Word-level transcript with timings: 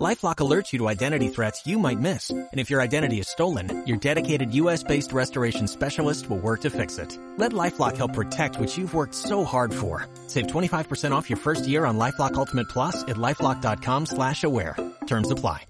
LifeLock 0.00 0.36
alerts 0.36 0.72
you 0.72 0.78
to 0.78 0.88
identity 0.88 1.28
threats 1.28 1.66
you 1.66 1.78
might 1.78 2.00
miss. 2.00 2.30
And 2.30 2.58
if 2.58 2.70
your 2.70 2.80
identity 2.80 3.20
is 3.20 3.28
stolen, 3.28 3.82
your 3.86 3.98
dedicated 3.98 4.54
US-based 4.54 5.12
restoration 5.12 5.68
specialist 5.68 6.30
will 6.30 6.38
work 6.38 6.62
to 6.62 6.70
fix 6.70 6.96
it. 6.96 7.18
Let 7.36 7.52
LifeLock 7.52 7.98
help 7.98 8.14
protect 8.14 8.58
what 8.58 8.78
you've 8.78 8.94
worked 8.94 9.14
so 9.14 9.44
hard 9.44 9.74
for. 9.74 10.08
Save 10.26 10.46
25% 10.46 11.12
off 11.12 11.28
your 11.28 11.36
first 11.36 11.68
year 11.68 11.84
on 11.84 11.98
LifeLock 11.98 12.34
Ultimate 12.34 12.70
Plus 12.70 13.02
at 13.02 13.16
LifeLock.com 13.16 14.06
slash 14.06 14.42
aware. 14.42 14.74
Terms 15.06 15.30
apply. 15.30 15.66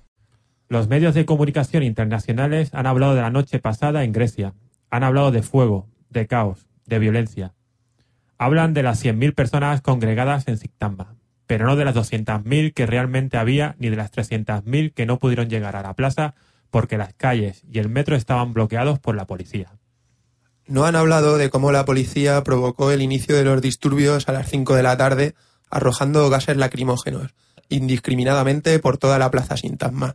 Los 0.68 0.86
medios 0.86 1.14
de 1.14 1.26
comunicación 1.26 1.82
internacionales 1.82 2.70
han 2.72 2.86
hablado 2.86 3.16
de 3.16 3.22
la 3.22 3.30
noche 3.30 3.58
pasada 3.58 4.04
en 4.04 4.12
Grecia. 4.12 4.54
Han 4.92 5.02
hablado 5.02 5.32
de 5.32 5.42
fuego, 5.42 5.88
de 6.08 6.28
caos, 6.28 6.68
de 6.86 7.00
violencia. 7.00 7.54
Hablan 8.38 8.74
de 8.74 8.84
las 8.84 9.04
100.000 9.04 9.34
personas 9.34 9.80
congregadas 9.80 10.46
en 10.46 10.56
Siktamba, 10.56 11.16
pero 11.50 11.66
no 11.66 11.74
de 11.74 11.84
las 11.84 11.96
200.000 11.96 12.72
que 12.74 12.86
realmente 12.86 13.36
había 13.36 13.74
ni 13.80 13.90
de 13.90 13.96
las 13.96 14.12
300.000 14.12 14.94
que 14.94 15.04
no 15.04 15.18
pudieron 15.18 15.50
llegar 15.50 15.74
a 15.74 15.82
la 15.82 15.94
plaza 15.94 16.36
porque 16.70 16.96
las 16.96 17.12
calles 17.12 17.64
y 17.68 17.80
el 17.80 17.88
metro 17.88 18.14
estaban 18.14 18.52
bloqueados 18.52 19.00
por 19.00 19.16
la 19.16 19.26
policía. 19.26 19.72
No 20.68 20.84
han 20.84 20.94
hablado 20.94 21.38
de 21.38 21.50
cómo 21.50 21.72
la 21.72 21.84
policía 21.84 22.40
provocó 22.44 22.92
el 22.92 23.02
inicio 23.02 23.34
de 23.34 23.42
los 23.42 23.60
disturbios 23.60 24.28
a 24.28 24.32
las 24.32 24.48
5 24.48 24.76
de 24.76 24.82
la 24.84 24.96
tarde 24.96 25.34
arrojando 25.70 26.30
gases 26.30 26.56
lacrimógenos 26.56 27.34
indiscriminadamente 27.68 28.78
por 28.78 28.96
toda 28.96 29.18
la 29.18 29.32
plaza 29.32 29.56
Sintasma, 29.56 30.14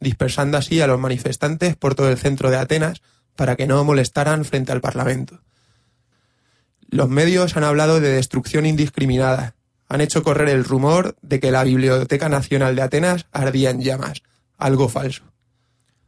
dispersando 0.00 0.56
así 0.56 0.80
a 0.80 0.86
los 0.86 0.98
manifestantes 0.98 1.76
por 1.76 1.94
todo 1.94 2.08
el 2.08 2.16
centro 2.16 2.50
de 2.50 2.56
Atenas 2.56 3.02
para 3.36 3.54
que 3.54 3.66
no 3.66 3.84
molestaran 3.84 4.46
frente 4.46 4.72
al 4.72 4.80
Parlamento. 4.80 5.40
Los 6.88 7.10
medios 7.10 7.58
han 7.58 7.64
hablado 7.64 8.00
de 8.00 8.12
destrucción 8.12 8.64
indiscriminada, 8.64 9.56
han 9.90 10.00
hecho 10.00 10.22
correr 10.22 10.48
el 10.50 10.64
rumor 10.64 11.16
de 11.20 11.40
que 11.40 11.50
la 11.50 11.64
Biblioteca 11.64 12.28
Nacional 12.28 12.76
de 12.76 12.82
Atenas 12.82 13.26
ardía 13.32 13.70
en 13.70 13.80
llamas, 13.80 14.22
algo 14.56 14.88
falso. 14.88 15.24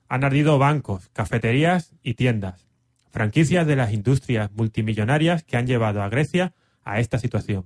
Han 0.08 0.22
ardido 0.22 0.56
bancos, 0.56 1.08
cafeterías 1.12 1.92
y 2.00 2.14
tiendas, 2.14 2.68
franquicias 3.10 3.66
de 3.66 3.74
las 3.74 3.92
industrias 3.92 4.52
multimillonarias 4.52 5.42
que 5.42 5.56
han 5.56 5.66
llevado 5.66 6.00
a 6.00 6.08
Grecia 6.08 6.54
a 6.84 7.00
esta 7.00 7.18
situación. 7.18 7.64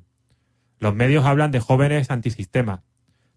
Los 0.79 0.95
medios 0.95 1.27
hablan 1.27 1.51
de 1.51 1.61
jóvenes 1.61 2.11
antisistema, 2.11 2.83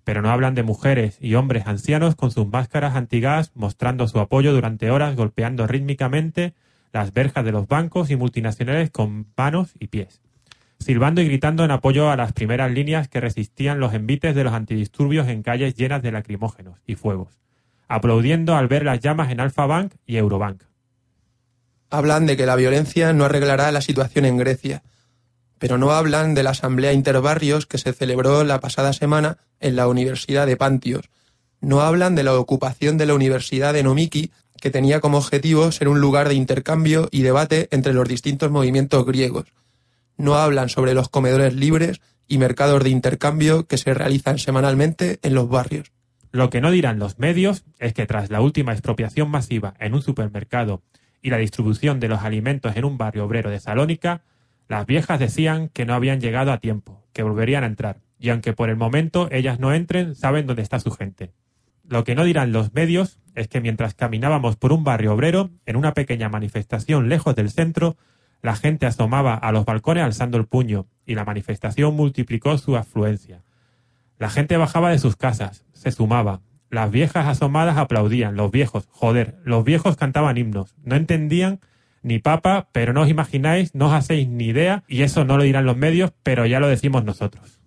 pero 0.06 0.22
no 0.22 0.30
hablan 0.30 0.56
de 0.56 0.64
mujeres 0.64 1.18
y 1.20 1.36
hombres 1.36 1.68
ancianos 1.68 2.16
con 2.16 2.32
sus 2.32 2.48
máscaras 2.48 2.96
antigas 2.96 3.52
mostrando 3.56 4.08
su 4.08 4.22
apoyo 4.22 4.54
durante 4.54 4.90
horas 4.90 5.18
golpeando 5.18 5.68
rítmicamente 5.68 6.54
las 6.94 7.12
verjas 7.12 7.44
de 7.44 7.52
los 7.52 7.68
bancos 7.68 8.10
y 8.10 8.16
multinacionales 8.16 8.90
con 8.90 9.28
manos 9.36 9.74
y 9.80 9.88
pies 9.88 10.22
silbando 10.80 11.22
y 11.22 11.28
gritando 11.28 11.64
en 11.66 11.72
apoyo 11.72 12.10
a 12.10 12.16
las 12.16 12.34
primeras 12.34 12.72
líneas 12.72 13.08
que 13.08 13.20
resistían 13.20 13.80
los 13.80 13.94
envites 13.94 14.34
de 14.34 14.44
los 14.44 14.54
antidisturbios 14.54 15.28
en 15.28 15.44
calles 15.44 15.76
llenas 15.76 16.02
de 16.02 16.12
lacrimógenos 16.12 16.80
y 16.88 16.96
fuegos, 16.96 17.38
aplaudiendo 17.88 18.56
al 18.56 18.68
ver 18.68 18.86
las 18.86 19.00
llamas 19.00 19.32
en 19.32 19.40
Alfa 19.40 19.66
Bank 19.66 19.94
y 20.06 20.18
Eurobank. 20.18 20.64
Hablan 21.90 22.26
de 22.26 22.38
que 22.38 22.46
la 22.46 22.56
violencia 22.56 23.14
no 23.14 23.26
arreglará 23.26 23.72
la 23.72 23.82
situación 23.82 24.26
en 24.26 24.38
Grecia, 24.38 24.84
pero 25.58 25.78
no 25.78 25.92
hablan 25.92 26.34
de 26.34 26.44
la 26.44 26.52
asamblea 26.52 26.94
interbarrios 26.94 27.66
que 27.66 27.78
se 27.78 27.92
celebró 27.92 28.44
la 28.44 28.60
pasada 28.62 28.94
semana 28.94 29.38
en 29.60 29.76
la 29.76 29.88
Universidad 29.88 30.48
de 30.48 30.56
Pantios. 30.56 31.10
No 31.60 31.82
hablan 31.82 32.16
de 32.16 32.24
la 32.24 32.36
ocupación 32.36 32.98
de 32.98 33.06
la 33.06 33.16
Universidad 33.16 33.74
de 33.74 33.84
Nomiki, 33.84 34.32
que 34.62 34.72
tenía 34.72 35.02
como 35.02 35.18
objetivo 35.18 35.72
ser 35.72 35.90
un 35.90 36.00
lugar 36.00 36.30
de 36.30 36.36
intercambio 36.36 37.10
y 37.12 37.22
debate 37.24 37.68
entre 37.72 37.94
los 37.94 38.08
distintos 38.08 38.50
movimientos 38.52 39.06
griegos 39.06 39.46
no 40.20 40.36
hablan 40.36 40.70
sobre 40.70 40.94
los 40.94 41.10
comedores 41.10 41.56
libres 41.56 42.02
y 42.28 42.38
mercados 42.38 42.84
de 42.84 42.92
intercambio 42.92 43.66
que 43.66 43.78
se 43.78 43.94
realizan 43.94 44.38
semanalmente 44.38 45.18
en 45.24 45.34
los 45.34 45.50
barrios. 45.50 45.92
Lo 46.32 46.52
que 46.52 46.62
no 46.62 46.70
dirán 46.70 47.00
los 47.00 47.18
medios 47.18 47.64
es 47.80 47.94
que 47.94 48.06
tras 48.06 48.30
la 48.30 48.42
última 48.42 48.74
expropiación 48.74 49.32
masiva 49.32 49.74
en 49.80 49.96
un 49.96 50.04
supermercado 50.04 50.84
y 51.22 51.32
la 51.32 51.38
distribución 51.38 52.00
de 52.00 52.10
los 52.10 52.22
alimentos 52.22 52.76
en 52.76 52.86
un 52.86 52.98
barrio 52.98 53.26
obrero 53.26 53.50
de 53.50 53.60
Salónica, 53.60 54.22
las 54.68 54.86
viejas 54.86 55.20
decían 55.20 55.70
que 55.70 55.86
no 55.86 55.96
habían 55.96 56.22
llegado 56.22 56.52
a 56.52 56.60
tiempo, 56.60 57.04
que 57.14 57.24
volverían 57.24 57.64
a 57.64 57.68
entrar, 57.68 58.02
y 58.20 58.30
aunque 58.30 58.54
por 58.54 58.70
el 58.70 58.76
momento 58.76 59.28
ellas 59.32 59.60
no 59.60 59.74
entren, 59.74 60.14
saben 60.14 60.46
dónde 60.46 60.62
está 60.62 60.80
su 60.80 60.92
gente. 60.92 61.32
Lo 61.84 62.04
que 62.04 62.14
no 62.14 62.24
dirán 62.24 62.52
los 62.52 62.74
medios 62.74 63.20
es 63.34 63.48
que 63.48 63.62
mientras 63.62 63.96
caminábamos 63.96 64.58
por 64.58 64.72
un 64.72 64.84
barrio 64.84 65.14
obrero, 65.14 65.50
en 65.66 65.76
una 65.76 65.96
pequeña 65.96 66.30
manifestación 66.30 67.10
lejos 67.10 67.36
del 67.36 67.50
centro, 67.50 67.98
la 68.42 68.56
gente 68.56 68.86
asomaba 68.86 69.34
a 69.34 69.52
los 69.52 69.66
balcones 69.66 70.04
alzando 70.04 70.38
el 70.38 70.46
puño, 70.46 70.88
y 71.06 71.16
la 71.16 71.26
manifestación 71.26 71.96
multiplicó 71.96 72.58
su 72.58 72.78
afluencia. 72.78 73.44
La 74.18 74.30
gente 74.30 74.58
bajaba 74.58 74.92
de 74.92 75.00
sus 75.00 75.16
casas, 75.16 75.66
se 75.74 75.92
sumaba. 75.92 76.42
Las 76.70 76.92
viejas 76.92 77.28
asomadas 77.28 77.78
aplaudían, 77.78 78.36
los 78.36 78.52
viejos, 78.52 78.88
joder, 78.92 79.40
los 79.44 79.64
viejos 79.64 79.98
cantaban 79.98 80.38
himnos. 80.38 80.76
No 80.84 80.96
entendían 80.96 81.60
ni 82.02 82.20
papa, 82.20 82.70
pero 82.72 82.94
no 82.94 83.02
os 83.02 83.10
imagináis, 83.10 83.76
no 83.76 83.88
os 83.88 83.94
hacéis 83.94 84.28
ni 84.30 84.46
idea, 84.46 84.84
y 84.88 85.02
eso 85.02 85.26
no 85.26 85.38
lo 85.38 85.44
dirán 85.44 85.66
los 85.66 85.78
medios, 85.78 86.12
pero 86.24 86.46
ya 86.46 86.60
lo 86.60 86.68
decimos 86.68 87.04
nosotros. 87.04 87.60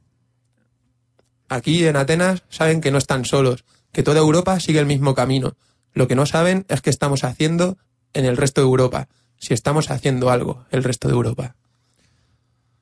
Aquí 1.48 1.84
en 1.84 1.96
Atenas 1.96 2.44
saben 2.48 2.80
que 2.80 2.90
no 2.90 2.98
están 2.98 3.24
solos, 3.24 3.64
que 3.92 4.02
toda 4.02 4.20
Europa 4.20 4.58
sigue 4.60 4.78
el 4.78 4.86
mismo 4.86 5.14
camino. 5.14 5.54
Lo 5.92 6.08
que 6.08 6.14
no 6.14 6.24
saben 6.24 6.64
es 6.68 6.80
qué 6.80 6.88
estamos 6.88 7.24
haciendo 7.24 7.76
en 8.14 8.24
el 8.24 8.38
resto 8.38 8.62
de 8.62 8.68
Europa 8.68 9.08
si 9.42 9.54
estamos 9.54 9.90
haciendo 9.90 10.30
algo 10.30 10.64
el 10.70 10.84
resto 10.84 11.08
de 11.08 11.14
Europa. 11.14 11.56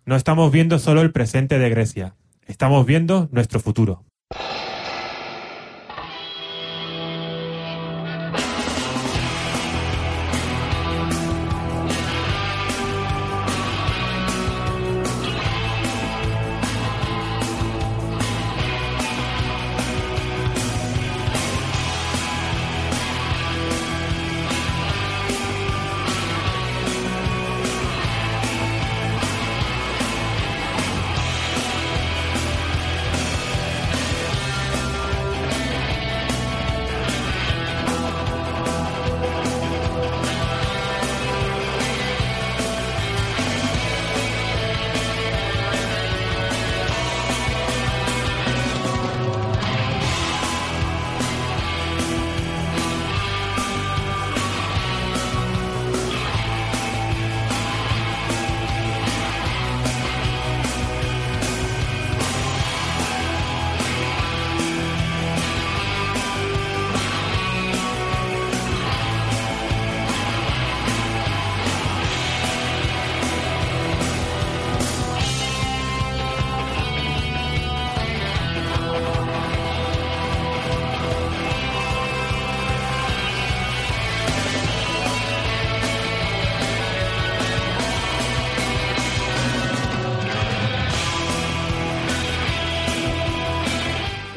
No 0.05 0.15
estamos 0.15 0.53
viendo 0.53 0.79
solo 0.79 1.01
el 1.01 1.11
presente 1.11 1.59
de 1.59 1.71
Grecia, 1.71 2.17
estamos 2.47 2.85
viendo 2.85 3.31
nuestro 3.33 3.61
futuro. 3.61 4.05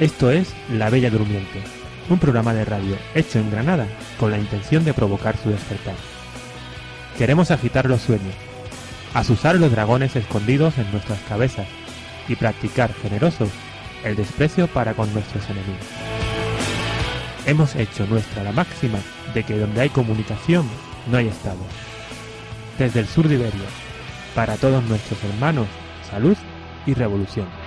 Esto 0.03 0.31
es 0.31 0.53
La 0.69 0.89
Bella 0.89 1.09
Durmiente, 1.09 1.61
un 2.09 2.19
programa 2.19 2.53
de 2.53 2.65
radio 2.65 2.97
hecho 3.15 3.39
en 3.39 3.49
Granada 3.49 3.87
con 4.19 4.31
la 4.31 4.37
intención 4.37 4.83
de 4.83 4.93
provocar 4.93 5.37
su 5.37 5.49
despertar. 5.49 5.95
Queremos 7.17 7.51
agitar 7.51 7.85
los 7.85 8.01
sueños, 8.01 8.35
asusar 9.13 9.55
los 9.55 9.71
dragones 9.71 10.13
escondidos 10.17 10.77
en 10.77 10.91
nuestras 10.91 11.21
cabezas 11.21 11.67
y 12.27 12.35
practicar 12.35 12.93
generosos 12.93 13.47
el 14.03 14.17
desprecio 14.17 14.67
para 14.67 14.93
con 14.93 15.13
nuestros 15.13 15.49
enemigos. 15.49 15.87
hemos 17.45 17.73
hecho 17.77 18.05
nuestra 18.05 18.43
la 18.43 18.51
máxima 18.51 18.99
de 19.33 19.45
que 19.45 19.57
donde 19.57 19.79
hay 19.79 19.89
comunicación 19.89 20.67
no 21.09 21.17
hay 21.17 21.29
Estado. 21.29 21.63
Desde 22.77 22.99
el 22.99 23.07
sur 23.07 23.29
de 23.29 23.35
Iberia, 23.35 23.69
para 24.35 24.57
todos 24.57 24.83
nuestros 24.83 25.23
hermanos, 25.23 25.67
salud 26.11 26.35
y 26.85 26.93
revolución. 26.93 27.62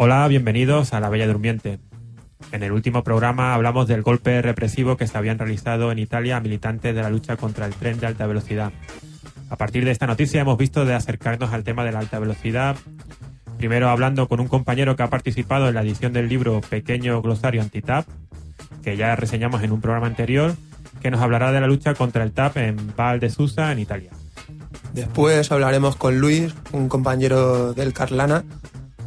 Hola, 0.00 0.28
bienvenidos 0.28 0.94
a 0.94 1.00
La 1.00 1.08
Bella 1.08 1.26
Durmiente. 1.26 1.80
En 2.52 2.62
el 2.62 2.70
último 2.70 3.02
programa 3.02 3.52
hablamos 3.52 3.88
del 3.88 4.02
golpe 4.02 4.40
represivo 4.42 4.96
que 4.96 5.08
se 5.08 5.18
habían 5.18 5.40
realizado 5.40 5.90
en 5.90 5.98
Italia 5.98 6.36
a 6.36 6.40
militantes 6.40 6.94
de 6.94 7.02
la 7.02 7.10
lucha 7.10 7.36
contra 7.36 7.66
el 7.66 7.74
tren 7.74 7.98
de 7.98 8.06
alta 8.06 8.24
velocidad. 8.28 8.72
A 9.50 9.56
partir 9.56 9.84
de 9.84 9.90
esta 9.90 10.06
noticia 10.06 10.40
hemos 10.40 10.56
visto 10.56 10.84
de 10.84 10.94
acercarnos 10.94 11.52
al 11.52 11.64
tema 11.64 11.84
de 11.84 11.90
la 11.90 11.98
alta 11.98 12.20
velocidad, 12.20 12.76
primero 13.56 13.88
hablando 13.88 14.28
con 14.28 14.38
un 14.38 14.46
compañero 14.46 14.94
que 14.94 15.02
ha 15.02 15.10
participado 15.10 15.68
en 15.68 15.74
la 15.74 15.82
edición 15.82 16.12
del 16.12 16.28
libro 16.28 16.60
Pequeño 16.60 17.20
Glosario 17.20 17.60
Anti-TAP, 17.60 18.06
que 18.84 18.96
ya 18.96 19.16
reseñamos 19.16 19.64
en 19.64 19.72
un 19.72 19.80
programa 19.80 20.06
anterior, 20.06 20.54
que 21.00 21.10
nos 21.10 21.20
hablará 21.20 21.52
de 21.52 21.60
la 21.60 21.66
lucha 21.66 21.94
contra 21.94 22.24
el 22.24 22.32
TAP 22.32 22.56
en 22.58 22.92
Val 22.96 23.20
de 23.20 23.30
Susa, 23.30 23.72
en 23.72 23.78
Italia. 23.78 24.10
Después 24.92 25.50
hablaremos 25.52 25.96
con 25.96 26.18
Luis, 26.18 26.54
un 26.72 26.88
compañero 26.88 27.72
del 27.74 27.92
Carlana, 27.92 28.44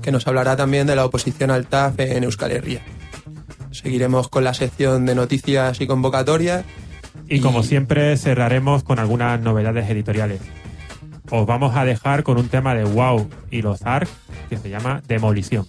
que 0.01 0.11
nos 0.11 0.27
hablará 0.27 0.55
también 0.55 0.87
de 0.87 0.95
la 0.95 1.05
oposición 1.05 1.51
al 1.51 1.67
TAF 1.67 1.99
en 1.99 2.23
Euskal 2.23 2.51
Herria. 2.51 2.81
Seguiremos 3.71 4.29
con 4.29 4.43
la 4.43 4.53
sección 4.53 5.05
de 5.05 5.15
noticias 5.15 5.79
y 5.81 5.87
convocatorias. 5.87 6.65
Y, 7.27 7.39
como 7.39 7.63
siempre 7.63 8.17
cerraremos 8.17 8.83
con 8.83 8.99
algunas 8.99 9.39
novedades 9.39 9.89
editoriales. 9.89 10.41
Os 11.29 11.45
vamos 11.45 11.75
a 11.77 11.85
dejar 11.85 12.23
con 12.23 12.37
un 12.37 12.49
tema 12.49 12.75
de 12.75 12.83
Wow 12.83 13.29
y 13.49 13.61
los 13.61 13.81
ARC 13.83 14.09
que 14.49 14.57
se 14.57 14.69
llama 14.69 15.01
Demolición. 15.07 15.65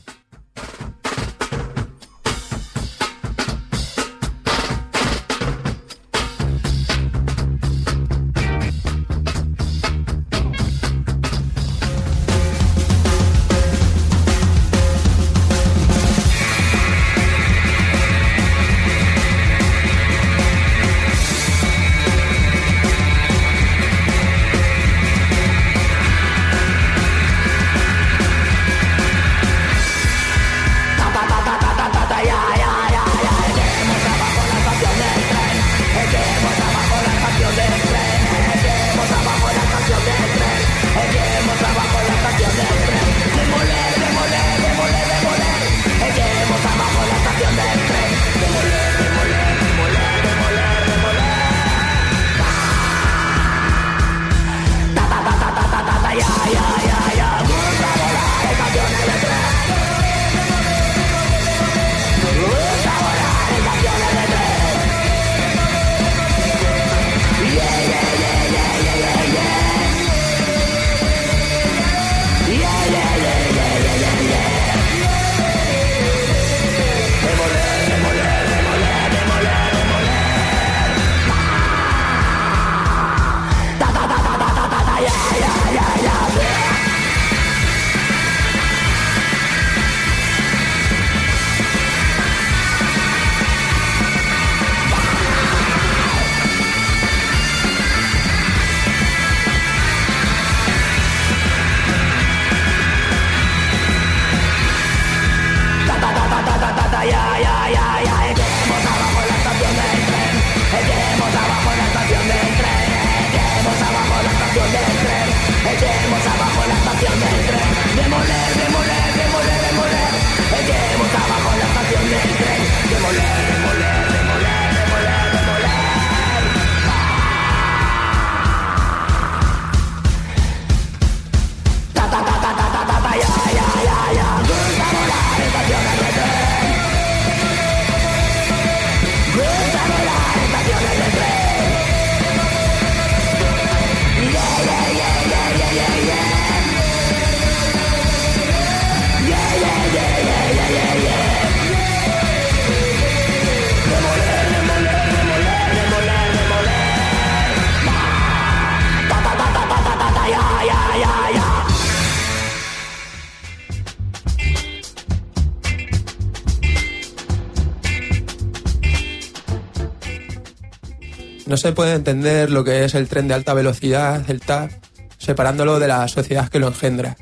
Se 171.62 171.72
puede 171.72 171.94
entender 171.94 172.50
lo 172.50 172.64
que 172.64 172.84
es 172.84 172.96
el 172.96 173.06
tren 173.06 173.28
de 173.28 173.34
alta 173.34 173.54
velocidad, 173.54 174.28
el 174.28 174.40
TAP, 174.40 174.72
separándolo 175.16 175.78
de 175.78 175.86
la 175.86 176.08
sociedad 176.08 176.48
que 176.48 176.58
lo 176.58 176.66
engendra. 176.66 177.16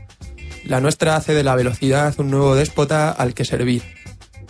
La 0.64 0.80
nuestra 0.80 1.16
hace 1.16 1.35
de 1.35 1.44
la 1.44 1.54
velocidad 1.54 2.14
un 2.16 2.30
nuevo 2.30 2.54
déspota 2.54 3.11
al 3.11 3.35
que 3.35 3.44
servir. 3.44 3.82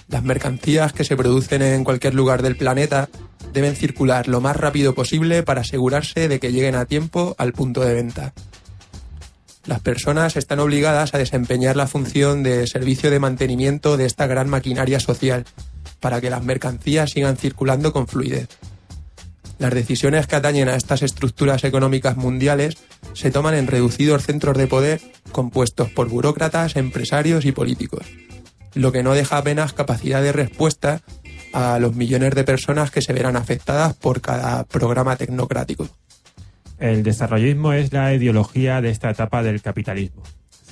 Las 0.07 0.23
mercancías 0.23 0.93
que 0.93 1.03
se 1.03 1.17
producen 1.17 1.63
en 1.63 1.83
cualquier 1.83 2.15
lugar 2.15 2.41
del 2.43 2.57
planeta 2.57 3.09
deben 3.53 3.75
circular 3.75 4.29
lo 4.29 4.41
más 4.41 4.57
rápido 4.57 4.95
posible 4.95 5.43
para 5.43 5.63
asegurarse 5.63 6.29
de 6.29 6.39
que 6.39 6.53
lleguen 6.53 6.77
a 6.77 6.87
tiempo 6.87 7.35
al 7.37 7.53
punto 7.53 7.81
de 7.81 7.95
venta. 7.95 8.33
Las 9.67 9.81
personas 9.81 10.37
están 10.37 10.61
obligadas 10.61 11.15
a 11.15 11.19
desempeñar 11.19 11.75
la 11.75 11.89
función 11.89 12.45
de 12.45 12.69
servicio 12.69 13.11
de 13.11 13.19
mantenimiento 13.19 13.97
de 13.97 14.07
esta 14.07 14.29
gran 14.29 14.49
maquinaria 14.49 15.01
social, 15.01 15.47
para 15.99 16.21
que 16.21 16.31
las 16.31 16.45
mercancías 16.45 17.11
sigan 17.11 17.37
circulando 17.37 17.93
con 17.93 18.07
fluidez. 18.07 18.49
Las 19.61 19.75
decisiones 19.75 20.27
que 20.27 20.37
atañen 20.37 20.71
a 20.71 20.75
estas 20.75 21.03
estructuras 21.03 21.65
económicas 21.65 22.17
mundiales 22.17 22.79
se 23.13 23.31
toman 23.31 23.53
en 23.53 23.67
reducidos 23.67 24.25
centros 24.25 24.57
de 24.57 24.67
poder 24.67 25.03
compuestos 25.33 25.91
por 25.91 26.09
burócratas, 26.09 26.77
empresarios 26.77 27.45
y 27.45 27.53
políticos, 27.53 28.07
lo 28.73 28.91
que 28.91 29.03
no 29.03 29.13
deja 29.13 29.37
apenas 29.37 29.75
capacidad 29.75 30.23
de 30.23 30.33
respuesta 30.33 31.03
a 31.53 31.79
los 31.79 31.95
millones 31.95 32.35
de 32.35 32.45
personas 32.45 32.91
que 32.91 33.03
se 33.03 33.13
verán 33.13 33.37
afectadas 33.37 33.93
por 33.93 34.23
cada 34.23 34.65
programa 34.65 35.17
tecnocrático. 35.17 35.87
El 36.79 37.03
desarrollismo 37.03 37.75
es 37.75 37.93
la 37.93 38.15
ideología 38.15 38.81
de 38.81 38.89
esta 38.89 39.11
etapa 39.11 39.43
del 39.43 39.61
capitalismo. 39.61 40.23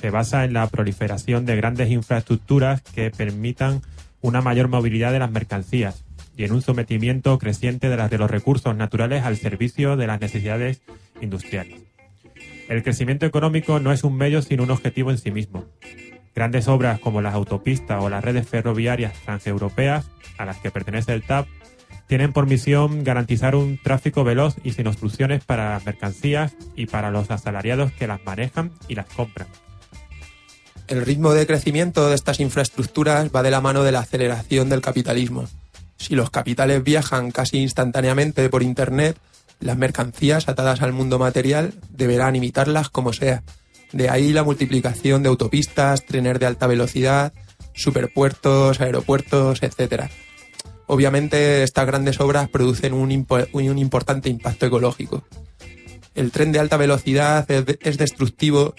Se 0.01 0.09
basa 0.09 0.45
en 0.45 0.53
la 0.53 0.65
proliferación 0.65 1.45
de 1.45 1.55
grandes 1.55 1.91
infraestructuras 1.91 2.81
que 2.81 3.11
permitan 3.11 3.83
una 4.21 4.41
mayor 4.41 4.67
movilidad 4.67 5.11
de 5.11 5.19
las 5.19 5.29
mercancías 5.29 6.03
y 6.39 6.45
en 6.45 6.53
un 6.53 6.61
sometimiento 6.61 7.37
creciente 7.37 7.89
de, 7.89 7.97
las, 7.97 8.09
de 8.09 8.17
los 8.17 8.31
recursos 8.31 8.73
naturales 8.73 9.25
al 9.25 9.35
servicio 9.35 9.97
de 9.97 10.07
las 10.07 10.21
necesidades 10.21 10.81
industriales. 11.19 11.81
El 12.69 12.81
crecimiento 12.81 13.25
económico 13.25 13.81
no 13.81 13.91
es 13.91 14.05
un 14.05 14.15
medio 14.15 14.41
sino 14.41 14.63
un 14.63 14.71
objetivo 14.71 15.11
en 15.11 15.17
sí 15.17 15.31
mismo. 15.31 15.65
Grandes 16.33 16.69
obras 16.69 17.01
como 17.01 17.21
las 17.21 17.33
autopistas 17.33 18.01
o 18.01 18.09
las 18.09 18.23
redes 18.23 18.47
ferroviarias 18.47 19.19
transeuropeas, 19.25 20.09
a 20.37 20.45
las 20.45 20.59
que 20.59 20.71
pertenece 20.71 21.11
el 21.11 21.23
TAP, 21.23 21.45
tienen 22.07 22.31
por 22.31 22.47
misión 22.47 23.03
garantizar 23.03 23.53
un 23.53 23.77
tráfico 23.77 24.23
veloz 24.23 24.55
y 24.63 24.71
sin 24.71 24.87
obstrucciones 24.87 25.43
para 25.43 25.71
las 25.71 25.85
mercancías 25.85 26.55
y 26.73 26.85
para 26.85 27.11
los 27.11 27.29
asalariados 27.31 27.91
que 27.91 28.07
las 28.07 28.23
manejan 28.23 28.71
y 28.87 28.95
las 28.95 29.07
compran. 29.07 29.49
El 30.87 31.05
ritmo 31.05 31.33
de 31.33 31.45
crecimiento 31.45 32.07
de 32.07 32.15
estas 32.15 32.39
infraestructuras 32.39 33.29
va 33.35 33.43
de 33.43 33.51
la 33.51 33.59
mano 33.59 33.83
de 33.83 33.91
la 33.91 33.99
aceleración 33.99 34.69
del 34.69 34.79
capitalismo. 34.79 35.45
Si 35.99 36.15
los 36.15 36.31
capitales 36.31 36.83
viajan 36.83 37.29
casi 37.29 37.57
instantáneamente 37.59 38.49
por 38.49 38.63
Internet, 38.63 39.17
las 39.59 39.77
mercancías 39.77 40.47
atadas 40.47 40.81
al 40.81 40.93
mundo 40.93 41.19
material 41.19 41.73
deberán 41.91 42.35
imitarlas 42.35 42.89
como 42.89 43.13
sea. 43.13 43.43
De 43.91 44.09
ahí 44.09 44.31
la 44.31 44.43
multiplicación 44.43 45.21
de 45.21 45.29
autopistas, 45.29 46.05
trenes 46.05 46.39
de 46.39 46.45
alta 46.45 46.67
velocidad, 46.67 47.33
superpuertos, 47.73 48.79
aeropuertos, 48.79 49.61
etc. 49.61 50.05
Obviamente 50.87 51.63
estas 51.63 51.85
grandes 51.85 52.19
obras 52.21 52.49
producen 52.49 52.93
un, 52.93 53.11
importante 53.11 54.29
impacto 54.29 54.67
ecológico. 54.67 55.23
El 56.15 56.31
tren 56.31 56.51
de 56.51 56.59
alta 56.59 56.77
velocidad 56.77 57.45
es 57.49 57.97
destructivo 57.97 58.73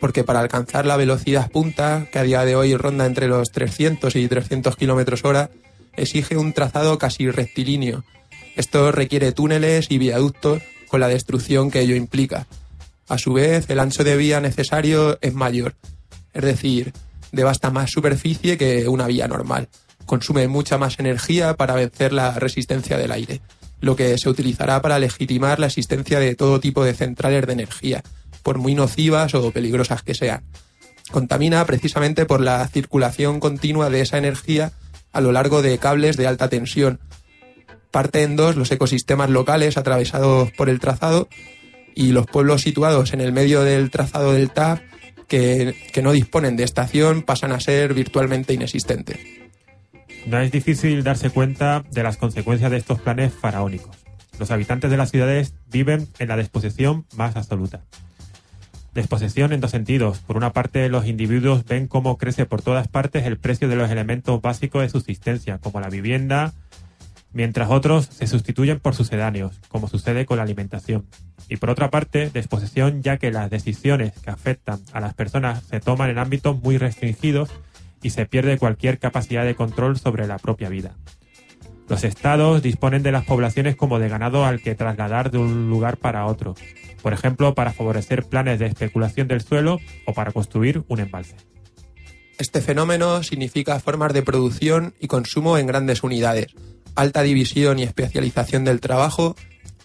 porque 0.00 0.22
para 0.22 0.40
alcanzar 0.40 0.86
la 0.86 0.96
velocidad 0.96 1.50
punta, 1.50 2.06
que 2.12 2.18
a 2.18 2.22
día 2.22 2.44
de 2.44 2.54
hoy 2.54 2.76
ronda 2.76 3.06
entre 3.06 3.26
los 3.26 3.50
300 3.50 4.14
y 4.16 4.28
300 4.28 4.76
kilómetros 4.76 5.24
hora, 5.24 5.50
exige 5.98 6.36
un 6.36 6.52
trazado 6.52 6.98
casi 6.98 7.30
rectilíneo. 7.30 8.04
Esto 8.56 8.92
requiere 8.92 9.32
túneles 9.32 9.86
y 9.90 9.98
viaductos 9.98 10.62
con 10.88 11.00
la 11.00 11.08
destrucción 11.08 11.70
que 11.70 11.80
ello 11.80 11.94
implica. 11.94 12.46
A 13.08 13.18
su 13.18 13.32
vez, 13.32 13.68
el 13.70 13.80
ancho 13.80 14.04
de 14.04 14.16
vía 14.16 14.40
necesario 14.40 15.18
es 15.20 15.34
mayor, 15.34 15.74
es 16.32 16.44
decir, 16.44 16.92
devasta 17.32 17.70
más 17.70 17.90
superficie 17.90 18.58
que 18.58 18.88
una 18.88 19.06
vía 19.06 19.28
normal 19.28 19.68
consume 20.08 20.48
mucha 20.48 20.78
más 20.78 20.98
energía 20.98 21.54
para 21.54 21.74
vencer 21.74 22.12
la 22.12 22.32
resistencia 22.32 22.96
del 22.96 23.12
aire, 23.12 23.40
lo 23.80 23.94
que 23.94 24.18
se 24.18 24.28
utilizará 24.28 24.82
para 24.82 24.98
legitimar 24.98 25.60
la 25.60 25.66
existencia 25.66 26.18
de 26.18 26.34
todo 26.34 26.58
tipo 26.58 26.82
de 26.82 26.94
centrales 26.94 27.46
de 27.46 27.52
energía, 27.52 28.02
por 28.42 28.58
muy 28.58 28.74
nocivas 28.74 29.34
o 29.34 29.52
peligrosas 29.52 30.02
que 30.02 30.14
sean. 30.14 30.42
Contamina 31.12 31.64
precisamente 31.64 32.26
por 32.26 32.40
la 32.40 32.66
circulación 32.68 33.38
continua 33.38 33.90
de 33.90 34.00
esa 34.00 34.18
energía 34.18 34.72
a 35.12 35.20
lo 35.20 35.32
largo 35.32 35.62
de 35.62 35.78
cables 35.78 36.16
de 36.16 36.26
alta 36.26 36.48
tensión. 36.48 37.00
Parte 37.90 38.22
en 38.22 38.36
dos 38.36 38.56
los 38.56 38.70
ecosistemas 38.70 39.30
locales 39.30 39.76
atravesados 39.76 40.50
por 40.52 40.68
el 40.68 40.80
trazado 40.80 41.28
y 41.94 42.12
los 42.12 42.26
pueblos 42.26 42.62
situados 42.62 43.12
en 43.12 43.20
el 43.20 43.32
medio 43.32 43.62
del 43.62 43.90
trazado 43.90 44.32
del 44.32 44.50
TAP 44.50 44.80
que, 45.26 45.74
que 45.92 46.02
no 46.02 46.12
disponen 46.12 46.56
de 46.56 46.64
estación 46.64 47.22
pasan 47.22 47.52
a 47.52 47.60
ser 47.60 47.94
virtualmente 47.94 48.54
inexistentes. 48.54 49.18
No 50.26 50.40
es 50.40 50.52
difícil 50.52 51.02
darse 51.02 51.30
cuenta 51.30 51.84
de 51.90 52.02
las 52.02 52.16
consecuencias 52.16 52.70
de 52.70 52.76
estos 52.76 53.00
planes 53.00 53.32
faraónicos. 53.32 53.96
Los 54.38 54.50
habitantes 54.50 54.90
de 54.90 54.96
las 54.96 55.10
ciudades 55.10 55.54
viven 55.70 56.08
en 56.18 56.28
la 56.28 56.36
desposesión 56.36 57.06
más 57.16 57.36
absoluta. 57.36 57.82
Desposesión 58.98 59.52
en 59.52 59.60
dos 59.60 59.70
sentidos. 59.70 60.18
Por 60.18 60.36
una 60.36 60.52
parte, 60.52 60.88
los 60.88 61.06
individuos 61.06 61.64
ven 61.64 61.86
cómo 61.86 62.18
crece 62.18 62.46
por 62.46 62.62
todas 62.62 62.88
partes 62.88 63.26
el 63.26 63.38
precio 63.38 63.68
de 63.68 63.76
los 63.76 63.92
elementos 63.92 64.42
básicos 64.42 64.82
de 64.82 64.88
subsistencia, 64.88 65.58
como 65.58 65.78
la 65.78 65.88
vivienda, 65.88 66.52
mientras 67.32 67.70
otros 67.70 68.06
se 68.06 68.26
sustituyen 68.26 68.80
por 68.80 68.96
sucedáneos, 68.96 69.60
como 69.68 69.86
sucede 69.86 70.26
con 70.26 70.38
la 70.38 70.42
alimentación. 70.42 71.06
Y 71.48 71.58
por 71.58 71.70
otra 71.70 71.92
parte, 71.92 72.30
desposesión 72.30 73.00
ya 73.00 73.18
que 73.18 73.30
las 73.30 73.50
decisiones 73.50 74.14
que 74.14 74.30
afectan 74.30 74.80
a 74.92 74.98
las 74.98 75.14
personas 75.14 75.62
se 75.62 75.78
toman 75.78 76.10
en 76.10 76.18
ámbitos 76.18 76.60
muy 76.60 76.76
restringidos 76.76 77.50
y 78.02 78.10
se 78.10 78.26
pierde 78.26 78.58
cualquier 78.58 78.98
capacidad 78.98 79.44
de 79.44 79.54
control 79.54 79.96
sobre 79.96 80.26
la 80.26 80.38
propia 80.38 80.70
vida. 80.70 80.96
Los 81.88 82.02
estados 82.02 82.64
disponen 82.64 83.04
de 83.04 83.12
las 83.12 83.24
poblaciones 83.24 83.76
como 83.76 84.00
de 84.00 84.08
ganado 84.08 84.44
al 84.44 84.60
que 84.60 84.74
trasladar 84.74 85.30
de 85.30 85.38
un 85.38 85.70
lugar 85.70 85.98
para 85.98 86.26
otro, 86.26 86.56
por 87.02 87.12
ejemplo, 87.12 87.54
para 87.54 87.72
favorecer 87.72 88.24
planes 88.24 88.58
de 88.58 88.66
especulación 88.66 89.28
del 89.28 89.40
suelo 89.40 89.78
o 90.06 90.14
para 90.14 90.32
construir 90.32 90.82
un 90.88 91.00
embalse. 91.00 91.36
Este 92.38 92.60
fenómeno 92.60 93.22
significa 93.22 93.80
formas 93.80 94.12
de 94.12 94.22
producción 94.22 94.94
y 95.00 95.08
consumo 95.08 95.58
en 95.58 95.66
grandes 95.66 96.02
unidades, 96.02 96.46
alta 96.94 97.22
división 97.22 97.78
y 97.78 97.82
especialización 97.82 98.64
del 98.64 98.80
trabajo, 98.80 99.34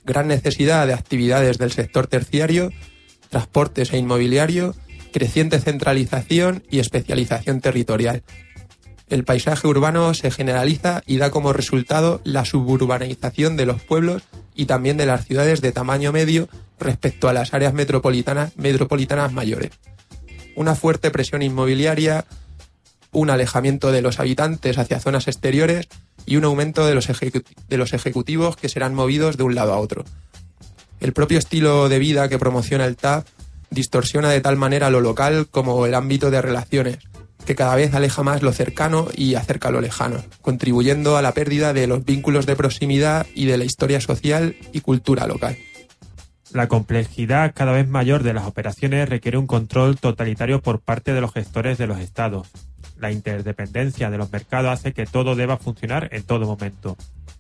gran 0.05 0.27
necesidad 0.27 0.86
de 0.86 0.93
actividades 0.93 1.58
del 1.58 1.72
sector 1.72 2.08
terciario, 2.08 2.72
transportes 3.29 3.93
e 3.93 3.98
inmobiliario 3.98 4.75
creciente 5.13 5.62
centralización 5.62 6.63
y 6.70 6.79
especialización 6.79 7.62
territorial. 7.62 8.24
El 9.13 9.25
paisaje 9.25 9.67
urbano 9.67 10.12
se 10.15 10.32
generaliza 10.32 11.03
y 11.05 11.17
da 11.17 11.29
como 11.29 11.53
resultado 11.53 12.20
la 12.24 12.46
suburbanización 12.46 13.55
de 13.55 13.67
los 13.67 13.79
pueblos 13.79 14.24
y 14.55 14.65
también 14.65 14.98
de 14.98 15.05
las 15.05 15.27
ciudades 15.27 15.62
de 15.62 15.72
tamaño 15.72 16.12
medio 16.12 16.50
respecto 16.79 17.29
a 17.29 17.34
las 17.34 17.53
áreas 17.53 17.75
metropolitanas, 17.75 18.58
metropolitanas 18.58 19.32
mayores. 19.32 19.70
Una 20.55 20.74
fuerte 20.74 21.12
presión 21.12 21.43
inmobiliaria, 21.43 22.25
un 23.12 23.29
alejamiento 23.29 23.91
de 23.91 24.01
los 24.01 24.20
habitantes 24.20 24.79
hacia 24.79 25.00
zonas 25.00 25.27
exteriores 25.27 25.89
y 26.25 26.38
un 26.38 26.46
aumento 26.46 26.84
de 26.88 26.96
los, 26.96 27.08
de 27.08 27.77
los 27.77 27.93
ejecutivos 27.93 28.55
que 28.55 28.67
serán 28.67 28.96
movidos 28.96 29.38
de 29.38 29.43
un 29.43 29.53
lado 29.53 29.74
a 29.74 29.77
otro. 29.77 30.05
El 31.00 31.13
propio 31.13 31.38
estilo 31.38 31.88
de 31.88 32.00
vida 32.00 32.29
que 32.29 32.39
promociona 32.39 32.86
el 32.86 32.96
TAP 32.96 33.27
distorsiona 33.70 34.32
de 34.32 34.41
tal 34.41 34.58
manera 34.58 34.89
lo 34.89 35.01
local 35.01 35.46
como 35.51 35.86
el 35.86 35.93
ámbito 35.93 36.32
de 36.32 36.41
relaciones, 36.41 36.98
que 37.43 37.55
cada 37.55 37.75
vez 37.75 37.93
aleja 37.93 38.23
más 38.23 38.41
lo 38.41 38.51
cercano 38.51 39.07
y 39.15 39.35
acerca 39.35 39.71
lo 39.71 39.81
lejano, 39.81 40.23
contribuyendo 40.41 41.17
a 41.17 41.21
la 41.21 41.33
pérdida 41.33 41.73
de 41.73 41.88
los 41.88 42.05
vínculos 42.05 42.45
de 42.45 42.55
proximidad 42.55 43.25
y 43.35 43.45
de 43.45 43.57
la 43.57 43.65
historia 43.65 44.01
social 44.01 44.55
y 44.71 44.81
cultura 44.81 45.27
local. 45.27 45.57
La 46.53 46.67
complejidad 46.67 47.53
cada 47.55 47.71
vez 47.71 47.88
mayor 47.88 48.21
de 48.21 48.33
las 48.33 48.45
operaciones 48.45 49.09
requiere 49.09 49.39
un 49.39 49.47
control 49.47 49.97
totalitario 49.97 50.62
por 50.62 50.79
parte 50.79 51.13
de 51.13 51.21
los 51.21 51.33
gestores 51.33 51.79
de 51.79 51.88
los 51.88 52.00
estados. 52.00 52.47
La 53.00 53.12
interdependencia 53.12 54.12
de 54.12 54.19
los 54.19 54.31
mercados 54.31 54.71
hace 54.71 54.93
que 54.93 55.07
todo 55.07 55.35
deba 55.35 55.57
funcionar 55.57 56.09
en 56.12 56.21
todo 56.21 56.45
momento. 56.45 56.95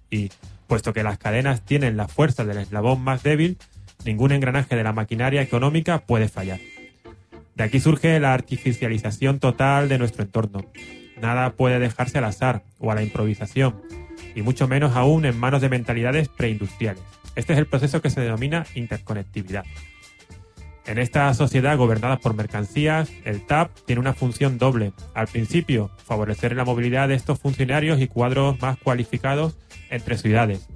Y, 0.09 0.31
puesto 0.65 0.93
que 0.93 1.03
las 1.03 1.19
cadenas 1.19 1.61
tienen 1.61 1.95
la 1.95 2.07
fuerza 2.07 2.43
del 2.43 2.57
eslabón 2.57 3.01
más 3.01 3.21
débil, 3.21 3.59
ningún 4.03 4.31
engranaje 4.31 4.75
de 4.75 4.83
la 4.83 4.93
maquinaria 4.93 5.43
económica 5.43 5.99
puede 5.99 6.27
fallar. 6.27 6.59
De 7.55 7.63
aquí 7.63 7.79
surge 7.79 8.19
la 8.19 8.33
artificialización 8.33 9.39
total 9.39 9.89
de 9.89 9.99
nuestro 9.99 10.23
entorno. 10.23 10.65
Nada 11.21 11.51
puede 11.53 11.79
dejarse 11.79 12.17
al 12.17 12.25
azar 12.25 12.63
o 12.79 12.91
a 12.91 12.95
la 12.95 13.03
improvisación, 13.03 13.81
y 14.35 14.41
mucho 14.41 14.67
menos 14.67 14.95
aún 14.95 15.25
en 15.25 15.39
manos 15.39 15.61
de 15.61 15.69
mentalidades 15.69 16.29
preindustriales. 16.29 17.03
Este 17.35 17.53
es 17.53 17.59
el 17.59 17.67
proceso 17.67 18.01
que 18.01 18.09
se 18.09 18.21
denomina 18.21 18.65
interconectividad. 18.75 19.65
En 20.85 20.97
esta 20.97 21.33
sociedad 21.33 21.77
gobernada 21.77 22.17
por 22.17 22.35
mercancías, 22.35 23.09
el 23.23 23.45
TAP 23.45 23.71
tiene 23.85 24.01
una 24.01 24.13
función 24.13 24.57
doble. 24.57 24.91
Al 25.13 25.27
principio, 25.27 25.89
favorecer 26.05 26.55
la 26.55 26.65
movilidad 26.65 27.07
de 27.07 27.15
estos 27.15 27.39
funcionarios 27.39 28.01
y 28.01 28.07
cuadros 28.07 28.59
más 28.61 28.77
cualificados 28.77 29.57
entre 29.89 30.17
ciudades, 30.17 30.67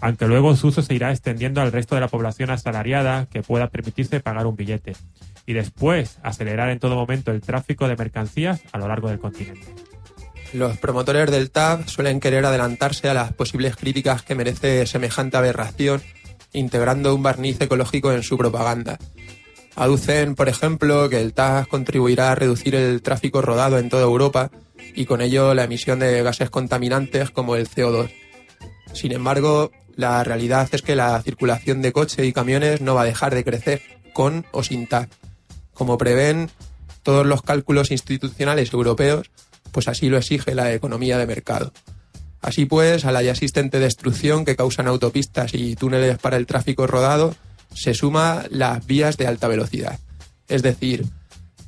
aunque 0.00 0.26
luego 0.26 0.54
su 0.56 0.68
uso 0.68 0.82
se 0.82 0.94
irá 0.94 1.10
extendiendo 1.10 1.60
al 1.60 1.72
resto 1.72 1.94
de 1.94 2.00
la 2.00 2.08
población 2.08 2.50
asalariada 2.50 3.26
que 3.26 3.42
pueda 3.42 3.68
permitirse 3.68 4.20
pagar 4.20 4.46
un 4.46 4.56
billete, 4.56 4.94
y 5.46 5.52
después 5.52 6.18
acelerar 6.22 6.70
en 6.70 6.78
todo 6.78 6.94
momento 6.94 7.30
el 7.30 7.40
tráfico 7.40 7.88
de 7.88 7.96
mercancías 7.96 8.62
a 8.72 8.78
lo 8.78 8.88
largo 8.88 9.08
del 9.08 9.18
continente. 9.18 9.74
Los 10.52 10.78
promotores 10.78 11.30
del 11.30 11.50
TAP 11.50 11.88
suelen 11.88 12.20
querer 12.20 12.46
adelantarse 12.46 13.08
a 13.08 13.14
las 13.14 13.32
posibles 13.32 13.76
críticas 13.76 14.22
que 14.22 14.36
merece 14.36 14.86
semejante 14.86 15.36
aberración, 15.36 16.00
integrando 16.52 17.14
un 17.14 17.22
barniz 17.22 17.60
ecológico 17.60 18.12
en 18.12 18.22
su 18.22 18.38
propaganda. 18.38 18.98
Aducen, 19.74 20.36
por 20.36 20.48
ejemplo, 20.48 21.08
que 21.08 21.20
el 21.20 21.34
TAP 21.34 21.66
contribuirá 21.66 22.30
a 22.30 22.34
reducir 22.36 22.76
el 22.76 23.02
tráfico 23.02 23.42
rodado 23.42 23.78
en 23.78 23.88
toda 23.88 24.04
Europa 24.04 24.52
y 24.94 25.06
con 25.06 25.20
ello 25.20 25.54
la 25.54 25.64
emisión 25.64 25.98
de 25.98 26.22
gases 26.22 26.50
contaminantes 26.50 27.30
como 27.30 27.56
el 27.56 27.68
CO2. 27.68 28.12
Sin 28.92 29.10
embargo, 29.10 29.72
la 29.96 30.22
realidad 30.22 30.68
es 30.70 30.82
que 30.82 30.94
la 30.94 31.20
circulación 31.22 31.82
de 31.82 31.92
coches 31.92 32.24
y 32.24 32.32
camiones 32.32 32.80
no 32.80 32.94
va 32.94 33.02
a 33.02 33.06
dejar 33.06 33.34
de 33.34 33.42
crecer, 33.42 33.82
con 34.12 34.46
o 34.52 34.62
sin 34.62 34.86
TAC. 34.86 35.10
Como 35.74 35.98
prevén 35.98 36.50
todos 37.02 37.26
los 37.26 37.42
cálculos 37.42 37.90
institucionales 37.90 38.72
europeos, 38.72 39.30
pues 39.72 39.88
así 39.88 40.08
lo 40.08 40.16
exige 40.16 40.54
la 40.54 40.72
economía 40.72 41.18
de 41.18 41.26
mercado. 41.26 41.72
Así 42.40 42.64
pues, 42.64 43.04
a 43.04 43.12
la 43.12 43.22
ya 43.22 43.32
existente 43.32 43.78
destrucción 43.78 44.44
que 44.44 44.56
causan 44.56 44.86
autopistas 44.86 45.54
y 45.54 45.76
túneles 45.76 46.18
para 46.18 46.36
el 46.36 46.46
tráfico 46.46 46.86
rodado, 46.86 47.34
se 47.74 47.94
suma 47.94 48.44
las 48.50 48.86
vías 48.86 49.16
de 49.16 49.26
alta 49.26 49.48
velocidad. 49.48 49.98
Es 50.46 50.62
decir, 50.62 51.06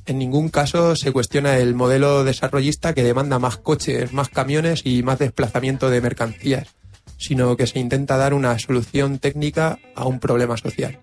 En 0.07 0.19
ningún 0.19 0.47
caso 0.47 0.95
se 0.95 1.11
cuestiona 1.11 1.57
el 1.57 1.75
modelo 1.75 2.23
desarrollista 2.23 2.93
que 2.93 3.03
demanda 3.03 3.39
más 3.39 3.57
coches, 3.57 4.13
más 4.13 4.29
camiones 4.29 4.83
y 4.85 5.03
más 5.03 5.19
desplazamiento 5.19 5.89
de 5.89 5.99
mercancías, 5.99 6.69
sino 7.17 7.57
que 7.57 7.67
se 7.67 7.79
intenta 7.79 8.15
dar 8.15 8.33
una 8.33 8.57
solución 8.57 9.19
técnica 9.19 9.79
a 9.95 10.05
un 10.05 10.21
problema 10.21 10.55
social. 10.55 11.01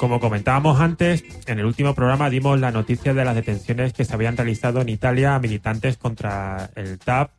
Como 0.00 0.18
comentábamos 0.18 0.80
antes, 0.80 1.22
en 1.46 1.58
el 1.58 1.66
último 1.66 1.94
programa 1.94 2.30
dimos 2.30 2.58
la 2.58 2.70
noticia 2.70 3.12
de 3.12 3.22
las 3.22 3.34
detenciones 3.34 3.92
que 3.92 4.06
se 4.06 4.14
habían 4.14 4.34
realizado 4.34 4.80
en 4.80 4.88
Italia 4.88 5.34
a 5.34 5.38
militantes 5.38 5.98
contra 5.98 6.70
el 6.74 6.98
TAP. 6.98 7.30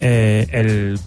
Eh, 0.00 0.46
el, 0.52 0.98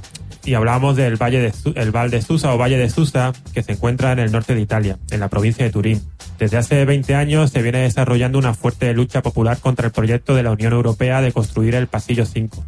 y 0.46 0.53
hablábamos 0.53 0.96
del 0.96 1.15
Valle 1.15 1.39
de, 1.39 1.53
el 1.74 1.89
Val 1.89 2.12
de 2.12 2.22
Susa 2.22 2.53
o 2.53 2.58
Valle 2.60 2.77
de 2.77 2.88
Susa, 2.92 3.34
que 3.51 3.63
se 3.63 3.72
encuentra 3.72 4.12
en 4.12 4.20
el 4.20 4.32
norte 4.32 4.53
de 4.53 4.62
Italia, 4.62 5.00
en 5.10 5.20
la 5.20 5.27
provincia 5.27 5.65
de 5.65 5.72
Turín. 5.72 6.03
Desde 6.38 6.58
hace 6.58 6.86
20 6.86 7.15
años 7.15 7.50
se 7.50 7.63
viene 7.63 7.80
desarrollando 7.80 8.38
una 8.38 8.53
fuerte 8.53 8.94
lucha 8.94 9.24
popular 9.24 9.58
contra 9.58 9.88
el 9.88 9.92
proyecto 9.92 10.36
de 10.36 10.44
la 10.44 10.51
Unión 10.51 10.74
Europea 10.74 11.20
de 11.22 11.32
construir 11.32 11.74
el 11.74 11.88
Pasillo 11.88 12.27
5 12.27 12.63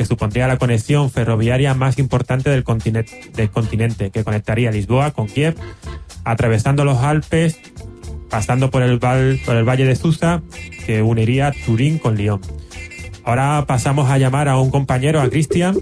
que 0.00 0.06
supondría 0.06 0.48
la 0.48 0.56
conexión 0.56 1.10
ferroviaria 1.10 1.74
más 1.74 1.98
importante 1.98 2.48
del 2.48 2.64
continente, 2.64 3.20
del 3.34 3.50
continente 3.50 4.10
que 4.10 4.24
conectaría 4.24 4.70
Lisboa 4.70 5.10
con 5.10 5.26
Kiev, 5.26 5.56
atravesando 6.24 6.86
los 6.86 7.00
Alpes, 7.00 7.60
pasando 8.30 8.70
por 8.70 8.82
el, 8.82 8.98
por 8.98 9.56
el 9.56 9.68
Valle 9.68 9.84
de 9.84 9.96
Susa, 9.96 10.40
que 10.86 11.02
uniría 11.02 11.52
Turín 11.66 11.98
con 11.98 12.16
Lyon. 12.16 12.40
Ahora 13.24 13.66
pasamos 13.68 14.08
a 14.08 14.16
llamar 14.16 14.48
a 14.48 14.56
un 14.56 14.70
compañero, 14.70 15.20
a 15.20 15.28
Cristian, 15.28 15.76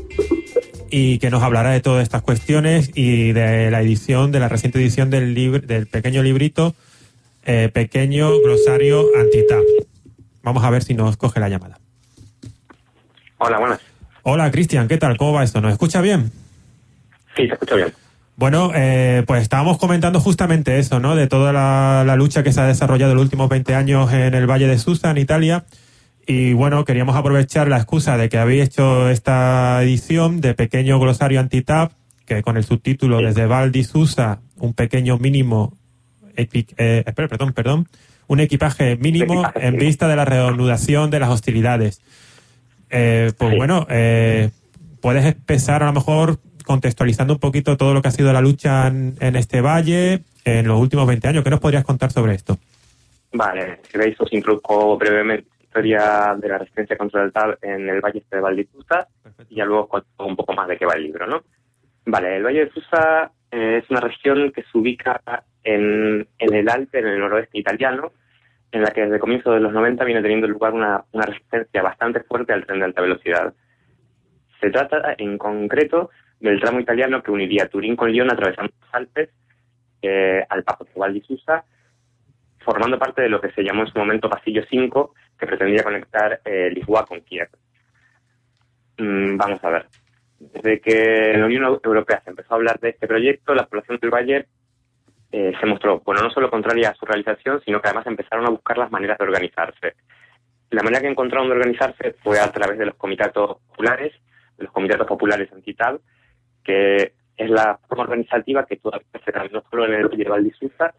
y 0.90 1.20
que 1.20 1.30
nos 1.30 1.44
hablará 1.44 1.70
de 1.70 1.80
todas 1.80 2.02
estas 2.02 2.22
cuestiones 2.22 2.90
y 2.96 3.30
de 3.30 3.70
la 3.70 3.82
edición, 3.82 4.32
de 4.32 4.40
la 4.40 4.48
reciente 4.48 4.80
edición 4.80 5.10
del, 5.10 5.32
libro, 5.32 5.64
del 5.64 5.86
pequeño 5.86 6.24
librito 6.24 6.74
eh, 7.46 7.70
Pequeño 7.72 8.36
Glosario 8.40 9.10
Antitap. 9.16 9.62
Vamos 10.42 10.64
a 10.64 10.70
ver 10.70 10.82
si 10.82 10.94
nos 10.94 11.16
coge 11.16 11.38
la 11.38 11.48
llamada. 11.48 11.78
Hola, 13.38 13.60
buenas. 13.60 13.97
Hola, 14.22 14.50
Cristian, 14.50 14.88
¿qué 14.88 14.98
tal? 14.98 15.16
¿Cómo 15.16 15.32
va 15.32 15.44
esto? 15.44 15.60
¿Nos 15.60 15.72
escucha 15.72 16.00
bien? 16.00 16.30
Sí, 17.36 17.46
se 17.46 17.54
escucha 17.54 17.76
bien. 17.76 17.92
Bueno, 18.36 18.70
eh, 18.74 19.24
pues 19.26 19.42
estábamos 19.42 19.78
comentando 19.78 20.20
justamente 20.20 20.78
eso, 20.78 21.00
¿no? 21.00 21.16
De 21.16 21.26
toda 21.26 21.52
la, 21.52 22.14
lucha 22.16 22.42
que 22.42 22.52
se 22.52 22.60
ha 22.60 22.66
desarrollado 22.66 23.12
en 23.12 23.16
los 23.16 23.24
últimos 23.24 23.48
20 23.48 23.74
años 23.74 24.12
en 24.12 24.34
el 24.34 24.46
Valle 24.46 24.68
de 24.68 24.78
Susa, 24.78 25.10
en 25.10 25.18
Italia. 25.18 25.64
Y 26.24 26.52
bueno, 26.52 26.84
queríamos 26.84 27.16
aprovechar 27.16 27.68
la 27.68 27.78
excusa 27.78 28.16
de 28.16 28.28
que 28.28 28.38
habéis 28.38 28.66
hecho 28.66 29.08
esta 29.08 29.82
edición 29.82 30.40
de 30.40 30.54
Pequeño 30.54 31.00
Glosario 31.00 31.40
Antitap, 31.40 31.92
que 32.26 32.42
con 32.42 32.56
el 32.56 32.64
subtítulo 32.64 33.18
Desde 33.18 33.46
Val 33.46 33.72
di 33.72 33.82
Susa, 33.82 34.40
un 34.56 34.72
pequeño 34.74 35.18
mínimo, 35.18 35.76
eh, 36.36 36.46
espera, 37.06 37.28
perdón, 37.28 37.52
perdón, 37.54 37.88
un 38.28 38.40
equipaje 38.40 38.96
mínimo 38.96 39.50
en 39.56 39.78
vista 39.78 40.06
de 40.06 40.14
la 40.14 40.24
reanudación 40.24 41.10
de 41.10 41.18
las 41.18 41.30
hostilidades. 41.30 42.02
Eh, 42.90 43.32
pues 43.36 43.56
bueno, 43.56 43.86
eh, 43.90 44.50
puedes 45.00 45.24
empezar 45.24 45.82
a 45.82 45.86
lo 45.86 45.92
mejor 45.92 46.38
contextualizando 46.64 47.34
un 47.34 47.40
poquito 47.40 47.76
todo 47.76 47.94
lo 47.94 48.02
que 48.02 48.08
ha 48.08 48.12
sido 48.12 48.32
la 48.32 48.40
lucha 48.40 48.88
en, 48.88 49.36
este 49.36 49.60
valle 49.60 50.20
en 50.44 50.68
los 50.68 50.78
últimos 50.80 51.06
20 51.06 51.28
años. 51.28 51.44
¿Qué 51.44 51.50
nos 51.50 51.60
podrías 51.60 51.84
contar 51.84 52.10
sobre 52.10 52.34
esto? 52.34 52.58
Vale, 53.32 53.80
si 53.90 53.98
veis, 53.98 54.20
os 54.20 54.32
introduzco 54.32 54.96
brevemente 54.96 55.48
la 55.50 55.64
historia 55.64 56.36
de 56.38 56.48
la 56.48 56.58
resistencia 56.58 56.96
contra 56.96 57.24
el 57.24 57.32
TAB 57.32 57.58
en 57.62 57.88
el 57.88 58.00
valle 58.00 58.18
este 58.18 58.36
de 58.36 58.42
Valditusa 58.42 59.08
y 59.48 59.56
ya 59.56 59.64
luego 59.64 59.88
cuento 59.88 60.26
un 60.26 60.36
poco 60.36 60.52
más 60.52 60.68
de 60.68 60.76
qué 60.76 60.86
va 60.86 60.94
el 60.94 61.04
libro, 61.04 61.26
¿no? 61.26 61.42
Vale, 62.04 62.36
el 62.36 62.42
Valle 62.42 62.64
de 62.64 62.70
Susa 62.70 63.30
eh, 63.50 63.80
es 63.82 63.90
una 63.90 64.00
región 64.00 64.50
que 64.52 64.62
se 64.62 64.78
ubica 64.78 65.20
en, 65.62 66.26
en 66.38 66.54
el 66.54 66.68
Alpe, 66.68 67.00
en 67.00 67.06
el 67.06 67.20
noroeste 67.20 67.58
italiano, 67.58 68.12
en 68.70 68.82
la 68.82 68.90
que 68.90 69.02
desde 69.02 69.18
comienzos 69.18 69.54
de 69.54 69.60
los 69.60 69.72
90 69.72 70.04
viene 70.04 70.22
teniendo 70.22 70.46
lugar 70.46 70.74
una, 70.74 71.04
una 71.12 71.24
resistencia 71.24 71.82
bastante 71.82 72.20
fuerte 72.20 72.52
al 72.52 72.66
tren 72.66 72.80
de 72.80 72.84
alta 72.84 73.02
velocidad. 73.02 73.54
Se 74.60 74.70
trata 74.70 75.14
en 75.16 75.38
concreto 75.38 76.10
del 76.40 76.60
tramo 76.60 76.80
italiano 76.80 77.22
que 77.22 77.30
uniría 77.30 77.68
Turín 77.68 77.96
con 77.96 78.10
Lyon 78.10 78.30
atravesando 78.30 78.72
los 78.80 78.94
Alpes 78.94 79.30
eh, 80.02 80.44
al 80.48 80.62
paso 80.62 80.86
Val 80.96 81.14
di 81.14 81.20
Susa, 81.22 81.64
formando 82.60 82.98
parte 82.98 83.22
de 83.22 83.28
lo 83.28 83.40
que 83.40 83.50
se 83.50 83.62
llamó 83.62 83.82
en 83.82 83.88
su 83.88 83.98
momento 83.98 84.28
Pasillo 84.28 84.62
5, 84.68 85.14
que 85.38 85.46
pretendía 85.46 85.82
conectar 85.82 86.40
eh, 86.44 86.70
Lisboa 86.70 87.04
con 87.04 87.20
Kiev. 87.22 87.48
Mm, 88.98 89.36
vamos 89.36 89.64
a 89.64 89.70
ver. 89.70 89.86
Desde 90.38 90.80
que 90.80 91.32
la 91.36 91.46
Unión 91.46 91.80
Europea 91.82 92.20
se 92.22 92.30
empezó 92.30 92.54
a 92.54 92.56
hablar 92.56 92.78
de 92.78 92.90
este 92.90 93.08
proyecto, 93.08 93.54
la 93.54 93.66
población 93.66 93.98
del 94.00 94.10
Valle 94.10 94.46
eh, 95.30 95.52
se 95.60 95.66
mostró, 95.66 96.00
bueno, 96.00 96.22
no 96.22 96.30
solo 96.30 96.50
contraria 96.50 96.90
a 96.90 96.94
su 96.94 97.04
realización, 97.04 97.60
sino 97.64 97.80
que 97.80 97.88
además 97.88 98.06
empezaron 98.06 98.46
a 98.46 98.50
buscar 98.50 98.78
las 98.78 98.90
maneras 98.90 99.18
de 99.18 99.24
organizarse. 99.24 99.94
La 100.70 100.82
manera 100.82 101.02
que 101.02 101.08
encontraron 101.08 101.48
de 101.48 101.56
organizarse 101.56 102.14
fue 102.22 102.40
a 102.40 102.50
través 102.50 102.78
de 102.78 102.86
los 102.86 102.94
comitatos 102.94 103.58
populares, 103.68 104.12
de 104.56 104.64
los 104.64 104.72
comitatos 104.72 105.06
populares 105.06 105.52
antitab, 105.52 106.00
que 106.64 107.12
es 107.36 107.50
la 107.50 107.78
forma 107.88 108.04
organizativa 108.04 108.66
que 108.66 108.76
todavía 108.76 109.06
se 109.24 109.32
da 109.32 109.44
no 109.50 109.62
solo 109.70 109.86
en 109.86 109.94
el 109.94 110.08
Valle 110.08 110.24
de 110.24 110.30
Valdisusa, 110.30 110.94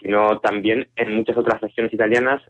sino 0.00 0.38
también 0.40 0.88
en 0.96 1.16
muchas 1.16 1.36
otras 1.36 1.60
regiones 1.60 1.92
italianas 1.92 2.42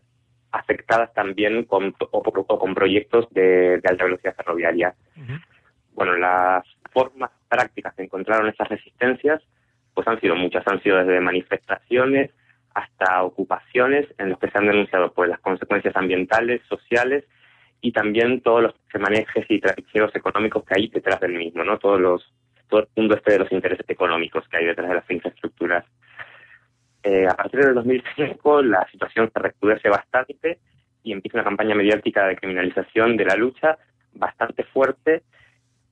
afectadas 0.51 1.13
también 1.13 1.63
con, 1.65 1.95
o, 2.11 2.21
con 2.59 2.75
proyectos 2.75 3.27
de, 3.31 3.81
alta 3.83 4.03
velocidad 4.03 4.35
ferroviaria. 4.35 4.93
Bueno, 5.93 6.15
las 6.15 6.63
formas 6.91 7.31
prácticas 7.49 7.93
que 7.95 8.03
encontraron 8.03 8.47
esas 8.47 8.67
resistencias 8.67 9.41
pues 9.93 10.07
han 10.07 10.19
sido 10.19 10.35
muchas, 10.35 10.67
han 10.67 10.81
sido 10.81 10.97
desde 10.97 11.19
manifestaciones 11.19 12.31
hasta 12.73 13.23
ocupaciones 13.23 14.07
en 14.17 14.29
los 14.29 14.39
que 14.39 14.49
se 14.49 14.57
han 14.57 14.67
denunciado 14.67 15.13
pues 15.13 15.29
las 15.29 15.39
consecuencias 15.39 15.95
ambientales, 15.95 16.61
sociales 16.67 17.23
y 17.81 17.91
también 17.91 18.41
todos 18.41 18.63
los 18.63 18.73
manejes 18.99 19.45
y 19.49 19.59
trapicheos 19.59 20.15
económicos 20.15 20.63
que 20.63 20.73
hay 20.75 20.87
detrás 20.87 21.19
del 21.19 21.33
mismo, 21.33 21.63
¿no? 21.63 21.77
Todos 21.77 21.99
los, 21.99 22.33
todo 22.69 22.81
el 22.81 22.87
mundo 22.95 23.15
este 23.15 23.33
de 23.33 23.39
los 23.39 23.51
intereses 23.51 23.87
económicos 23.89 24.47
que 24.47 24.57
hay 24.57 24.65
detrás 24.65 24.89
de 24.89 24.95
las 24.95 25.11
infraestructuras. 25.11 25.85
Eh, 27.03 27.27
a 27.27 27.35
partir 27.35 27.59
del 27.59 27.75
2005 27.75 28.61
la 28.63 28.87
situación 28.89 29.29
se 29.31 29.39
recrudece 29.39 29.89
bastante 29.89 30.59
y 31.03 31.11
empieza 31.11 31.37
una 31.37 31.43
campaña 31.43 31.75
mediática 31.75 32.25
de 32.25 32.37
criminalización 32.37 33.17
de 33.17 33.25
la 33.25 33.35
lucha 33.35 33.77
bastante 34.13 34.63
fuerte 34.63 35.23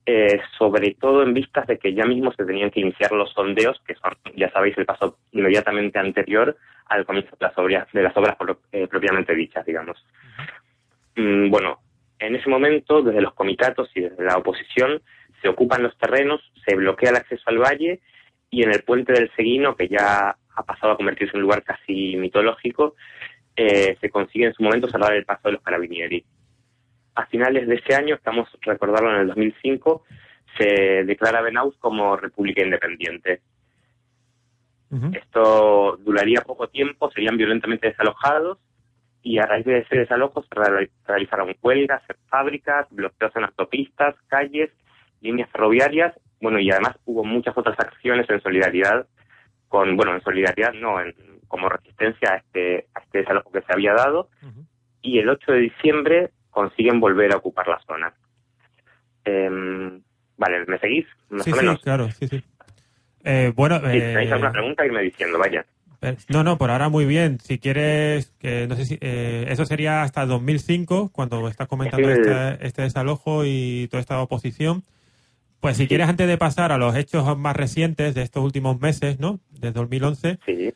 eh, 0.04 0.40
sobre 0.58 0.94
todo 0.94 1.22
en 1.22 1.32
vistas 1.32 1.66
de 1.66 1.78
que 1.78 1.94
ya 1.94 2.04
mismo 2.04 2.32
se 2.32 2.44
tenían 2.44 2.70
que 2.70 2.80
iniciar 2.80 3.12
los 3.12 3.32
sondeos, 3.32 3.80
que 3.86 3.94
son, 3.94 4.12
ya 4.34 4.50
sabéis, 4.50 4.76
el 4.76 4.86
paso 4.86 5.18
inmediatamente 5.30 5.98
anterior 5.98 6.56
al 6.86 7.06
comienzo 7.06 7.36
de 7.36 7.46
las 7.46 7.56
obras, 7.56 7.88
de 7.92 8.02
las 8.02 8.16
obras 8.16 8.36
eh, 8.72 8.88
propiamente 8.88 9.34
dichas, 9.34 9.64
digamos. 9.64 10.04
Mm, 11.16 11.50
bueno, 11.50 11.78
en 12.18 12.34
ese 12.34 12.48
momento, 12.50 13.02
desde 13.02 13.20
los 13.20 13.34
comitatos 13.34 13.90
y 13.94 14.00
desde 14.00 14.24
la 14.24 14.38
oposición, 14.38 15.00
se 15.40 15.48
ocupan 15.48 15.82
los 15.82 15.96
terrenos, 15.98 16.40
se 16.66 16.74
bloquea 16.74 17.10
el 17.10 17.16
acceso 17.16 17.42
al 17.46 17.58
valle 17.58 18.00
y 18.50 18.62
en 18.62 18.72
el 18.72 18.82
puente 18.82 19.12
del 19.12 19.30
Seguino, 19.36 19.76
que 19.76 19.88
ya 19.88 20.36
ha 20.54 20.62
pasado 20.64 20.92
a 20.92 20.96
convertirse 20.96 21.32
en 21.32 21.38
un 21.38 21.42
lugar 21.42 21.62
casi 21.62 22.16
mitológico, 22.16 22.96
eh, 23.56 23.96
se 24.00 24.10
consigue 24.10 24.46
en 24.46 24.54
su 24.54 24.62
momento 24.62 24.88
salvar 24.88 25.14
el 25.14 25.24
paso 25.24 25.42
de 25.44 25.52
los 25.52 25.62
carabinieri 25.62 26.24
a 27.14 27.26
finales 27.26 27.66
de 27.68 27.74
ese 27.76 27.94
año, 27.94 28.14
estamos 28.14 28.48
recordarlo 28.62 29.14
en 29.14 29.20
el 29.20 29.26
2005, 29.28 30.04
se 30.58 31.04
declara 31.04 31.40
Benaus 31.40 31.76
como 31.78 32.16
república 32.16 32.62
independiente. 32.62 33.40
Esto 35.14 35.96
duraría 36.00 36.42
poco 36.42 36.68
tiempo, 36.68 37.10
serían 37.10 37.38
violentamente 37.38 37.88
desalojados 37.88 38.58
y 39.22 39.38
a 39.38 39.46
raíz 39.46 39.64
de 39.64 39.78
ese 39.78 39.96
desalojo 40.00 40.42
se 40.42 40.84
realizaron 41.06 41.56
huelgas 41.62 42.02
en 42.10 42.16
fábricas, 42.28 42.88
bloqueos 42.90 43.34
en 43.34 43.44
autopistas, 43.44 44.16
calles, 44.28 44.70
líneas 45.22 45.48
ferroviarias, 45.50 46.14
bueno, 46.42 46.58
y 46.58 46.70
además 46.70 46.96
hubo 47.06 47.24
muchas 47.24 47.56
otras 47.56 47.78
acciones 47.78 48.28
en 48.28 48.42
solidaridad 48.42 49.06
con, 49.68 49.96
bueno, 49.96 50.14
en 50.14 50.22
solidaridad 50.22 50.74
no, 50.74 51.00
en, 51.00 51.14
como 51.48 51.68
resistencia 51.68 52.32
a 52.32 52.36
este, 52.36 52.88
a 52.94 53.00
este 53.00 53.18
desalojo 53.18 53.50
que 53.50 53.62
se 53.62 53.72
había 53.72 53.94
dado. 53.94 54.28
Y 55.00 55.18
el 55.20 55.28
8 55.30 55.52
de 55.52 55.58
diciembre 55.58 56.30
consiguen 56.52 57.00
volver 57.00 57.32
a 57.32 57.38
ocupar 57.38 57.66
la 57.66 57.80
zona. 57.84 58.14
Em, 59.24 60.00
vale, 60.36 60.64
¿me 60.66 60.78
seguís? 60.78 61.06
Más 61.30 61.44
sí, 61.44 61.52
o 61.52 61.56
menos. 61.56 61.78
sí, 61.78 61.82
claro, 61.82 62.10
sí, 62.12 62.28
sí. 62.28 62.44
Eh, 63.24 63.52
bueno, 63.56 63.76
si 63.80 63.98
tenéis 63.98 64.30
eh, 64.30 64.32
alguna 64.32 64.52
pregunta, 64.52 64.86
irme 64.86 65.02
diciendo, 65.02 65.38
vaya. 65.38 65.64
Eh, 66.02 66.16
no, 66.28 66.44
no, 66.44 66.58
por 66.58 66.70
ahora 66.70 66.88
muy 66.88 67.06
bien. 67.06 67.40
Si 67.40 67.58
quieres, 67.58 68.32
que 68.38 68.66
no 68.66 68.76
sé 68.76 68.84
si 68.84 68.98
eso 69.00 69.64
sería 69.64 70.02
hasta 70.02 70.26
2005, 70.26 71.10
cuando 71.10 71.48
estás 71.48 71.68
comentando 71.68 72.10
este, 72.10 72.66
este, 72.66 72.82
desalojo 72.82 73.44
y 73.44 73.88
toda 73.90 74.00
esta 74.00 74.20
oposición. 74.20 74.82
Pues 75.60 75.76
si 75.76 75.86
quieres, 75.86 76.08
antes 76.08 76.26
de 76.26 76.36
pasar 76.36 76.72
a 76.72 76.76
los 76.76 76.96
hechos 76.96 77.38
más 77.38 77.54
recientes 77.54 78.16
de 78.16 78.22
estos 78.22 78.42
últimos 78.42 78.80
meses, 78.80 79.20
¿no? 79.20 79.38
Desde 79.50 79.70
2011, 79.70 80.40
sí. 80.44 80.74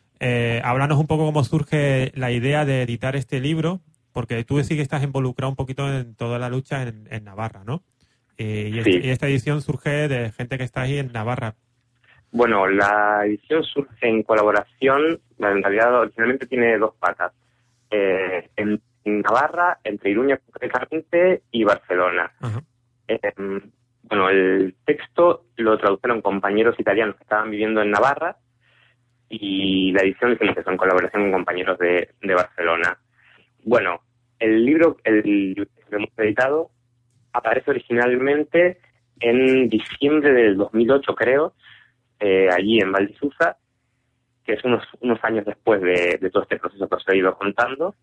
háblanos 0.63 0.99
un 0.99 1.09
poco 1.09 1.27
cómo 1.27 1.43
surge 1.43 2.13
la 2.15 2.31
idea 2.31 2.65
de 2.65 2.83
editar 2.83 3.17
este 3.17 3.41
libro 3.41 3.81
porque 4.17 4.45
tú 4.45 4.59
sí 4.63 4.77
que 4.77 4.81
estás 4.81 5.03
involucrado 5.03 5.51
un 5.51 5.57
poquito 5.57 5.93
en 5.93 6.15
toda 6.15 6.39
la 6.39 6.49
lucha 6.49 6.85
en, 6.85 7.23
Navarra, 7.23 7.65
¿no? 7.67 7.83
Eh, 8.39 8.71
y, 8.73 8.83
Sí. 8.83 9.01
y 9.05 9.11
esta 9.11 9.27
edición 9.27 9.61
surge 9.61 10.09
de 10.09 10.33
gente 10.33 10.57
que 10.57 10.65
está 10.65 10.81
ahí 10.81 10.97
en 10.97 11.13
Navarra. 11.13 11.55
Bueno, 12.31 12.67
la 12.67 13.27
edición 13.27 13.63
surge 13.63 14.09
en 14.09 14.23
colaboración, 14.23 15.21
en 15.39 15.63
realidad 15.63 16.01
originalmente 16.01 16.47
tiene 16.47 16.79
dos 16.79 16.95
patas. 16.99 17.35
Eh, 17.91 18.49
en, 18.57 18.81
en 19.05 19.21
Navarra, 19.21 19.81
entre 19.85 20.13
Iruña 20.13 20.39
concretamente 20.39 21.43
y 21.51 21.65
Barcelona. 21.65 22.33
Eh, 23.09 23.21
bueno, 24.05 24.31
el 24.31 24.77
texto 24.87 25.45
lo 25.57 25.77
tradujeron 25.77 26.23
compañeros 26.23 26.75
italianos 26.81 27.17
que 27.17 27.25
estaban 27.25 27.51
viviendo 27.51 27.83
en 27.83 27.91
Navarra 27.91 28.39
y 29.29 29.93
la 29.93 30.01
edición 30.01 30.33
hicimos 30.33 30.57
eso 30.57 30.71
en 30.71 30.79
colaboración 30.79 31.25
con 31.25 31.33
compañeros 31.33 31.79
de, 31.79 32.15
de 32.23 32.35
Barcelona. 32.35 32.97
Bueno, 33.63 34.01
el 34.39 34.65
libro, 34.65 34.97
el 35.05 35.23
que 35.89 35.97
hemos 35.97 36.11
editado 36.19 36.71
aparece 37.33 37.71
originalmente 37.71 38.79
en 39.21 39.69
diciembre 39.69 40.33
del 40.33 40.57
2008, 40.57 41.15
creo, 41.15 41.55
eh, 42.21 42.49
allí 42.51 42.81
en 42.81 42.93
Valdisusa, 42.93 43.57
que 44.45 44.55
es 44.55 44.65
unos, 44.65 44.85
unos 45.01 45.19
años 45.23 45.45
después 45.45 45.81
de, 45.81 46.19
de 46.21 46.31
todo 46.31 46.43
este 46.43 46.59
proceso 46.59 46.89
que 46.89 46.95
os 46.95 47.09
he 47.09 47.17
ido 47.17 47.37
contando. 47.37 47.95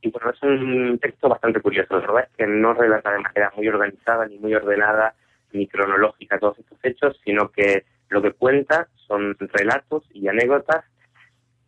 Y 0.00 0.10
bueno, 0.10 0.30
es 0.30 0.42
un 0.42 0.98
texto 1.00 1.28
bastante 1.28 1.60
curioso. 1.60 1.94
La 1.94 2.00
verdad 2.00 2.28
es 2.30 2.36
que 2.36 2.46
no 2.46 2.74
relata 2.74 3.12
de 3.12 3.18
manera 3.20 3.52
muy 3.56 3.68
organizada, 3.68 4.26
ni 4.26 4.38
muy 4.38 4.54
ordenada, 4.54 5.14
ni 5.52 5.66
cronológica 5.66 6.38
todos 6.38 6.58
estos 6.58 6.78
hechos, 6.82 7.20
sino 7.24 7.50
que 7.50 7.84
lo 8.08 8.22
que 8.22 8.32
cuenta 8.32 8.88
son 9.06 9.36
relatos 9.38 10.04
y 10.12 10.28
anécdotas 10.28 10.84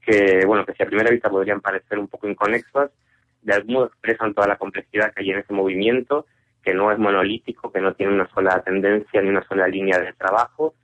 que, 0.00 0.44
bueno, 0.46 0.64
que 0.64 0.72
si 0.72 0.82
a 0.82 0.86
primera 0.86 1.10
vista 1.10 1.28
podrían 1.28 1.60
parecer 1.60 1.98
un 1.98 2.08
poco 2.08 2.28
inconexas, 2.28 2.90
de 3.48 3.54
algún 3.54 3.74
modo 3.74 3.86
expresan 3.86 4.34
toda 4.34 4.46
la 4.46 4.58
complejidad 4.58 5.14
que 5.14 5.22
hay 5.22 5.30
en 5.30 5.38
ese 5.38 5.54
movimiento, 5.54 6.26
que 6.62 6.74
no 6.74 6.92
es 6.92 6.98
monolítico, 6.98 7.72
que 7.72 7.80
no 7.80 7.94
tiene 7.94 8.12
una 8.12 8.28
sola 8.28 8.62
tendencia 8.62 9.22
ni 9.22 9.30
una 9.30 9.42
sola 9.48 9.66
línea 9.66 9.98
de 9.98 10.12
trabajo, 10.12 10.74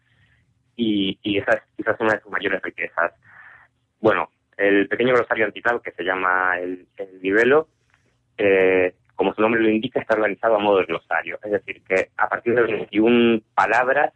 y, 0.74 1.18
y 1.22 1.38
esa 1.38 1.52
es 1.52 1.62
quizás 1.76 2.00
una 2.00 2.14
de 2.14 2.20
sus 2.22 2.32
mayores 2.32 2.62
riquezas. 2.62 3.12
Bueno, 4.00 4.30
el 4.56 4.88
pequeño 4.88 5.12
glosario 5.12 5.44
antital 5.44 5.82
que 5.82 5.92
se 5.92 6.04
llama 6.04 6.58
el, 6.58 6.86
el 6.96 7.20
libelo, 7.20 7.68
eh, 8.38 8.94
como 9.14 9.34
su 9.34 9.42
nombre 9.42 9.60
lo 9.60 9.68
indica, 9.68 10.00
está 10.00 10.14
organizado 10.14 10.56
a 10.56 10.58
modo 10.58 10.78
de 10.78 10.86
glosario. 10.86 11.38
Es 11.44 11.52
decir, 11.52 11.82
que 11.86 12.08
a 12.16 12.30
partir 12.30 12.54
de 12.54 12.62
21 12.62 13.42
palabras, 13.54 14.14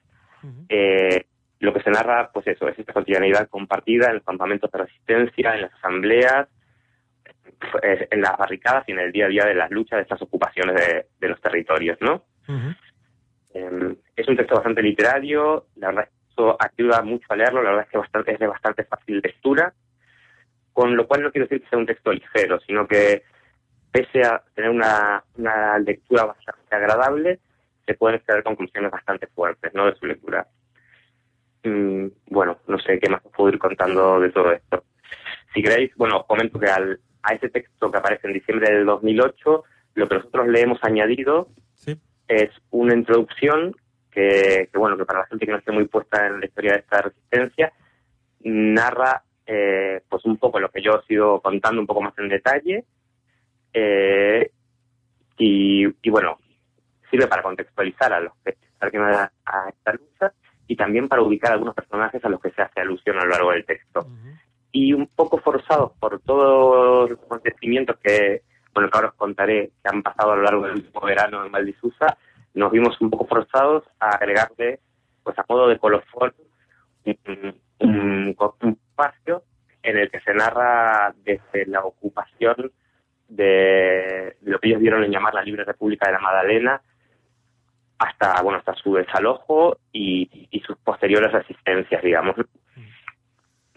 eh, 0.70 1.26
lo 1.60 1.74
que 1.74 1.82
se 1.82 1.90
narra, 1.90 2.30
pues 2.32 2.46
eso, 2.46 2.66
es 2.66 2.78
esta 2.78 2.94
cotidianidad 2.94 3.46
compartida 3.50 4.08
en 4.08 4.14
los 4.14 4.24
campamentos 4.24 4.70
de 4.70 4.78
resistencia, 4.78 5.54
en 5.54 5.62
las 5.62 5.74
asambleas, 5.74 6.48
en 7.82 8.20
las 8.20 8.36
barricadas 8.36 8.88
y 8.88 8.92
en 8.92 9.00
el 9.00 9.12
día 9.12 9.26
a 9.26 9.28
día 9.28 9.44
de 9.44 9.54
las 9.54 9.70
luchas 9.70 9.98
de 9.98 10.02
estas 10.02 10.22
ocupaciones 10.22 10.74
de, 10.74 11.06
de 11.18 11.28
los 11.28 11.40
territorios, 11.40 11.98
¿no? 12.00 12.24
Eh, 13.54 13.96
es 14.16 14.28
un 14.28 14.36
texto 14.36 14.54
bastante 14.54 14.82
literario, 14.82 15.66
la 15.76 15.88
verdad 15.88 16.04
es 16.04 16.10
que 16.10 16.32
eso 16.32 16.56
ayuda 16.58 17.02
mucho 17.02 17.26
a 17.30 17.36
leerlo, 17.36 17.62
la 17.62 17.70
verdad 17.70 17.84
es 17.86 17.90
que 17.90 17.98
bastante, 17.98 18.32
es 18.32 18.38
de 18.38 18.46
bastante 18.46 18.84
fácil 18.84 19.20
lectura, 19.22 19.72
con 20.72 20.96
lo 20.96 21.06
cual 21.06 21.22
no 21.22 21.32
quiero 21.32 21.46
decir 21.46 21.62
que 21.62 21.68
sea 21.68 21.78
un 21.78 21.86
texto 21.86 22.12
ligero, 22.12 22.60
sino 22.60 22.86
que 22.86 23.22
pese 23.90 24.22
a 24.22 24.42
tener 24.54 24.70
una, 24.70 25.24
una 25.36 25.78
lectura 25.78 26.24
bastante 26.24 26.74
agradable, 26.74 27.40
se 27.86 27.94
pueden 27.94 28.16
extraer 28.16 28.42
conclusiones 28.42 28.90
bastante 28.90 29.26
fuertes 29.28 29.72
¿no? 29.74 29.86
de 29.86 29.96
su 29.96 30.06
lectura. 30.06 30.46
Mm, 31.64 32.08
bueno, 32.26 32.58
no 32.66 32.78
sé 32.78 32.98
qué 33.00 33.08
más 33.08 33.24
os 33.24 33.32
puedo 33.32 33.50
ir 33.50 33.58
contando 33.58 34.20
de 34.20 34.30
todo 34.30 34.52
esto. 34.52 34.84
Si 35.54 35.62
queréis, 35.62 35.94
bueno, 35.96 36.18
os 36.18 36.26
comento 36.26 36.60
que 36.60 36.66
al, 36.66 37.00
a 37.22 37.34
ese 37.34 37.48
texto 37.48 37.90
que 37.90 37.98
aparece 37.98 38.26
en 38.26 38.34
diciembre 38.34 38.70
del 38.72 38.86
2008, 38.86 39.64
lo 39.94 40.08
que 40.08 40.14
nosotros 40.16 40.48
le 40.48 40.60
hemos 40.60 40.82
añadido 40.84 41.48
Sí. 41.74 41.96
es 42.28 42.50
una 42.70 42.94
introducción 42.94 43.74
que, 44.10 44.68
que, 44.72 44.78
bueno, 44.78 44.96
que 44.96 45.04
para 45.04 45.20
la 45.20 45.26
gente 45.26 45.46
que 45.46 45.52
no 45.52 45.58
esté 45.58 45.72
muy 45.72 45.86
puesta 45.86 46.26
en 46.26 46.40
la 46.40 46.46
historia 46.46 46.72
de 46.72 46.78
esta 46.80 47.02
resistencia, 47.02 47.72
narra 48.40 49.22
eh, 49.46 50.02
pues 50.08 50.24
un 50.24 50.36
poco 50.36 50.58
lo 50.60 50.68
que 50.70 50.82
yo 50.82 51.00
he 51.08 51.14
ido 51.14 51.40
contando 51.40 51.80
un 51.80 51.86
poco 51.86 52.02
más 52.02 52.16
en 52.18 52.28
detalle. 52.28 52.84
eh, 53.72 54.50
y, 55.38 55.86
y 56.02 56.10
bueno, 56.10 56.38
sirve 57.10 57.26
para 57.28 57.42
contextualizar 57.42 58.12
a 58.12 58.20
los 58.20 58.32
que 58.44 58.56
están 58.80 59.02
a, 59.02 59.32
a 59.46 59.68
esta 59.68 59.92
lucha 59.92 60.32
y 60.66 60.74
también 60.76 61.08
para 61.08 61.22
ubicar 61.22 61.52
algunos 61.52 61.74
personajes 61.74 62.22
a 62.24 62.28
los 62.28 62.40
que 62.40 62.50
se 62.50 62.60
hace 62.62 62.80
alusión 62.80 63.16
a 63.18 63.24
lo 63.24 63.30
largo 63.30 63.52
del 63.52 63.64
texto. 63.64 64.06
Y 64.72 64.92
un 64.92 65.06
poco 65.06 65.38
forzados 65.38 65.92
por 65.98 66.20
todos 66.20 67.10
los 67.10 67.18
acontecimientos 67.20 67.96
que, 68.02 68.42
bueno, 68.74 68.90
que 68.90 68.98
ahora 68.98 69.08
os 69.08 69.14
contaré, 69.14 69.70
que 69.82 69.88
han 69.90 70.02
pasado 70.02 70.32
a 70.32 70.36
lo 70.36 70.42
largo 70.42 70.66
del 70.66 70.76
último 70.76 71.00
verano 71.00 71.44
en 71.44 71.52
Valdisusa, 71.52 72.18
nos 72.54 72.72
vimos 72.72 73.00
un 73.00 73.10
poco 73.10 73.26
forzados 73.26 73.84
a 74.00 74.10
agregarle, 74.10 74.80
pues 75.22 75.38
a 75.38 75.44
modo 75.48 75.68
de 75.68 75.78
colofón, 75.78 76.34
un, 77.04 77.54
un, 77.80 78.36
espacio 78.90 79.42
en 79.82 79.96
el 79.96 80.10
que 80.10 80.20
se 80.20 80.34
narra 80.34 81.14
desde 81.24 81.66
la 81.66 81.80
ocupación 81.80 82.72
de, 83.28 84.36
lo 84.42 84.58
que 84.58 84.68
ellos 84.68 84.80
dieron 84.80 85.04
en 85.04 85.10
llamar 85.10 85.34
la 85.34 85.42
Libre 85.42 85.64
República 85.64 86.06
de 86.06 86.14
la 86.14 86.20
Magdalena 86.20 86.82
hasta 87.98 88.42
bueno 88.42 88.58
hasta 88.58 88.74
su 88.74 88.94
desalojo 88.94 89.78
y, 89.92 90.48
y 90.50 90.60
sus 90.60 90.76
posteriores 90.78 91.32
resistencias 91.32 92.02
digamos 92.02 92.36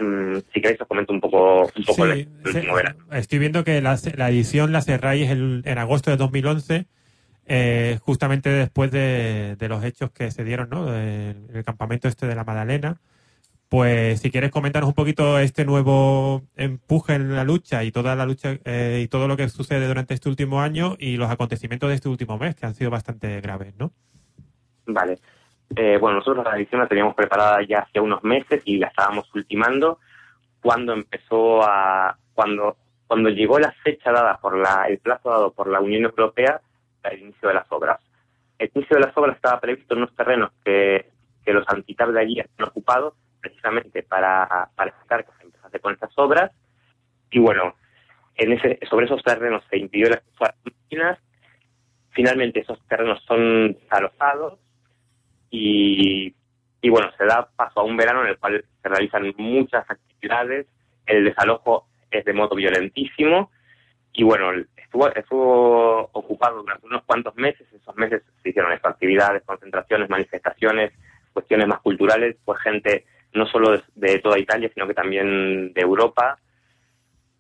Mm, 0.01 0.39
si 0.51 0.61
queréis 0.61 0.81
os 0.81 0.87
comento 0.87 1.13
un 1.13 1.21
poco 1.21 1.61
un 1.61 1.83
poco 1.85 2.05
Sí, 2.05 2.11
el, 2.11 2.27
último 2.43 2.73
verano 2.73 3.05
estoy 3.11 3.37
viendo 3.37 3.63
que 3.63 3.81
la, 3.81 3.99
la 4.15 4.29
edición 4.31 4.71
la 4.71 4.81
cerráis 4.81 5.29
el- 5.29 5.61
en 5.63 5.77
agosto 5.77 6.09
de 6.09 6.17
2011, 6.17 6.87
eh, 7.45 7.99
justamente 8.01 8.49
después 8.49 8.89
de, 8.89 9.55
de 9.57 9.69
los 9.69 9.83
hechos 9.83 10.09
que 10.11 10.31
se 10.31 10.43
dieron, 10.43 10.69
¿no? 10.69 10.91
En 10.95 11.47
el 11.53 11.63
campamento 11.63 12.07
este 12.07 12.25
de 12.25 12.33
la 12.35 12.43
Madalena. 12.43 12.99
Pues 13.69 14.19
si 14.19 14.31
quieres 14.31 14.49
comentarnos 14.51 14.89
un 14.89 14.95
poquito 14.95 15.37
este 15.39 15.65
nuevo 15.65 16.41
empuje 16.57 17.13
en 17.13 17.35
la 17.35 17.43
lucha 17.43 17.83
y 17.83 17.91
toda 17.91 18.15
la 18.15 18.25
lucha 18.25 18.57
eh, 18.65 19.01
y 19.03 19.07
todo 19.07 19.27
lo 19.27 19.37
que 19.37 19.49
sucede 19.49 19.87
durante 19.87 20.13
este 20.13 20.29
último 20.29 20.61
año 20.61 20.95
y 20.99 21.15
los 21.15 21.29
acontecimientos 21.29 21.89
de 21.89 21.95
este 21.95 22.09
último 22.09 22.37
mes 22.37 22.55
que 22.55 22.65
han 22.65 22.73
sido 22.75 22.89
bastante 22.89 23.39
graves, 23.39 23.73
¿no? 23.77 23.93
Vale. 24.87 25.19
Eh, 25.75 25.97
bueno, 25.99 26.17
nosotros 26.17 26.43
la 26.45 26.57
edición 26.57 26.81
la 26.81 26.88
teníamos 26.88 27.15
preparada 27.15 27.62
ya 27.63 27.79
hace 27.79 27.99
unos 27.99 28.23
meses 28.23 28.62
y 28.65 28.77
la 28.77 28.88
estábamos 28.88 29.34
ultimando 29.34 29.99
cuando 30.62 30.93
empezó 30.93 31.63
a. 31.63 32.17
cuando 32.34 32.77
cuando 33.07 33.29
llegó 33.29 33.60
la 33.60 33.73
fecha 33.84 34.10
dada 34.10 34.38
por 34.38 34.57
la, 34.57 34.86
el 34.88 34.99
plazo 34.99 35.29
dado 35.29 35.51
por 35.51 35.67
la 35.67 35.81
Unión 35.81 36.03
Europea 36.03 36.62
para 37.01 37.13
el 37.13 37.23
inicio 37.23 37.49
de 37.49 37.55
las 37.55 37.69
obras. 37.69 37.99
El 38.57 38.71
inicio 38.73 38.95
de 38.95 39.03
las 39.05 39.17
obras 39.17 39.36
estaba 39.36 39.60
previsto 39.60 39.93
en 39.93 40.03
unos 40.03 40.15
terrenos 40.15 40.51
que, 40.63 41.10
que 41.43 41.51
los 41.51 41.67
antitab 41.67 42.12
de 42.13 42.21
allí 42.21 42.39
han 42.39 42.65
ocupado 42.65 43.15
precisamente 43.41 44.03
para, 44.03 44.69
para 44.75 44.91
evitar 44.97 45.25
que 45.25 45.31
se 45.38 45.43
empezase 45.43 45.79
con 45.81 45.93
estas 45.93 46.12
obras. 46.15 46.51
Y 47.31 47.39
bueno, 47.39 47.75
en 48.36 48.53
ese, 48.53 48.79
sobre 48.89 49.07
esos 49.07 49.21
terrenos 49.23 49.62
se 49.69 49.77
impidió 49.77 50.10
las 50.10 50.23
máquinas. 50.39 51.19
Finalmente 52.12 52.62
esos 52.62 52.79
terrenos 52.88 53.21
son 53.27 53.77
alojados 53.89 54.57
y, 55.51 56.33
y 56.81 56.89
bueno, 56.89 57.11
se 57.17 57.25
da 57.25 57.47
paso 57.55 57.81
a 57.81 57.83
un 57.83 57.97
verano 57.97 58.23
en 58.23 58.29
el 58.29 58.37
cual 58.39 58.65
se 58.81 58.89
realizan 58.89 59.33
muchas 59.37 59.87
actividades, 59.89 60.65
el 61.05 61.25
desalojo 61.25 61.87
es 62.09 62.25
de 62.25 62.33
modo 62.33 62.55
violentísimo 62.55 63.51
y 64.13 64.23
bueno, 64.23 64.51
estuvo, 64.75 65.07
estuvo 65.13 66.09
ocupado 66.13 66.61
durante 66.61 66.87
unos 66.87 67.03
cuantos 67.03 67.35
meses, 67.35 67.67
esos 67.71 67.95
meses 67.95 68.23
se 68.41 68.49
hicieron 68.49 68.71
estas 68.71 68.93
actividades, 68.93 69.43
concentraciones, 69.43 70.09
manifestaciones, 70.09 70.91
cuestiones 71.33 71.67
más 71.67 71.79
culturales, 71.81 72.35
pues 72.43 72.59
gente 72.61 73.05
no 73.33 73.45
solo 73.45 73.81
de, 73.95 74.19
toda 74.19 74.39
Italia, 74.39 74.69
sino 74.73 74.87
que 74.87 74.93
también 74.93 75.71
de 75.73 75.81
Europa 75.81 76.37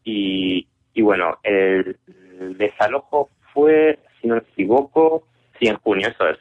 y, 0.03 0.67
y 0.93 1.01
bueno, 1.01 1.39
el 1.43 1.97
desalojo 2.57 3.29
fue, 3.53 3.99
si 4.21 4.27
no 4.27 4.35
me 4.35 4.41
equivoco, 4.41 5.27
sí, 5.59 5.67
en 5.67 5.75
junio, 5.77 6.07
eso 6.07 6.29
es. 6.29 6.37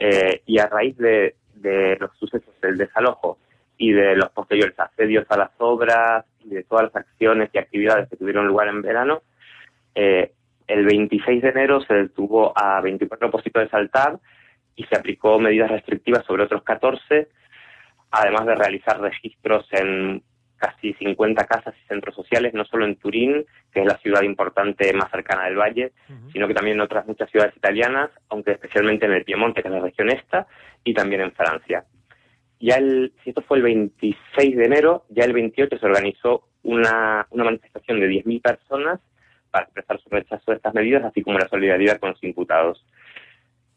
Eh, 0.00 0.42
y 0.46 0.58
a 0.58 0.66
raíz 0.66 0.96
de, 0.96 1.36
de 1.56 1.96
los 2.00 2.10
sucesos 2.18 2.58
del 2.60 2.78
desalojo 2.78 3.38
y 3.76 3.92
de 3.92 4.16
los 4.16 4.30
posteriores 4.30 4.78
asedios 4.78 5.26
a 5.28 5.36
las 5.36 5.50
obras 5.58 6.24
y 6.44 6.48
de 6.48 6.64
todas 6.64 6.84
las 6.84 6.96
acciones 6.96 7.50
y 7.52 7.58
actividades 7.58 8.08
que 8.08 8.16
tuvieron 8.16 8.46
lugar 8.46 8.68
en 8.68 8.82
verano, 8.82 9.22
eh, 9.94 10.32
el 10.66 10.84
26 10.86 11.42
de 11.42 11.48
enero 11.48 11.80
se 11.82 11.94
detuvo 11.94 12.52
a 12.56 12.80
24 12.80 13.28
opositores 13.28 13.72
al 13.74 13.90
TAB 13.90 14.18
y 14.76 14.84
se 14.84 14.96
aplicó 14.96 15.38
medidas 15.38 15.70
restrictivas 15.70 16.24
sobre 16.24 16.44
otros 16.44 16.62
14, 16.62 17.28
además 18.10 18.46
de 18.46 18.54
realizar 18.54 19.00
registros 19.00 19.66
en 19.72 20.22
casi 20.60 20.92
50 20.92 21.46
casas 21.46 21.74
y 21.82 21.88
centros 21.88 22.14
sociales, 22.14 22.52
no 22.52 22.64
solo 22.66 22.84
en 22.84 22.96
Turín, 22.96 23.46
que 23.72 23.80
es 23.80 23.86
la 23.86 23.96
ciudad 23.98 24.22
importante 24.22 24.92
más 24.92 25.10
cercana 25.10 25.46
del 25.46 25.56
valle, 25.56 25.92
sino 26.32 26.46
que 26.46 26.54
también 26.54 26.76
en 26.76 26.82
otras 26.82 27.06
muchas 27.06 27.30
ciudades 27.30 27.56
italianas, 27.56 28.10
aunque 28.28 28.52
especialmente 28.52 29.06
en 29.06 29.12
el 29.12 29.24
Piemonte, 29.24 29.62
que 29.62 29.68
es 29.68 29.74
la 29.74 29.80
región 29.80 30.10
esta, 30.10 30.46
y 30.84 30.92
también 30.92 31.22
en 31.22 31.32
Francia. 31.32 31.84
Ya 32.60 32.76
el, 32.76 33.14
si 33.24 33.30
esto 33.30 33.40
fue 33.40 33.56
el 33.56 33.62
26 33.62 34.56
de 34.56 34.64
enero, 34.64 35.06
ya 35.08 35.24
el 35.24 35.32
28 35.32 35.78
se 35.78 35.86
organizó 35.86 36.48
una, 36.62 37.26
una 37.30 37.44
manifestación 37.44 37.98
de 37.98 38.08
10.000 38.10 38.42
personas 38.42 39.00
para 39.50 39.64
expresar 39.64 39.98
su 39.98 40.10
rechazo 40.10 40.50
de 40.50 40.58
estas 40.58 40.74
medidas, 40.74 41.04
así 41.04 41.22
como 41.22 41.38
la 41.38 41.48
solidaridad 41.48 41.98
con 41.98 42.10
los 42.10 42.22
imputados. 42.22 42.84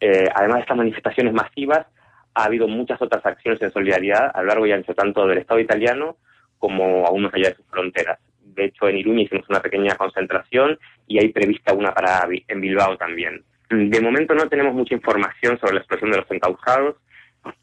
Eh, 0.01 0.27
además 0.35 0.57
de 0.57 0.61
estas 0.63 0.77
manifestaciones 0.77 1.33
masivas, 1.33 1.87
ha 2.35 2.43
habido 2.43 2.67
muchas 2.67 3.01
otras 3.01 3.25
acciones 3.25 3.61
en 3.61 3.71
solidaridad 3.71 4.31
a 4.33 4.41
lo 4.41 4.47
largo 4.47 4.67
y 4.67 4.73
ancho 4.73 4.93
tanto 4.93 5.25
del 5.25 5.37
Estado 5.37 5.61
italiano 5.61 6.17
como 6.63 7.05
aún 7.05 7.23
más 7.23 7.33
allá 7.33 7.49
de 7.49 7.55
sus 7.55 7.65
fronteras. 7.65 8.17
De 8.39 8.63
hecho, 8.63 8.87
en 8.87 8.95
Iruña 8.95 9.23
hicimos 9.23 9.49
una 9.49 9.59
pequeña 9.59 9.97
concentración 9.97 10.79
y 11.05 11.19
hay 11.19 11.27
prevista 11.27 11.73
una 11.73 11.93
para 11.93 12.25
en 12.47 12.61
Bilbao 12.61 12.95
también. 12.95 13.43
De 13.69 13.99
momento 13.99 14.33
no 14.33 14.47
tenemos 14.47 14.73
mucha 14.73 14.95
información 14.95 15.59
sobre 15.59 15.73
la 15.73 15.79
expresión 15.81 16.11
de 16.11 16.19
los 16.19 16.31
encausados. 16.31 16.95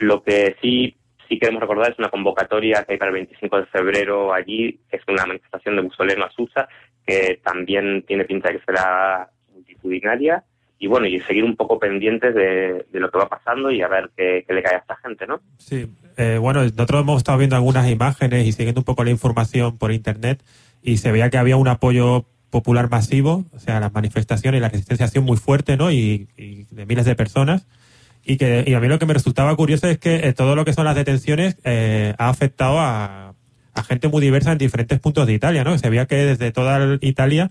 Lo 0.00 0.22
que 0.22 0.54
sí 0.60 0.94
sí 1.30 1.38
queremos 1.38 1.62
recordar 1.62 1.92
es 1.92 1.98
una 1.98 2.10
convocatoria 2.10 2.84
que 2.84 2.92
hay 2.92 2.98
para 2.98 3.08
el 3.08 3.14
25 3.14 3.56
de 3.56 3.66
febrero 3.66 4.34
allí, 4.34 4.78
es 4.90 5.00
una 5.08 5.24
manifestación 5.24 5.76
de 5.76 5.82
Musoleno 5.82 6.26
a 6.26 6.30
Susa, 6.32 6.68
que 7.06 7.40
también 7.42 8.02
tiene 8.06 8.26
pinta 8.26 8.50
de 8.50 8.58
que 8.58 8.64
será 8.66 9.30
multitudinaria. 9.54 10.44
Y 10.82 10.86
bueno, 10.86 11.06
y 11.06 11.20
seguir 11.20 11.44
un 11.44 11.56
poco 11.56 11.78
pendientes 11.78 12.34
de, 12.34 12.86
lo 12.92 13.10
que 13.10 13.18
va 13.18 13.28
pasando 13.28 13.70
y 13.70 13.82
a 13.82 13.88
ver 13.88 14.10
qué, 14.16 14.46
le 14.48 14.62
cae 14.62 14.76
a 14.76 14.78
esta 14.78 14.96
gente, 14.96 15.26
¿no? 15.26 15.42
Sí, 15.58 15.86
eh, 16.16 16.38
bueno, 16.40 16.64
nosotros 16.64 17.02
hemos 17.02 17.18
estado 17.18 17.36
viendo 17.36 17.54
algunas 17.54 17.86
imágenes 17.90 18.46
y 18.46 18.52
siguiendo 18.52 18.80
un 18.80 18.86
poco 18.86 19.04
la 19.04 19.10
información 19.10 19.76
por 19.76 19.92
internet 19.92 20.42
y 20.82 20.96
se 20.96 21.12
veía 21.12 21.28
que 21.28 21.36
había 21.36 21.56
un 21.56 21.68
apoyo 21.68 22.24
popular 22.48 22.90
masivo, 22.90 23.44
o 23.52 23.58
sea, 23.58 23.78
las 23.78 23.92
manifestaciones 23.92 24.58
y 24.58 24.62
la 24.62 24.70
resistencia 24.70 25.04
ha 25.04 25.10
sido 25.10 25.22
muy 25.22 25.36
fuerte, 25.36 25.76
¿no? 25.76 25.92
Y, 25.92 26.28
de 26.70 26.86
miles 26.86 27.04
de 27.04 27.14
personas. 27.14 27.66
Y, 28.24 28.38
que, 28.38 28.64
y 28.66 28.72
a 28.72 28.80
mí 28.80 28.88
lo 28.88 28.98
que 28.98 29.04
me 29.04 29.12
resultaba 29.12 29.54
curioso 29.56 29.86
es 29.86 29.98
que 29.98 30.28
eh, 30.28 30.32
todo 30.32 30.56
lo 30.56 30.64
que 30.64 30.72
son 30.72 30.86
las 30.86 30.94
detenciones 30.94 31.58
eh, 31.64 32.14
ha 32.16 32.30
afectado 32.30 32.80
a, 32.80 33.34
a, 33.74 33.82
gente 33.82 34.08
muy 34.08 34.22
diversa 34.22 34.52
en 34.52 34.58
diferentes 34.58 34.98
puntos 34.98 35.26
de 35.26 35.34
Italia, 35.34 35.62
¿no? 35.62 35.76
Se 35.76 35.90
veía 35.90 36.06
que 36.06 36.16
desde 36.16 36.52
toda 36.52 36.98
Italia, 37.02 37.50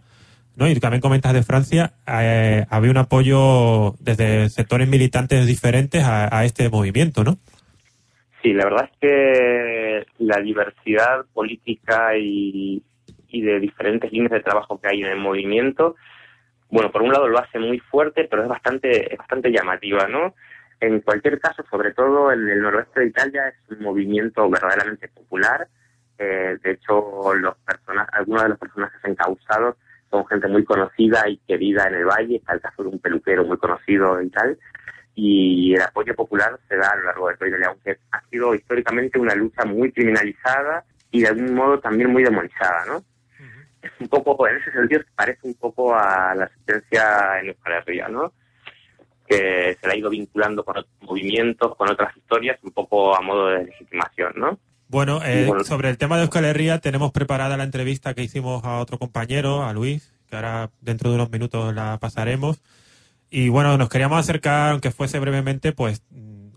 ¿no? 0.59 0.67
Y 0.67 0.75
también 0.75 1.01
comentas 1.01 1.33
de 1.33 1.43
Francia, 1.43 1.93
eh, 2.07 2.65
había 2.69 2.91
un 2.91 2.97
apoyo 2.97 3.95
desde 3.99 4.49
sectores 4.49 4.87
militantes 4.87 5.47
diferentes 5.47 6.03
a, 6.03 6.43
este 6.45 6.69
movimiento, 6.69 7.23
¿no? 7.23 7.37
Sí, 8.43 8.53
la 8.53 8.65
verdad 8.65 8.89
es 8.91 8.97
que 8.99 10.05
la 10.19 10.39
diversidad 10.39 11.25
política 11.33 12.15
y, 12.17 12.83
y 13.29 13.41
de 13.41 13.59
diferentes 13.59 14.11
líneas 14.11 14.31
de 14.31 14.41
trabajo 14.41 14.79
que 14.79 14.89
hay 14.89 15.01
en 15.01 15.07
el 15.07 15.17
movimiento, 15.17 15.95
bueno, 16.69 16.91
por 16.91 17.01
un 17.01 17.11
lado 17.11 17.27
lo 17.27 17.39
hace 17.39 17.57
muy 17.57 17.79
fuerte, 17.79 18.27
pero 18.29 18.43
es 18.43 18.49
bastante, 18.49 19.11
es 19.11 19.17
bastante 19.17 19.51
llamativa, 19.51 20.07
¿no? 20.07 20.35
En 20.79 21.01
cualquier 21.01 21.39
caso, 21.39 21.63
sobre 21.69 21.93
todo 21.93 22.31
en 22.31 22.47
el 22.47 22.61
noroeste 22.61 23.01
de 23.01 23.07
Italia, 23.07 23.47
es 23.47 23.77
un 23.77 23.83
movimiento 23.83 24.49
verdaderamente 24.49 25.07
popular. 25.09 25.67
Eh, 26.17 26.57
de 26.63 26.71
hecho, 26.71 27.33
los 27.33 27.55
algunos 28.13 28.43
de 28.43 28.49
los 28.49 28.59
personajes 28.59 28.99
encausados 29.03 29.75
son 30.09 30.25
gente 30.27 30.47
muy 30.47 30.63
conocida 30.63 31.27
y 31.29 31.37
querida 31.37 31.87
en 31.87 31.95
el 31.95 32.05
valle. 32.05 32.37
Está 32.37 32.53
el 32.53 32.61
caso 32.61 32.83
de 32.83 32.89
un 32.89 32.99
peluquero 32.99 33.45
muy 33.45 33.57
conocido 33.57 34.21
y 34.21 34.29
tal. 34.29 34.57
Y 35.15 35.73
el 35.75 35.81
apoyo 35.81 36.15
popular 36.15 36.59
se 36.67 36.77
da 36.77 36.89
a 36.89 36.95
lo 36.95 37.03
largo 37.03 37.29
de 37.29 37.35
toda 37.35 37.49
Italia, 37.49 37.67
aunque 37.67 37.97
ha 38.11 38.21
sido 38.29 38.55
históricamente 38.55 39.19
una 39.19 39.35
lucha 39.35 39.65
muy 39.65 39.91
criminalizada 39.91 40.83
y 41.11 41.21
de 41.21 41.27
algún 41.27 41.53
modo 41.53 41.79
también 41.79 42.11
muy 42.11 42.23
demonizada, 42.23 42.85
¿no? 42.85 43.03
es 43.81 43.91
un 43.99 44.07
poco, 44.07 44.47
en 44.47 44.57
ese 44.57 44.71
sentido, 44.71 45.01
parece 45.15 45.39
un 45.43 45.53
poco 45.55 45.95
a 45.95 46.35
la 46.35 46.45
asistencia 46.45 47.39
en 47.39 47.49
Euskal 47.49 47.73
Herria, 47.73 48.07
¿no? 48.09 48.33
Que 49.27 49.77
se 49.79 49.87
la 49.87 49.93
ha 49.93 49.97
ido 49.97 50.09
vinculando 50.09 50.63
con 50.63 50.77
otros 50.77 50.93
movimientos, 51.01 51.75
con 51.75 51.89
otras 51.89 52.15
historias, 52.17 52.59
un 52.63 52.71
poco 52.71 53.15
a 53.15 53.21
modo 53.21 53.47
de 53.47 53.65
legitimación, 53.65 54.33
¿no? 54.35 54.59
Bueno, 54.89 55.21
eh, 55.23 55.47
sobre 55.65 55.89
el 55.89 55.99
tema 55.99 56.17
de 56.17 56.23
Euskal 56.23 56.45
Herria 56.45 56.79
tenemos 56.79 57.11
preparada 57.11 57.57
la 57.57 57.63
entrevista 57.63 58.15
que 58.15 58.23
hicimos 58.23 58.63
a 58.65 58.79
otro 58.79 58.97
compañero, 58.97 59.63
a 59.63 59.71
Luis, 59.71 60.11
que 60.27 60.35
ahora 60.35 60.71
dentro 60.81 61.11
de 61.11 61.15
unos 61.15 61.29
minutos 61.29 61.73
la 61.75 61.99
pasaremos. 61.99 62.59
Y 63.29 63.49
bueno, 63.49 63.77
nos 63.77 63.87
queríamos 63.89 64.19
acercar, 64.19 64.71
aunque 64.71 64.89
fuese 64.89 65.19
brevemente, 65.19 65.73
pues 65.73 66.01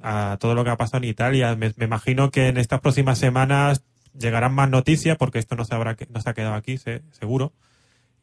a 0.02 0.38
todo 0.40 0.54
lo 0.54 0.64
que 0.64 0.70
ha 0.70 0.78
pasado 0.78 1.04
en 1.04 1.10
Italia. 1.10 1.54
me 1.56 1.72
imagino 1.84 2.30
que 2.30 2.48
en 2.48 2.56
estas 2.56 2.80
próximas 2.80 3.18
semanas 3.18 3.84
llegarán 4.18 4.54
más 4.54 4.70
noticias 4.70 5.16
porque 5.18 5.38
esto 5.38 5.54
no 5.54 5.64
se, 5.64 5.74
habrá, 5.74 5.96
no 6.08 6.20
se 6.20 6.30
ha 6.30 6.34
quedado 6.34 6.54
aquí, 6.54 6.78
seguro. 6.78 7.52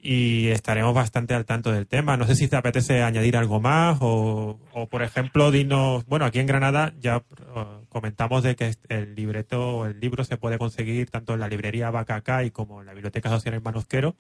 Y 0.02 0.48
estaremos 0.48 0.94
bastante 0.94 1.34
al 1.34 1.46
tanto 1.46 1.74
del 1.74 1.86
tema. 1.86 2.16
No 2.16 2.24
sé 2.24 2.36
si 2.36 2.48
te 2.48 2.56
apetece 2.56 3.04
añadir 3.04 3.36
algo 3.36 3.60
más 3.60 3.98
o, 4.00 4.58
o 4.72 4.88
por 4.88 5.04
ejemplo, 5.04 5.52
dinos, 5.52 6.06
bueno, 6.06 6.24
aquí 6.24 6.40
en 6.40 6.48
Granada 6.48 6.94
ya 7.00 7.18
uh, 7.18 7.86
comentamos 7.90 8.44
de 8.44 8.56
que 8.56 8.72
el 8.88 9.14
libreto, 9.16 9.86
el 9.86 10.00
libro 10.00 10.24
se 10.24 10.38
puede 10.38 10.58
conseguir 10.58 11.10
tanto 11.10 11.34
en 11.34 11.42
la 11.42 11.50
librería 11.50 11.92
Bacacay 11.92 12.52
como 12.52 12.80
en 12.80 12.86
la 12.86 12.94
Biblioteca 12.94 13.30
Social 13.30 13.56
Hermanos 13.56 13.88
Quero. 13.88 14.16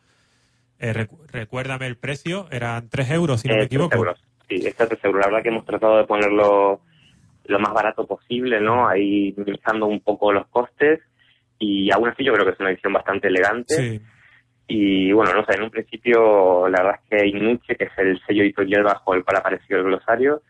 Eh, 0.80 1.08
recuérdame 1.32 1.88
el 1.88 1.98
precio, 1.98 2.48
eran 2.52 2.90
3 2.90 3.12
euros, 3.12 3.42
si 3.42 3.48
no 3.48 3.56
me 3.56 3.64
eh, 3.64 3.66
equivoco. 3.66 3.98
Euros. 3.98 4.22
Sí, 4.48 4.56
está 4.66 4.88
3 4.88 5.04
euros. 5.04 5.22
La 5.22 5.28
verdad 5.28 5.44
que 5.44 5.50
hemos 5.50 5.66
tratado 5.66 5.98
de 5.98 6.06
ponerlo 6.06 6.82
lo 7.46 7.60
más 7.60 7.74
barato 7.74 8.06
posible, 8.06 8.62
¿no? 8.62 8.88
Ahí 8.88 9.34
minimizando 9.36 9.88
un 9.88 10.00
poco 10.00 10.32
los 10.32 10.48
costes 10.48 11.02
y 11.58 11.92
aún 11.92 12.08
así 12.08 12.24
yo 12.24 12.34
creo 12.34 12.46
que 12.46 12.52
es 12.52 12.60
una 12.60 12.72
edición 12.72 12.94
bastante 12.94 13.28
elegante. 13.28 14.02
Y 14.72 15.12
bueno, 15.14 15.34
no 15.34 15.44
sé, 15.46 15.56
en 15.56 15.64
un 15.64 15.72
principio 15.72 16.70
la 16.70 16.84
verdad 16.84 17.00
es 17.04 17.10
que 17.10 17.28
Inuche, 17.28 17.76
que 17.76 17.86
es 17.86 17.92
el 17.98 18.22
sello 18.26 18.44
editorial 18.44 18.84
bajo 18.84 19.16
el 19.16 19.26
cual 19.26 19.38
apareció 19.38 19.78
el 19.78 19.84
glosario, 19.84 20.44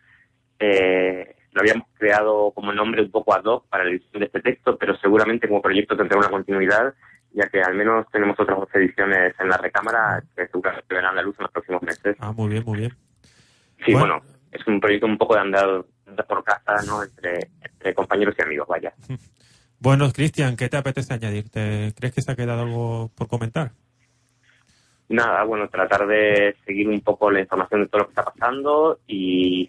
eh, 0.58 1.36
lo 1.52 1.62
habíamos 1.62 1.88
creado 1.94 2.52
como 2.54 2.70
nombre 2.70 3.00
un 3.00 3.10
poco 3.10 3.34
ad 3.34 3.44
hoc 3.44 3.66
para 3.70 3.84
la 3.84 3.90
edición 3.90 4.20
de 4.20 4.26
este 4.26 4.42
texto, 4.42 4.76
pero 4.76 4.94
seguramente 4.98 5.48
como 5.48 5.62
proyecto 5.62 5.96
tendrá 5.96 6.18
una 6.18 6.28
continuidad, 6.28 6.92
ya 7.32 7.48
que 7.48 7.62
al 7.62 7.74
menos 7.74 8.06
tenemos 8.12 8.38
otras 8.38 8.58
dos 8.58 8.68
ediciones 8.74 9.34
en 9.40 9.48
la 9.48 9.56
recámara 9.56 10.22
que 10.36 10.46
seguramente 10.48 10.94
verán 10.94 11.16
la 11.16 11.22
luz 11.22 11.36
en 11.38 11.44
los 11.44 11.52
próximos 11.52 11.82
meses. 11.82 12.14
Ah, 12.20 12.32
muy 12.32 12.50
bien, 12.50 12.64
muy 12.66 12.78
bien. 12.78 12.92
Sí, 13.86 13.94
bueno, 13.94 14.20
es 14.52 14.66
un 14.66 14.80
proyecto 14.80 15.06
un 15.06 15.16
poco 15.16 15.34
de 15.34 15.40
andar, 15.40 15.82
por 16.28 16.44
casa, 16.44 16.74
¿no? 16.86 17.02
Entre, 17.02 17.48
entre 17.62 17.94
compañeros 17.94 18.34
y 18.38 18.42
amigos, 18.42 18.68
vaya. 18.68 18.92
Bueno, 19.82 20.12
Cristian, 20.12 20.56
¿qué 20.56 20.68
te 20.68 20.76
apetece 20.76 21.14
añadir? 21.14 21.50
¿Crees 21.50 22.12
que 22.12 22.20
se 22.20 22.30
ha 22.30 22.36
quedado 22.36 22.64
algo 22.64 23.10
por 23.16 23.28
comentar? 23.28 23.72
Nada, 25.10 25.42
bueno, 25.42 25.68
tratar 25.68 26.06
de 26.06 26.54
seguir 26.64 26.88
un 26.88 27.00
poco 27.00 27.32
la 27.32 27.40
información 27.40 27.82
de 27.82 27.88
todo 27.88 28.02
lo 28.02 28.06
que 28.06 28.12
está 28.12 28.24
pasando 28.24 29.00
y, 29.08 29.68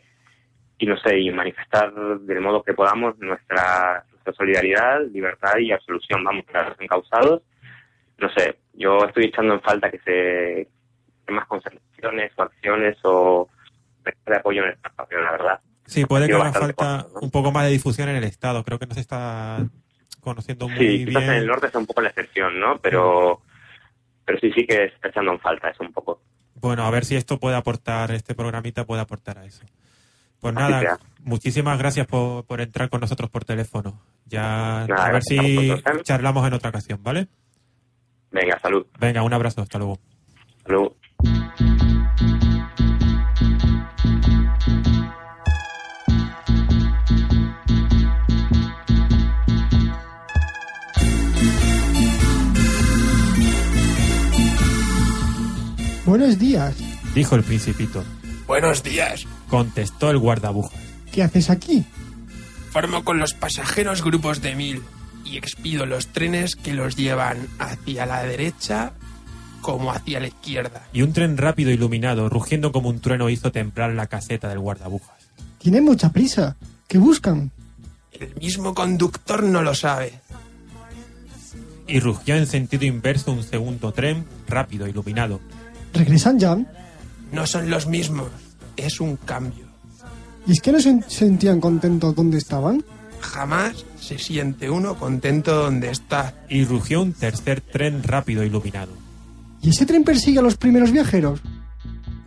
y 0.77 0.85
no 0.85 0.95
sé, 0.97 1.19
y 1.19 1.31
manifestar 1.31 1.91
del 1.93 2.41
modo 2.41 2.61
que 2.61 2.75
podamos 2.75 3.17
nuestra, 3.17 4.05
nuestra 4.11 4.33
solidaridad, 4.33 5.01
libertad 5.11 5.57
y 5.57 5.71
absolución, 5.71 6.23
vamos, 6.23 6.45
para 6.45 6.69
los 6.69 6.79
encausados. 6.79 7.41
No 8.19 8.29
sé, 8.33 8.59
yo 8.73 8.99
estoy 8.99 9.25
echando 9.25 9.55
en 9.55 9.61
falta 9.61 9.89
que 9.89 9.97
se 9.99 10.67
que 11.25 11.33
más 11.33 11.47
concentraciones 11.47 12.31
o 12.37 12.41
acciones 12.43 12.97
o 13.03 13.49
de 14.05 14.35
apoyo 14.35 14.61
en 14.61 14.67
el 14.67 14.73
Estado, 14.75 15.07
la 15.23 15.31
verdad. 15.31 15.59
Sí, 15.87 16.05
puede 16.05 16.27
que 16.27 16.35
haga 16.35 16.53
falta 16.53 17.07
un 17.19 17.31
poco 17.31 17.51
más 17.51 17.65
de 17.65 17.71
difusión 17.71 18.09
en 18.09 18.17
el 18.17 18.25
Estado. 18.25 18.63
Creo 18.63 18.77
que 18.77 18.85
no 18.85 18.93
se 18.93 19.01
está 19.01 19.57
conociendo 20.19 20.69
muy 20.69 20.99
sí, 20.99 21.05
quizás 21.05 21.23
en 21.23 21.29
el 21.31 21.47
norte 21.47 21.65
es 21.65 21.75
un 21.75 21.87
poco 21.87 22.01
la 22.01 22.09
excepción, 22.09 22.59
¿no? 22.59 22.77
Pero, 22.77 23.41
pero 24.31 24.39
sí, 24.39 24.51
sí 24.55 24.65
que 24.65 24.85
está 24.85 25.09
echando 25.09 25.33
en 25.33 25.39
falta 25.39 25.69
eso 25.69 25.83
un 25.83 25.91
poco. 25.91 26.21
Bueno, 26.55 26.85
a 26.85 26.91
ver 26.91 27.03
si 27.03 27.15
esto 27.17 27.37
puede 27.37 27.57
aportar, 27.57 28.11
este 28.11 28.33
programita 28.33 28.85
puede 28.85 29.01
aportar 29.01 29.37
a 29.39 29.45
eso. 29.45 29.65
Pues 30.39 30.53
nada, 30.53 30.97
muchísimas 31.19 31.77
gracias 31.77 32.07
por, 32.07 32.45
por, 32.45 32.61
entrar 32.61 32.89
con 32.89 33.01
nosotros 33.01 33.29
por 33.29 33.43
teléfono. 33.43 33.99
Ya 34.25 34.83
a 34.83 35.11
ver 35.11 35.21
si 35.21 35.69
¿eh? 35.69 35.83
charlamos 36.03 36.47
en 36.47 36.53
otra 36.53 36.69
ocasión, 36.69 37.03
¿vale? 37.03 37.27
Venga, 38.31 38.57
salud. 38.59 38.85
Venga, 38.99 39.21
un 39.21 39.33
abrazo, 39.33 39.61
hasta 39.61 39.77
luego. 39.77 39.99
Hasta 40.59 40.71
luego. 40.71 40.95
Buenos 56.11 56.37
días, 56.37 56.75
dijo 57.15 57.37
el 57.37 57.43
principito. 57.43 58.03
Buenos 58.45 58.83
días, 58.83 59.25
contestó 59.47 60.11
el 60.11 60.17
guardabujas. 60.17 60.77
¿Qué 61.09 61.23
haces 61.23 61.49
aquí? 61.49 61.85
Formo 62.69 63.05
con 63.05 63.17
los 63.17 63.33
pasajeros 63.33 64.03
grupos 64.03 64.41
de 64.41 64.53
mil 64.53 64.81
y 65.23 65.37
expido 65.37 65.85
los 65.85 66.07
trenes 66.07 66.57
que 66.57 66.73
los 66.73 66.97
llevan 66.97 67.47
hacia 67.59 68.05
la 68.05 68.23
derecha 68.23 68.91
como 69.61 69.93
hacia 69.93 70.19
la 70.19 70.27
izquierda. 70.27 70.85
Y 70.91 71.01
un 71.01 71.13
tren 71.13 71.37
rápido 71.37 71.71
iluminado, 71.71 72.27
rugiendo 72.27 72.73
como 72.73 72.89
un 72.89 72.99
trueno, 72.99 73.29
hizo 73.29 73.53
templar 73.53 73.93
la 73.93 74.07
caseta 74.07 74.49
del 74.49 74.59
guardabujas. 74.59 75.15
Tienen 75.59 75.85
mucha 75.85 76.11
prisa. 76.11 76.57
¿Qué 76.89 76.97
buscan? 76.97 77.51
El 78.11 78.35
mismo 78.35 78.73
conductor 78.73 79.43
no 79.43 79.61
lo 79.61 79.73
sabe. 79.73 80.19
Y 81.87 82.01
rugió 82.01 82.35
en 82.35 82.47
sentido 82.47 82.83
inverso 82.83 83.31
un 83.31 83.43
segundo 83.43 83.93
tren, 83.93 84.25
rápido, 84.49 84.87
iluminado, 84.87 85.39
¿Regresan 85.93 86.39
ya? 86.39 86.57
No 87.31 87.47
son 87.47 87.69
los 87.69 87.87
mismos, 87.87 88.29
es 88.77 88.99
un 88.99 89.17
cambio. 89.17 89.65
¿Y 90.47 90.53
es 90.53 90.61
que 90.61 90.71
no 90.71 90.79
se 90.79 91.01
sentían 91.07 91.61
contentos 91.61 92.15
donde 92.15 92.37
estaban? 92.37 92.83
Jamás 93.19 93.85
se 93.99 94.17
siente 94.17 94.69
uno 94.69 94.95
contento 94.95 95.55
donde 95.55 95.91
está. 95.91 96.33
Y 96.49 96.65
rugió 96.65 97.01
un 97.01 97.13
tercer 97.13 97.61
tren 97.61 98.01
rápido 98.03 98.43
iluminado. 98.43 98.91
¿Y 99.61 99.69
ese 99.69 99.85
tren 99.85 100.03
persigue 100.03 100.39
a 100.39 100.41
los 100.41 100.57
primeros 100.57 100.91
viajeros? 100.91 101.39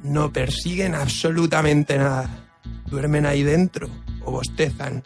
No 0.05 0.33
persiguen 0.33 0.95
absolutamente 0.95 1.99
nada. 1.99 2.31
Duermen 2.87 3.27
ahí 3.27 3.43
dentro 3.43 3.89
o 4.25 4.31
bostezan. 4.31 5.03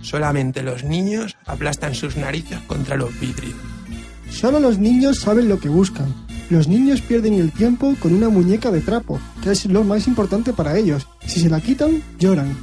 Solamente 0.00 0.62
los 0.62 0.84
niños 0.84 1.36
aplastan 1.44 1.94
sus 1.94 2.16
narices 2.16 2.60
contra 2.60 2.96
los 2.96 3.18
vidrios. 3.20 3.56
Solo 4.30 4.60
los 4.60 4.78
niños 4.78 5.18
saben 5.18 5.48
lo 5.48 5.58
que 5.58 5.68
buscan. 5.68 6.14
Los 6.50 6.66
niños 6.66 7.02
pierden 7.02 7.34
el 7.34 7.52
tiempo 7.52 7.94
con 8.00 8.14
una 8.14 8.30
muñeca 8.30 8.70
de 8.70 8.80
trapo, 8.80 9.20
que 9.42 9.50
es 9.50 9.66
lo 9.66 9.84
más 9.84 10.06
importante 10.08 10.54
para 10.54 10.78
ellos. 10.78 11.06
Si 11.20 11.40
se 11.40 11.50
la 11.50 11.60
quitan, 11.60 12.02
lloran. 12.18 12.56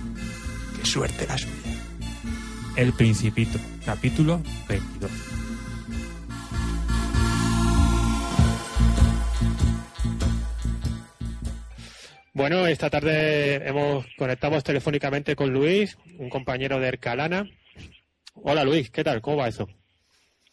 Qué 0.79 0.85
suerte 0.87 1.27
la 1.27 1.37
suya. 1.37 1.53
El 2.75 2.93
Principito, 2.93 3.59
capítulo 3.85 4.41
22. 4.67 5.11
Bueno, 12.33 12.65
esta 12.65 12.89
tarde 12.89 13.67
hemos 13.67 14.05
conectamos 14.17 14.63
telefónicamente 14.63 15.35
con 15.35 15.53
Luis, 15.53 15.95
un 16.17 16.29
compañero 16.29 16.79
de 16.79 16.87
Ercalana. 16.87 17.47
Hola 18.33 18.63
Luis, 18.63 18.89
¿qué 18.89 19.03
tal? 19.03 19.21
¿Cómo 19.21 19.37
va 19.37 19.47
eso? 19.47 19.69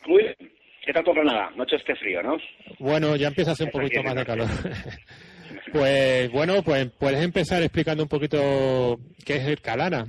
Muy 0.07 0.23
bien. 0.23 0.52
¿Qué 0.85 0.93
tal 0.93 1.05
por 1.05 1.15
Granada? 1.15 1.51
Noche 1.57 1.77
este 1.77 1.95
frío, 1.95 2.23
¿no? 2.23 2.39
Bueno, 2.79 3.15
ya 3.17 3.29
empieza 3.29 3.51
a 3.51 3.55
hacer 3.55 3.67
un 3.67 3.73
poquito 3.73 4.03
más 4.03 4.15
de 4.17 4.25
calor. 4.25 4.49
pues 5.73 6.31
bueno, 6.33 6.63
pues 6.65 6.91
puedes 6.99 7.23
empezar 7.23 7.63
explicando 7.63 8.03
un 8.03 8.09
poquito 8.09 8.99
qué 9.25 9.37
es 9.37 9.47
Ercalana. 9.47 10.07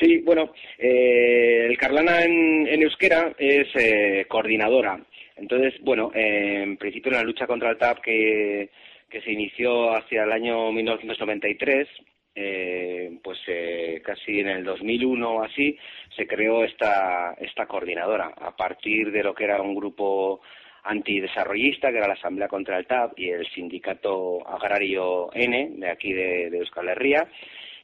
Sí, 0.00 0.18
bueno, 0.18 0.52
eh, 0.78 1.66
el 1.68 1.76
Carlana 1.78 2.22
en, 2.22 2.66
en 2.66 2.82
euskera 2.82 3.34
es 3.38 3.68
eh, 3.74 4.26
coordinadora. 4.28 5.00
Entonces, 5.36 5.74
bueno, 5.80 6.10
eh, 6.14 6.62
en 6.62 6.76
principio 6.76 7.12
en 7.12 7.18
la 7.18 7.24
lucha 7.24 7.46
contra 7.46 7.70
el 7.70 7.78
TAP 7.78 8.00
que, 8.00 8.70
que 9.08 9.20
se 9.20 9.32
inició 9.32 9.94
hacia 9.94 10.24
el 10.24 10.32
año 10.32 10.72
1993, 10.72 11.88
eh, 12.34 13.18
pues 13.22 13.38
eh, 13.46 14.02
casi 14.04 14.40
en 14.40 14.48
el 14.48 14.64
2001 14.64 15.30
o 15.30 15.42
así, 15.42 15.78
se 16.16 16.26
creó 16.26 16.64
esta, 16.64 17.34
esta 17.38 17.66
coordinadora 17.66 18.32
a 18.36 18.56
partir 18.56 19.12
de 19.12 19.22
lo 19.22 19.34
que 19.34 19.44
era 19.44 19.60
un 19.60 19.74
grupo 19.74 20.40
antidesarrollista, 20.84 21.90
que 21.90 21.98
era 21.98 22.08
la 22.08 22.14
Asamblea 22.14 22.48
contra 22.48 22.78
el 22.78 22.86
TAP 22.86 23.18
y 23.18 23.30
el 23.30 23.46
Sindicato 23.48 24.46
Agrario 24.48 25.30
N, 25.34 25.72
de 25.76 25.90
aquí 25.90 26.12
de, 26.12 26.48
de 26.50 26.58
Euskal 26.58 26.88
Herria, 26.88 27.28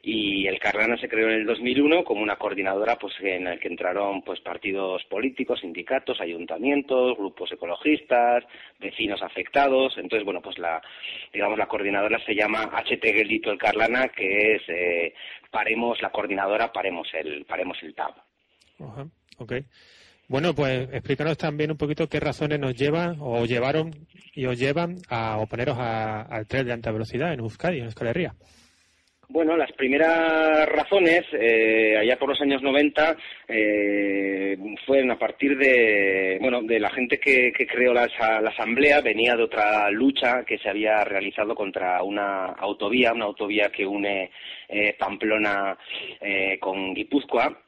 y 0.05 0.49
el 0.49 0.59
Carlana 0.59 0.97
se 0.97 1.09
creó 1.09 1.29
en 1.29 1.35
el 1.35 1.47
2001 1.47 2.03
como 2.03 2.23
una 2.23 2.35
coordinadora 2.35 2.97
pues 2.99 3.15
en 3.21 3.45
la 3.45 3.57
que 3.57 3.69
entraron 3.69 4.23
pues 4.23 4.41
partidos 4.41 5.05
políticos, 5.05 5.61
sindicatos, 5.61 6.21
ayuntamientos, 6.21 7.17
grupos 7.17 7.53
ecologistas, 7.53 8.43
vecinos 8.81 9.23
afectados. 9.23 9.97
Entonces, 9.99 10.25
bueno, 10.25 10.43
pues 10.43 10.59
la 10.59 10.83
digamos 11.33 11.57
la 11.57 11.69
coordinadora 11.69 12.19
se 12.27 12.35
llama 12.35 12.69
HT 12.73 13.01
Gelito 13.01 13.53
el 13.53 13.59
Carlana, 13.59 14.09
que 14.09 14.57
es 14.57 14.63
eh, 14.67 15.15
paremos 15.53 16.03
la 16.03 16.11
coordinadora, 16.11 16.73
paremos 16.73 17.07
el 17.15 17.45
paremos 17.45 17.79
el 17.83 17.95
TAB. 17.95 18.15
Ajá. 18.81 19.07
Bueno, 20.27 20.53
pues 20.55 20.89
explícanos 20.93 21.39
también 21.39 21.71
un 21.71 21.77
poquito 21.77 22.09
qué 22.09 22.19
razones 22.19 22.59
nos 22.59 22.75
llevan 22.75 23.19
o 23.21 23.45
llevaron 23.45 23.93
y 24.35 24.47
os 24.47 24.59
llevan 24.59 24.97
a 25.09 25.39
oponeros 25.39 25.77
al 25.79 26.47
tren 26.49 26.67
de 26.67 26.73
alta 26.73 26.91
velocidad 26.91 27.33
en 27.33 27.41
Euskadi, 27.41 27.79
en 27.79 27.85
Euskal. 27.85 28.33
Bueno, 29.33 29.57
las 29.57 29.73
primeras 29.73 30.69
razones, 30.69 31.23
eh, 31.33 31.97
allá 31.99 32.19
por 32.19 32.29
los 32.29 32.41
años 32.43 32.61
90, 32.61 33.17
eh, 33.49 34.59
fueron 34.85 35.11
a 35.11 35.19
partir 35.19 35.57
de, 35.57 36.37
bueno, 36.39 36.61
de 36.63 36.79
la 36.79 36.91
gente 36.91 37.19
que, 37.19 37.51
que 37.57 37.67
creó 37.67 37.95
la, 37.95 38.03
asa- 38.05 38.43
la 38.43 38.51
asamblea, 38.51 39.01
venía 39.01 39.35
de 39.35 39.45
otra 39.45 39.91
lucha 39.91 40.45
que 40.45 40.59
se 40.59 40.69
había 40.69 41.03
realizado 41.05 41.55
contra 41.55 42.03
una 42.03 42.45
autovía, 42.49 43.15
una 43.15 43.25
autovía 43.25 43.71
que 43.71 43.87
une 43.87 44.31
eh, 44.69 44.95
Pamplona 44.99 45.79
eh, 46.21 46.59
con 46.61 46.93
Guipúzcoa, 46.93 47.59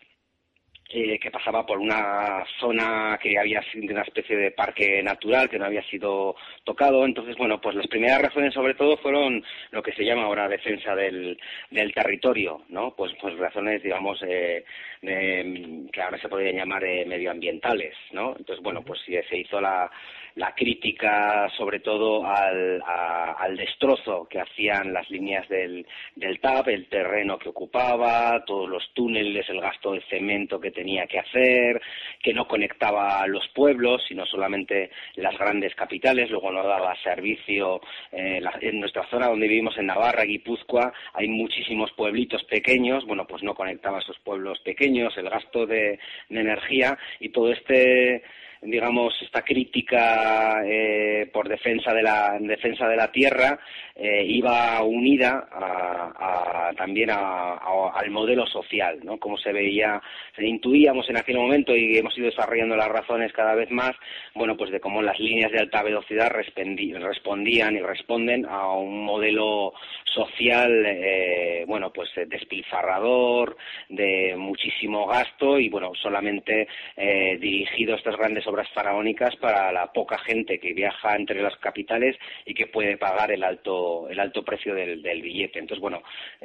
eh, 0.90 1.18
que 1.18 1.30
pasaba 1.30 1.64
por 1.66 1.78
una 1.78 2.44
zona 2.60 3.18
que 3.20 3.38
había 3.38 3.62
sido 3.72 3.92
una 3.92 4.02
especie 4.02 4.36
de 4.36 4.50
parque 4.52 5.02
natural 5.02 5.48
que 5.48 5.58
no 5.58 5.64
había 5.64 5.82
sido 5.84 6.36
tocado. 6.64 7.04
Entonces, 7.04 7.36
bueno, 7.36 7.60
pues 7.60 7.74
las 7.74 7.86
primeras 7.88 8.22
razones 8.22 8.54
sobre 8.54 8.74
todo 8.74 8.96
fueron 8.98 9.42
lo 9.70 9.82
que 9.82 9.92
se 9.92 10.04
llama 10.04 10.24
ahora 10.24 10.48
defensa 10.48 10.94
del, 10.94 11.38
del 11.70 11.92
territorio, 11.92 12.62
¿no? 12.68 12.94
Pues, 12.94 13.12
pues 13.20 13.36
razones, 13.38 13.82
digamos, 13.82 14.22
eh, 14.26 14.64
de- 15.02 15.88
que 15.92 16.02
ahora 16.02 16.18
se 16.18 16.28
podrían 16.28 16.56
llamar 16.56 16.84
eh, 16.84 17.04
medioambientales, 17.06 17.94
¿no? 18.12 18.34
Entonces, 18.38 18.62
bueno, 18.62 18.82
pues 18.82 19.00
sí, 19.04 19.14
se 19.28 19.38
hizo 19.38 19.60
la, 19.60 19.90
la 20.36 20.54
crítica 20.54 21.48
sobre 21.56 21.78
todo 21.80 22.26
al, 22.26 22.82
a- 22.86 23.32
al 23.38 23.56
destrozo 23.56 24.26
que 24.28 24.40
hacían 24.40 24.92
las 24.92 25.08
líneas 25.10 25.48
del, 25.48 25.86
del 26.16 26.40
TAP, 26.40 26.68
el 26.68 26.88
terreno 26.88 27.38
que 27.38 27.50
ocupaba, 27.50 28.42
todos 28.44 28.68
los 28.68 28.92
túneles, 28.94 29.48
el 29.48 29.60
gasto 29.60 29.92
de 29.92 30.00
cemento 30.10 30.58
que 30.60 30.70
tenía 30.72 31.06
que 31.06 31.20
hacer, 31.20 31.80
que 32.22 32.34
no 32.34 32.48
conectaba 32.48 33.24
los 33.28 33.46
pueblos, 33.54 34.02
sino 34.08 34.26
solamente 34.26 34.90
las 35.14 35.38
grandes 35.38 35.74
capitales, 35.74 36.30
luego 36.30 36.50
no 36.50 36.64
daba 36.66 36.94
servicio. 37.02 37.80
eh, 38.12 38.40
la- 38.40 38.58
en 38.60 38.80
nuestra 38.80 39.06
zona 39.10 39.28
donde 39.28 39.48
vivimos, 39.48 39.76
en 39.78 39.86
Navarra, 39.86 40.24
Guipúzcoa, 40.24 40.92
hay 41.14 41.28
muchísimos 41.28 41.90
pueblitos 41.92 42.42
pequeños, 42.44 43.04
bueno, 43.06 43.26
pues 43.26 43.42
no 43.42 43.54
conectaba 43.54 43.98
esos 44.00 44.18
pueblos 44.20 44.58
pequeños, 44.60 45.16
el 45.16 45.28
gasto 45.30 45.66
de 45.66 45.98
energía 46.30 46.96
y 47.20 47.28
todo 47.30 47.52
este 47.52 48.22
digamos 48.64 49.14
esta 49.22 49.42
crítica 49.42 50.62
eh, 50.64 51.28
por 51.32 51.48
defensa 51.48 51.92
de 51.92 52.02
la 52.02 52.36
en 52.36 52.46
defensa 52.46 52.88
de 52.88 52.96
la 52.96 53.12
tierra 53.12 53.58
eh, 53.96 54.24
iba 54.26 54.82
unida 54.82 55.46
a, 55.52 56.72
también 56.76 57.10
a- 57.10 57.54
al 57.94 58.10
modelo 58.10 58.46
social 58.46 58.98
no 59.04 59.18
como 59.18 59.36
se 59.38 59.52
veía 59.52 60.00
se 60.36 60.44
intuíamos 60.46 61.08
en 61.08 61.16
aquel 61.16 61.36
momento 61.36 61.76
y 61.76 61.96
hemos 61.96 62.16
ido 62.18 62.26
desarrollando 62.26 62.74
las 62.76 62.88
razones 62.88 63.32
cada 63.32 63.54
vez 63.54 63.70
más 63.70 63.92
bueno 64.34 64.56
pues 64.56 64.70
de 64.72 64.80
cómo 64.80 65.00
las 65.02 65.18
líneas 65.20 65.52
de 65.52 65.60
alta 65.60 65.82
velocidad 65.82 66.30
respondían 66.32 67.76
y 67.76 67.80
responden 67.80 68.46
a 68.46 68.72
un 68.72 69.04
modelo 69.04 69.72
social 70.04 70.84
eh, 70.86 71.64
bueno 71.68 71.92
pues 71.92 72.10
despilfarrador 72.26 73.56
de 73.88 74.34
muchísimo 74.36 75.06
gasto 75.06 75.58
y 75.58 75.68
bueno 75.68 75.92
solamente 75.94 76.66
eh, 76.96 77.38
dirigido 77.40 77.94
a 77.94 77.98
estas 77.98 78.16
grandes 78.16 78.46
obras 78.46 78.68
faraónicas 78.72 79.36
para 79.36 79.70
la 79.72 79.92
poca 79.92 80.18
gente 80.18 80.58
que 80.58 80.72
viaja 80.72 81.14
entre 81.16 81.42
las 81.42 81.56
capitales 81.58 82.16
y 82.44 82.54
que 82.54 82.66
puede 82.66 82.96
pagar 82.96 83.30
el 83.30 83.44
alto 83.44 83.83
el 84.08 84.18
alto 84.18 84.44
precio 84.44 84.74
del, 84.74 85.02
del 85.02 85.22
billete 85.22 85.58
entonces 85.58 85.80
bueno 85.80 86.02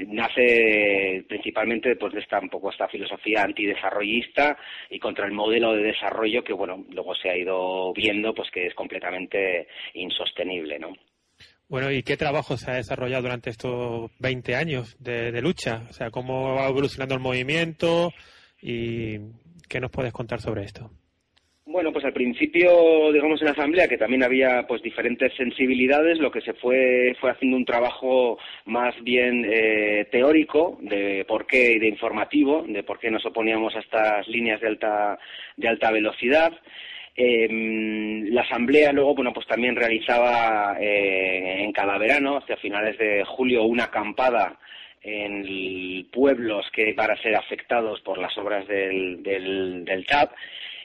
nace 0.08 1.24
principalmente 1.28 1.96
pues 1.96 2.14
de 2.14 2.20
esta 2.20 2.40
un 2.40 2.50
poco 2.50 2.72
esta 2.72 2.88
filosofía 2.88 3.44
antidesarrollista 3.44 4.58
y 4.90 5.00
contra 5.00 5.26
el 5.26 5.34
modelo 5.34 5.74
de 5.74 5.84
desarrollo 5.84 6.44
que 6.44 6.54
bueno 6.54 6.86
luego 6.90 7.16
se 7.16 7.30
ha 7.30 7.38
ido 7.38 7.94
viendo 7.94 8.34
pues 8.34 8.50
que 8.52 8.68
es 8.68 8.74
completamente 8.74 9.68
insostenible 9.94 10.80
no 10.80 10.94
Bueno, 11.68 11.92
¿y 11.92 12.02
qué 12.04 12.18
trabajo 12.18 12.58
se 12.58 12.72
ha 12.72 12.76
desarrollado 12.76 13.24
durante 13.24 13.50
estos 13.52 14.12
20 14.20 14.56
años 14.56 14.96
de, 15.00 15.32
de 15.32 15.42
lucha? 15.42 15.84
O 15.90 15.94
sea, 15.94 16.10
¿cómo 16.10 16.56
va 16.56 16.68
evolucionando 16.68 17.14
el 17.14 17.22
movimiento 17.22 18.12
y 18.62 19.20
qué 19.70 19.80
nos 19.80 19.92
puedes 19.92 20.12
contar 20.12 20.42
sobre 20.42 20.64
esto? 20.64 20.90
Bueno, 21.72 21.94
pues 21.94 22.04
al 22.04 22.14
principio, 22.14 23.12
digamos, 23.14 23.40
en 23.42 23.46
la 23.46 23.52
asamblea, 23.52 23.88
que 23.88 24.00
también 24.00 24.24
había 24.24 24.66
pues 24.68 24.82
diferentes 24.82 25.32
sensibilidades, 25.36 26.18
lo 26.18 26.32
que 26.32 26.42
se 26.42 26.56
fue 26.56 27.16
fue 27.20 27.30
haciendo 27.30 27.58
un 27.58 27.64
trabajo 27.64 28.40
más 28.66 28.96
bien 29.04 29.46
eh, 29.48 30.08
teórico 30.12 30.80
de 30.82 31.26
por 31.28 31.46
qué 31.46 31.74
y 31.74 31.80
de 31.80 31.88
informativo, 31.88 32.66
de 32.68 32.82
por 32.82 32.98
qué 32.98 33.12
nos 33.12 33.24
oponíamos 33.24 33.76
a 33.76 33.82
estas 33.82 34.28
líneas 34.28 34.60
de 34.62 34.68
alta 34.68 35.20
de 35.58 35.68
alta 35.68 35.92
velocidad. 35.92 36.54
Eh, 37.16 37.48
la 38.32 38.42
asamblea 38.42 38.92
luego, 38.92 39.14
bueno, 39.14 39.32
pues 39.32 39.46
también 39.46 39.76
realizaba 39.76 40.76
eh, 40.82 41.64
en 41.64 41.72
cada 41.72 42.00
verano, 42.00 42.38
hacia 42.38 42.58
finales 42.58 42.98
de 42.98 43.24
julio, 43.26 43.66
una 43.66 43.84
acampada 43.84 44.58
en 45.04 46.08
pueblos 46.12 46.66
que 46.74 46.94
van 46.94 47.12
a 47.12 47.22
ser 47.22 47.36
afectados 47.36 48.02
por 48.02 48.18
las 48.18 48.36
obras 48.40 48.68
del, 48.68 49.22
del, 49.22 49.86
del 49.86 50.06
TAP 50.08 50.32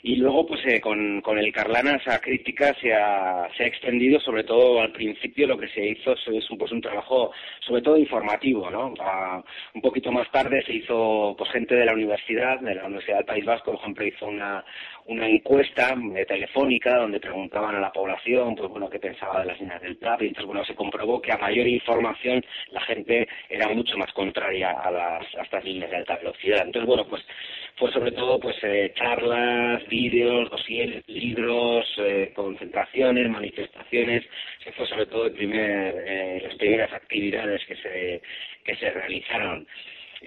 y 0.07 0.17
luego 0.17 0.47
pues 0.47 0.61
eh, 0.67 0.83
con, 0.83 1.23
con 1.23 1.39
el 1.39 1.51
Carlana 1.51 1.97
esa 1.97 2.21
crítica 2.21 2.75
se 2.79 2.93
ha, 2.93 3.49
se 3.57 3.65
ha 3.65 3.67
extendido 3.67 4.21
sobre 4.21 4.45
todo 4.45 4.83
al 4.83 4.93
principio 4.93 5.47
lo 5.47 5.57
que 5.57 5.69
se 5.69 5.83
hizo 5.83 6.13
es 6.13 6.51
un, 6.51 6.59
pues 6.59 6.71
un 6.73 6.83
trabajo 6.83 7.33
sobre 7.67 7.81
todo 7.81 7.97
informativo 7.97 8.71
no 8.71 8.93
un 9.73 9.81
poquito 9.81 10.13
más 10.13 10.31
tarde 10.31 10.63
se 10.67 10.75
hizo 10.75 11.35
pues 11.39 11.51
gente 11.51 11.75
de 11.75 11.87
la 11.87 11.95
universidad 11.95 12.61
de 12.61 12.75
la 12.75 12.85
Universidad 12.85 13.17
del 13.17 13.25
País 13.25 13.47
Vasco 13.47 13.71
por 13.71 13.81
ejemplo 13.81 14.07
hizo 14.07 14.27
una 14.27 14.63
una 15.07 15.29
encuesta 15.29 15.95
eh, 16.15 16.25
telefónica 16.27 16.97
donde 16.97 17.21
preguntaban 17.21 17.75
a 17.77 17.81
la 17.81 17.93
población 17.93 18.55
pues 18.55 18.71
bueno 18.71 18.89
qué 18.89 18.99
pensaba 18.99 19.41
de 19.41 19.47
las 19.47 19.61
líneas 19.61 19.83
del 19.83 19.99
TAP 19.99 20.23
y 20.23 20.27
entonces 20.29 20.47
bueno 20.47 20.65
se 20.65 20.75
comprobó 20.75 21.21
que 21.21 21.33
a 21.33 21.39
mayor 21.39 21.67
información 21.67 22.45
la 22.71 22.81
gente 22.83 23.29
era 23.49 23.69
mucho 23.69 23.97
más 23.99 24.13
contraria 24.13 24.71
a 24.71 24.91
las 24.91 25.27
estas 25.43 25.65
líneas 25.65 25.91
de 25.91 25.97
alta 25.99 26.17
velocidad 26.17 26.63
entonces 26.63 26.87
bueno 26.87 27.07
pues 27.07 27.23
fue 27.77 27.91
sobre 27.91 28.13
todo 28.13 28.39
pues 28.39 28.57
eh, 28.63 28.93
charlas, 28.95 29.87
vídeos, 29.89 30.49
dosieres, 30.51 31.03
libros, 31.09 31.85
eh, 31.99 32.33
concentraciones, 32.35 33.29
manifestaciones, 33.29 34.25
que 34.63 34.73
fue 34.73 34.87
sobre 34.87 35.07
todo 35.07 35.27
el 35.27 35.33
primer, 35.33 35.95
eh, 36.07 36.41
las 36.45 36.55
primeras 36.57 36.93
actividades 36.93 37.65
que 37.67 37.77
se, 37.77 38.23
que 38.65 38.77
se 38.77 38.91
realizaron. 38.91 39.67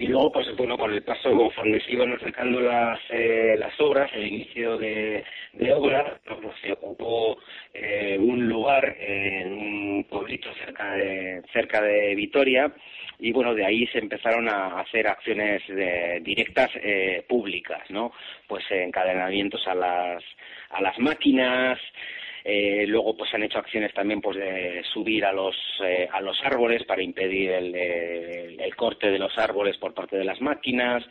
Y 0.00 0.06
luego, 0.06 0.30
pues 0.30 0.46
bueno, 0.56 0.78
con 0.78 0.92
el 0.92 1.02
paso, 1.02 1.32
conforme 1.36 1.80
se 1.80 1.92
iban 1.92 2.12
acercando 2.12 2.60
las, 2.60 3.00
eh, 3.10 3.56
las 3.58 3.78
obras, 3.80 4.08
el 4.14 4.28
inicio 4.28 4.78
de, 4.78 5.24
de 5.54 5.72
obras, 5.74 6.20
pues 6.24 6.54
se 6.62 6.72
ocupó 6.72 7.36
eh, 7.74 8.16
un 8.20 8.48
lugar 8.48 8.96
en 9.00 9.52
un 9.52 10.04
pueblito 10.04 10.54
cerca 10.54 10.92
de, 10.92 11.42
cerca 11.52 11.82
de 11.82 12.14
Vitoria, 12.14 12.72
y 13.18 13.32
bueno, 13.32 13.56
de 13.56 13.66
ahí 13.66 13.88
se 13.88 13.98
empezaron 13.98 14.48
a 14.48 14.78
hacer 14.80 15.08
acciones 15.08 15.62
de, 15.66 16.20
directas 16.22 16.70
eh, 16.76 17.24
públicas, 17.28 17.82
¿no? 17.90 18.12
Pues 18.46 18.64
encadenamientos 18.70 19.66
a 19.66 19.74
las, 19.74 20.22
a 20.70 20.80
las 20.80 20.96
máquinas, 21.00 21.76
eh, 22.44 22.84
luego 22.86 23.16
pues 23.16 23.32
han 23.34 23.42
hecho 23.42 23.58
acciones 23.58 23.92
también 23.92 24.20
pues 24.20 24.36
de 24.36 24.82
subir 24.92 25.24
a 25.24 25.32
los 25.32 25.56
eh, 25.84 26.08
a 26.12 26.20
los 26.20 26.38
árboles 26.44 26.84
para 26.84 27.02
impedir 27.02 27.50
el, 27.50 27.74
el, 27.74 28.60
el, 28.60 28.76
corte 28.76 29.10
de 29.10 29.18
los 29.18 29.36
árboles 29.38 29.76
por 29.78 29.94
parte 29.94 30.16
de 30.16 30.24
las 30.24 30.40
máquinas 30.40 31.04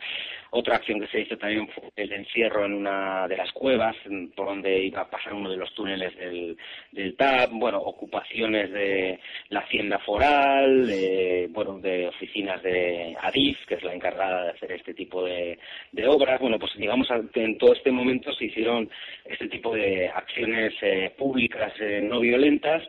otra 0.50 0.76
acción 0.76 1.00
que 1.00 1.06
se 1.08 1.20
hizo 1.20 1.36
también 1.36 1.68
fue 1.68 1.90
el 1.96 2.12
encierro 2.12 2.64
en 2.64 2.74
una 2.74 3.28
de 3.28 3.36
las 3.36 3.52
cuevas 3.52 3.96
por 4.34 4.46
donde 4.46 4.84
iba 4.84 5.02
a 5.02 5.10
pasar 5.10 5.34
uno 5.34 5.50
de 5.50 5.56
los 5.56 5.72
túneles 5.74 6.16
del, 6.16 6.56
del 6.92 7.16
TAP, 7.16 7.50
bueno, 7.52 7.78
ocupaciones 7.78 8.70
de 8.72 9.18
la 9.50 9.60
hacienda 9.60 9.98
foral, 9.98 10.86
de, 10.86 11.48
bueno, 11.50 11.78
de 11.78 12.08
oficinas 12.08 12.62
de 12.62 13.16
ADIF, 13.20 13.66
que 13.66 13.74
es 13.74 13.82
la 13.82 13.94
encargada 13.94 14.44
de 14.44 14.50
hacer 14.50 14.72
este 14.72 14.94
tipo 14.94 15.24
de, 15.24 15.58
de 15.92 16.06
obras. 16.06 16.40
Bueno, 16.40 16.58
pues 16.58 16.72
digamos, 16.76 17.08
en 17.34 17.58
todo 17.58 17.74
este 17.74 17.90
momento 17.90 18.32
se 18.32 18.46
hicieron 18.46 18.88
este 19.24 19.48
tipo 19.48 19.74
de 19.74 20.08
acciones 20.08 20.72
eh, 20.82 21.12
públicas 21.16 21.72
eh, 21.80 22.00
no 22.02 22.20
violentas 22.20 22.82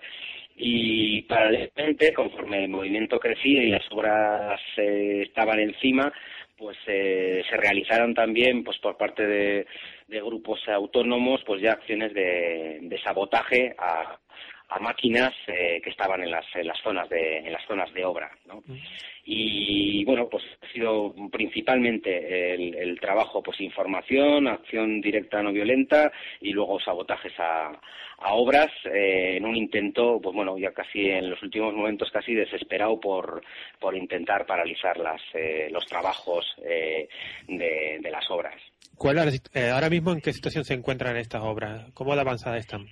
y 0.61 1.21
paralelamente, 1.21 2.13
conforme 2.13 2.65
el 2.65 2.69
movimiento 2.69 3.17
crecía 3.17 3.63
y 3.63 3.69
las 3.69 3.89
obras 3.91 4.59
eh, 4.75 5.21
estaban 5.25 5.57
encima, 5.59 6.11
pues 6.59 6.77
eh, 6.87 7.41
se 7.49 7.57
realizaron 7.57 8.13
también 8.13 8.63
pues 8.63 8.77
por 8.79 8.97
parte 8.97 9.25
de, 9.25 9.65
de 10.07 10.21
grupos 10.21 10.59
autónomos 10.67 11.41
pues 11.45 11.61
ya 11.61 11.71
acciones 11.71 12.13
de, 12.13 12.79
de 12.81 13.01
sabotaje 13.01 13.73
a, 13.79 14.19
a 14.69 14.79
máquinas 14.79 15.33
eh, 15.47 15.81
que 15.83 15.89
estaban 15.89 16.21
en 16.21 16.31
las, 16.31 16.45
en 16.55 16.67
las 16.67 16.79
zonas 16.81 17.09
de 17.09 17.39
en 17.39 17.51
las 17.51 17.65
zonas 17.65 17.91
de 17.93 18.05
obra 18.05 18.29
¿no? 18.45 18.63
y 19.25 20.03
bueno 20.05 20.29
pues 20.29 20.43
ha 20.61 20.71
sido 20.71 21.13
principalmente 21.31 22.53
el, 22.53 22.75
el, 22.75 22.99
trabajo 22.99 23.41
pues 23.41 23.59
información 23.61 24.47
acción 24.47 25.01
directa 25.01 25.41
no 25.41 25.51
violenta 25.51 26.11
y 26.39 26.51
luego 26.51 26.79
sabotajes 26.79 27.33
a, 27.39 27.71
a 28.19 28.33
obras 28.33 28.69
eh, 28.85 29.37
en 29.37 29.45
un 29.45 29.55
intento 29.55 30.19
pues 30.21 30.35
bueno 30.35 30.57
ya 30.57 30.71
casi 30.71 31.09
en 31.09 31.29
los 31.29 31.41
últimos 31.41 31.73
momentos 31.73 32.09
casi 32.11 32.33
desesperado 32.33 32.99
por 32.99 33.41
por 33.79 33.95
intentar 33.95 34.45
paralizar 34.45 34.97
las 34.97 35.21
eh, 35.33 35.67
los 35.71 35.85
trabajos 35.85 36.45
eh, 36.63 37.07
de, 37.47 37.99
de, 38.01 38.11
las 38.11 38.29
obras. 38.29 38.55
¿Cuál 38.97 39.17
es, 39.19 39.41
ahora 39.71 39.89
mismo 39.89 40.11
en 40.11 40.21
qué 40.21 40.33
situación 40.33 40.63
se 40.63 40.73
encuentran 40.73 41.17
estas 41.17 41.41
obras 41.41 41.91
cómo 41.93 42.13
de 42.13 42.21
avanzada 42.21 42.57
están 42.57 42.87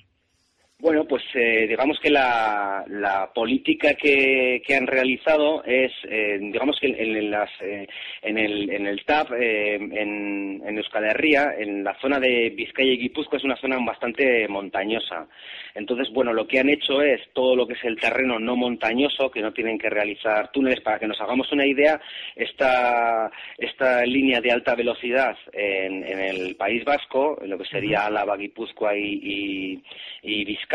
bueno, 0.79 1.05
pues 1.05 1.23
eh, 1.33 1.65
digamos 1.67 1.99
que 1.99 2.11
la, 2.11 2.85
la 2.87 3.33
política 3.33 3.95
que, 3.95 4.61
que, 4.63 4.75
han 4.75 4.85
realizado 4.85 5.63
es, 5.63 5.91
eh, 6.03 6.37
digamos 6.39 6.77
que 6.79 6.85
en, 6.87 6.95
en, 7.15 7.31
las, 7.31 7.49
eh, 7.61 7.87
en, 8.21 8.37
el, 8.37 8.69
en 8.69 8.85
el 8.85 9.03
TAP, 9.03 9.31
eh, 9.31 9.75
en, 9.75 10.61
en 10.63 10.77
Euskal 10.77 11.05
Herria, 11.05 11.55
en 11.57 11.83
la 11.83 11.99
zona 11.99 12.19
de 12.19 12.51
Vizcaya 12.51 12.91
y 12.91 12.99
Guipúzcoa 12.99 13.39
es 13.39 13.43
una 13.43 13.55
zona 13.57 13.79
bastante 13.83 14.47
montañosa. 14.47 15.27
Entonces, 15.73 16.13
bueno, 16.13 16.31
lo 16.31 16.47
que 16.47 16.59
han 16.59 16.69
hecho 16.69 17.01
es 17.01 17.21
todo 17.33 17.55
lo 17.55 17.67
que 17.67 17.73
es 17.73 17.83
el 17.83 17.99
terreno 17.99 18.39
no 18.39 18.55
montañoso, 18.55 19.31
que 19.31 19.41
no 19.41 19.53
tienen 19.53 19.79
que 19.79 19.89
realizar 19.89 20.51
túneles. 20.51 20.81
Para 20.81 20.99
que 20.99 21.07
nos 21.07 21.19
hagamos 21.19 21.51
una 21.51 21.65
idea, 21.65 21.99
esta, 22.35 23.31
esta 23.57 24.05
línea 24.05 24.41
de 24.41 24.51
alta 24.51 24.75
velocidad 24.75 25.35
en, 25.53 26.03
en 26.03 26.19
el 26.19 26.55
País 26.55 26.83
Vasco, 26.85 27.39
lo 27.43 27.57
que 27.57 27.65
sería 27.65 28.05
Álava, 28.05 28.37
Guipúzcoa 28.37 28.95
y, 28.95 29.19
y, 29.23 29.83
y 30.21 30.45
Vizcaya, 30.45 30.66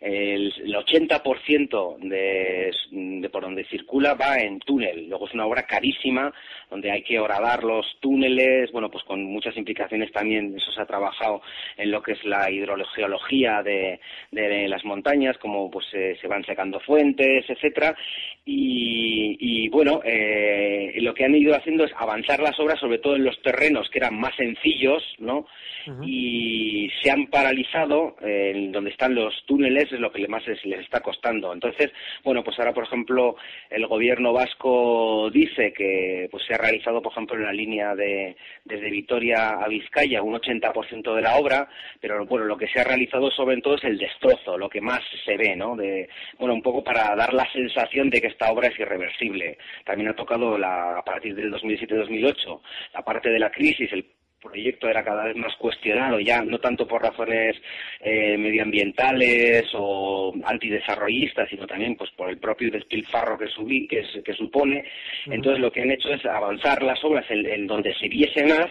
el, 0.00 0.52
el 0.56 0.74
80% 0.74 1.98
de, 1.98 2.70
de 2.90 3.30
por 3.30 3.42
donde 3.42 3.64
circula 3.64 4.14
va 4.14 4.38
en 4.38 4.58
túnel. 4.60 5.08
Luego 5.08 5.26
es 5.26 5.34
una 5.34 5.46
obra 5.46 5.64
carísima, 5.64 6.32
donde 6.70 6.90
hay 6.90 7.02
que 7.02 7.18
horadar 7.18 7.64
los 7.64 7.86
túneles, 8.00 8.70
bueno, 8.72 8.90
pues 8.90 9.04
con 9.04 9.24
muchas 9.24 9.56
implicaciones 9.56 10.12
también, 10.12 10.54
eso 10.56 10.70
se 10.72 10.80
ha 10.80 10.86
trabajado 10.86 11.40
en 11.76 11.90
lo 11.90 12.02
que 12.02 12.12
es 12.12 12.24
la 12.24 12.50
hidrogeología 12.50 13.62
de, 13.62 14.00
de 14.30 14.68
las 14.68 14.84
montañas, 14.84 15.38
como 15.38 15.70
pues 15.70 15.86
eh, 15.92 16.16
se 16.20 16.28
van 16.28 16.44
secando 16.44 16.80
fuentes, 16.80 17.44
etcétera, 17.48 17.96
y, 18.44 19.36
y 19.40 19.68
bueno, 19.68 20.00
eh, 20.04 20.92
lo 21.00 21.14
que 21.14 21.24
han 21.24 21.34
ido 21.34 21.54
haciendo 21.54 21.84
es 21.84 21.92
avanzar 21.96 22.40
las 22.40 22.58
obras, 22.60 22.78
sobre 22.78 22.98
todo 22.98 23.16
en 23.16 23.24
los 23.24 23.40
terrenos 23.42 23.88
que 23.90 23.98
eran 23.98 24.18
más 24.18 24.34
sencillos, 24.36 25.02
¿no? 25.18 25.46
Uh 25.86 25.90
-huh. 25.90 26.06
Y 26.06 26.90
se 27.00 27.10
han 27.10 27.26
paralizado 27.28 28.16
eh, 28.22 28.52
en 28.54 28.72
donde 28.72 28.90
están 28.90 29.14
los 29.14 29.34
túneles, 29.46 29.92
es 29.92 30.00
lo 30.00 30.10
que 30.12 30.26
más 30.28 30.46
les, 30.46 30.62
les 30.64 30.80
está 30.80 31.00
costando. 31.00 31.52
Entonces, 31.52 31.90
bueno, 32.24 32.42
pues 32.42 32.58
ahora, 32.58 32.72
por 32.74 32.84
ejemplo, 32.84 33.36
el 33.70 33.86
gobierno 33.86 34.32
vasco 34.32 35.30
dice 35.30 35.72
que 35.72 36.28
pues 36.30 36.44
se 36.46 36.57
realizado, 36.58 37.00
por 37.00 37.12
ejemplo, 37.12 37.36
en 37.36 37.44
la 37.44 37.52
línea 37.52 37.94
de 37.94 38.36
desde 38.64 38.90
Vitoria 38.90 39.50
a 39.50 39.68
Vizcaya 39.68 40.22
un 40.22 40.34
80% 40.34 41.14
de 41.14 41.22
la 41.22 41.36
obra, 41.36 41.68
pero 42.00 42.24
bueno, 42.26 42.44
lo 42.44 42.56
que 42.56 42.68
se 42.68 42.80
ha 42.80 42.84
realizado 42.84 43.30
sobre 43.30 43.60
todo 43.60 43.76
es 43.76 43.84
el 43.84 43.98
destrozo, 43.98 44.58
lo 44.58 44.68
que 44.68 44.80
más 44.80 45.00
se 45.24 45.36
ve, 45.36 45.56
¿no? 45.56 45.76
De, 45.76 46.08
bueno, 46.38 46.54
un 46.54 46.62
poco 46.62 46.84
para 46.84 47.14
dar 47.16 47.32
la 47.32 47.50
sensación 47.52 48.10
de 48.10 48.20
que 48.20 48.28
esta 48.28 48.50
obra 48.52 48.68
es 48.68 48.78
irreversible. 48.78 49.58
También 49.84 50.10
ha 50.10 50.14
tocado 50.16 50.58
la, 50.58 50.98
a 50.98 51.02
partir 51.02 51.34
del 51.34 51.52
2007-2008 51.52 52.60
la 52.94 53.02
parte 53.02 53.30
de 53.30 53.38
la 53.38 53.50
crisis, 53.50 53.92
el 53.92 54.04
proyecto 54.40 54.88
era 54.88 55.04
cada 55.04 55.24
vez 55.24 55.36
más 55.36 55.54
cuestionado 55.56 56.20
ya 56.20 56.42
no 56.42 56.58
tanto 56.58 56.86
por 56.86 57.02
razones 57.02 57.56
eh, 58.00 58.36
medioambientales 58.38 59.64
o 59.74 60.32
antidesarrollistas 60.44 61.48
sino 61.48 61.66
también 61.66 61.96
pues 61.96 62.10
por 62.12 62.30
el 62.30 62.38
propio 62.38 62.70
despilfarro 62.70 63.38
que, 63.38 63.48
subí, 63.48 63.86
que, 63.86 64.04
que 64.24 64.32
supone. 64.34 64.84
Entonces 65.26 65.60
lo 65.60 65.70
que 65.72 65.82
han 65.82 65.90
hecho 65.90 66.10
es 66.10 66.24
avanzar 66.26 66.82
las 66.82 67.02
obras 67.04 67.26
en, 67.30 67.46
en 67.46 67.66
donde 67.66 67.94
se 67.94 68.08
viese 68.08 68.44
más 68.44 68.68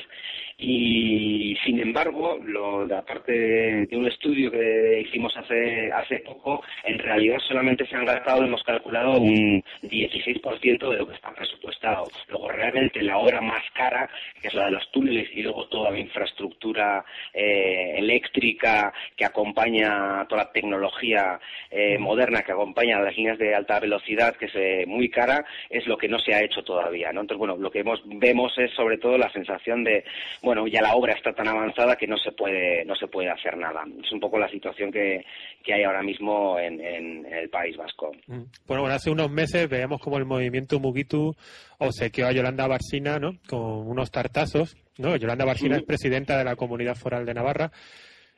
y 0.60 1.56
sin 1.64 1.80
embargo, 1.80 2.40
lo, 2.44 2.82
aparte 2.96 3.32
de 3.32 3.96
un 3.96 4.08
estudio 4.08 4.50
que 4.50 5.02
hicimos 5.06 5.38
hace, 5.38 5.92
hace 5.92 6.18
poco, 6.20 6.64
en 6.84 6.98
realidad 6.98 7.38
solamente 7.48 7.86
se 7.86 7.96
han 7.96 8.06
gastado, 8.06 8.44
hemos 8.44 8.64
calculado 8.64 9.20
un 9.20 9.64
16% 9.84 10.90
de 10.90 10.98
lo 10.98 11.08
que 11.08 11.14
está 11.14 11.32
presupuestado. 11.32 12.08
Luego 12.30 12.50
realmente 12.50 13.04
la 13.04 13.20
obra 13.20 13.40
más 13.40 13.62
cara, 13.76 14.10
que 14.42 14.48
es 14.48 14.54
la 14.56 14.66
de 14.66 14.72
los 14.72 14.92
túneles 14.92 15.30
y 15.36 15.44
luego 15.44 15.68
toda 15.68 15.92
la 15.92 16.00
infraestructura 16.00 17.06
eh, 17.34 17.94
eléctrica 17.98 18.92
que 19.16 19.26
acompaña 19.26 20.26
toda 20.28 20.46
la 20.46 20.52
tecnología 20.52 21.40
eh, 21.70 22.00
moderna 22.00 22.42
que 22.42 22.54
acompaña 22.54 22.98
a 22.98 23.02
las 23.02 23.16
líneas 23.16 23.38
de 23.38 23.54
alta 23.54 23.80
velocidad, 23.80 24.36
que 24.36 24.46
es 24.46 24.56
eh, 24.56 24.86
muy 24.88 25.10
cara, 25.10 25.46
es 25.70 25.86
lo 25.86 26.00
que 26.00 26.08
no 26.08 26.18
se 26.18 26.34
ha 26.34 26.42
hecho 26.42 26.64
todavía. 26.64 27.14
¿no? 27.14 27.22
Entonces, 27.22 27.38
bueno, 27.38 27.58
lo 27.58 27.70
que 27.70 27.82
hemos, 27.82 28.02
vemos 28.06 28.58
es 28.58 28.72
sobre 28.72 28.98
todo 28.98 29.20
la 29.20 29.32
sensación 29.32 29.84
de 29.84 30.04
bueno, 30.48 30.66
ya 30.66 30.82
la 30.82 30.96
obra 30.96 31.12
está 31.12 31.34
tan 31.34 31.46
avanzada 31.50 31.98
que 31.98 32.08
no 32.08 32.18
se 32.18 32.32
puede, 32.32 32.86
no 32.86 32.96
se 32.96 33.08
puede 33.08 33.30
hacer 33.30 33.58
nada. 33.58 33.84
Es 34.02 34.10
un 34.14 34.22
poco 34.22 34.40
la 34.40 34.50
situación 34.50 34.94
que, 34.94 35.26
que 35.62 35.74
hay 35.74 35.84
ahora 35.84 36.02
mismo 36.02 36.58
en, 36.58 36.80
en, 36.80 37.26
en, 37.26 37.34
el 37.34 37.50
País 37.50 37.76
Vasco. 37.76 38.14
Bueno, 38.28 38.48
bueno, 38.66 38.88
hace 38.88 39.10
unos 39.10 39.30
meses 39.30 39.68
veíamos 39.68 40.00
como 40.00 40.18
el 40.18 40.24
movimiento 40.24 40.80
Mugitu 40.80 41.36
obsequió 41.80 42.28
a 42.28 42.32
Yolanda 42.32 42.66
Barcina, 42.66 43.20
¿no? 43.20 43.38
Con 43.50 43.90
unos 43.90 44.10
tartazos, 44.10 44.78
¿no? 44.98 45.18
Yolanda 45.18 45.44
Barcina 45.44 45.76
sí. 45.76 45.82
es 45.82 45.86
presidenta 45.86 46.38
de 46.38 46.46
la 46.46 46.56
Comunidad 46.56 46.96
Foral 46.96 47.26
de 47.26 47.34
Navarra. 47.34 47.70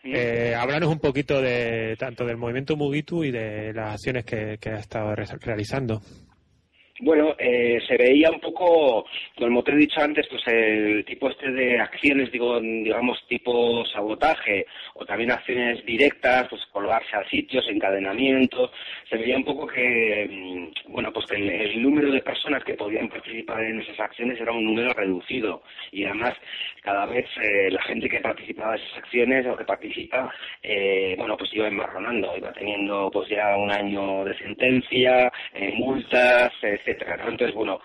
Sí. 0.01 0.11
Eh, 0.11 0.55
háblanos 0.55 0.89
un 0.89 0.99
poquito 0.99 1.39
de 1.43 1.95
tanto 1.99 2.25
del 2.25 2.37
movimiento 2.37 2.75
Mugitu 2.75 3.23
y 3.23 3.29
de 3.29 3.71
las 3.71 3.93
acciones 3.93 4.25
que, 4.25 4.57
que 4.59 4.69
ha 4.71 4.77
estado 4.77 5.13
re 5.13 5.25
realizando. 5.41 6.01
Bueno, 7.01 7.33
eh, 7.39 7.79
se 7.87 7.95
veía 7.95 8.29
un 8.29 8.41
poco, 8.41 9.05
como 9.37 9.63
te 9.63 9.71
he 9.71 9.75
dicho 9.77 10.01
antes, 10.01 10.27
pues 10.27 10.45
el 10.47 11.05
tipo 11.05 11.29
este 11.29 11.49
de 11.49 11.79
acciones, 11.79 12.29
digo, 12.29 12.59
digamos, 12.59 13.17
tipo 13.29 13.85
sabotaje, 13.85 14.65
o 14.95 15.05
también 15.05 15.31
acciones 15.31 15.85
directas, 15.85 16.47
pues 16.49 16.61
colgarse 16.73 17.15
a 17.15 17.29
sitios, 17.29 17.65
encadenamientos, 17.69 18.71
se 19.09 19.15
veía 19.15 19.37
un 19.37 19.45
poco 19.45 19.65
que, 19.65 20.69
bueno, 20.89 21.13
pues 21.13 21.25
que 21.27 21.37
el, 21.37 21.81
número 21.81 22.11
de 22.11 22.21
personas 22.21 22.65
que 22.65 22.73
podían 22.73 23.07
participar 23.07 23.63
en 23.63 23.79
esas 23.79 23.99
acciones 24.01 24.39
era 24.41 24.51
un 24.51 24.65
número 24.65 24.91
reducido, 24.91 25.63
y 25.93 26.03
además 26.03 26.33
cada 26.83 27.05
vez 27.05 27.25
eh, 27.41 27.71
la 27.71 27.81
gente 27.83 28.09
que 28.09 28.19
participaba 28.19 28.75
en 28.75 28.81
esas 28.81 28.97
acciones 28.97 29.47
o 29.47 29.55
que 29.55 29.63
participa, 29.63 30.33
eh, 30.61 31.15
bueno, 31.17 31.37
pues 31.37 31.53
iba 31.53 31.67
enmarronando, 31.67 32.35
iba 32.35 32.51
teniendo 32.51 33.09
pues 33.09 33.29
ya 33.29 33.55
un 33.55 33.71
año 33.71 34.25
de 34.25 34.37
sentencia, 34.37 35.31
eh, 35.53 35.71
multas, 35.77 36.51
etc 36.61 36.88
etcétera. 36.91 37.25
Entonces, 37.27 37.55
bueno, 37.55 37.79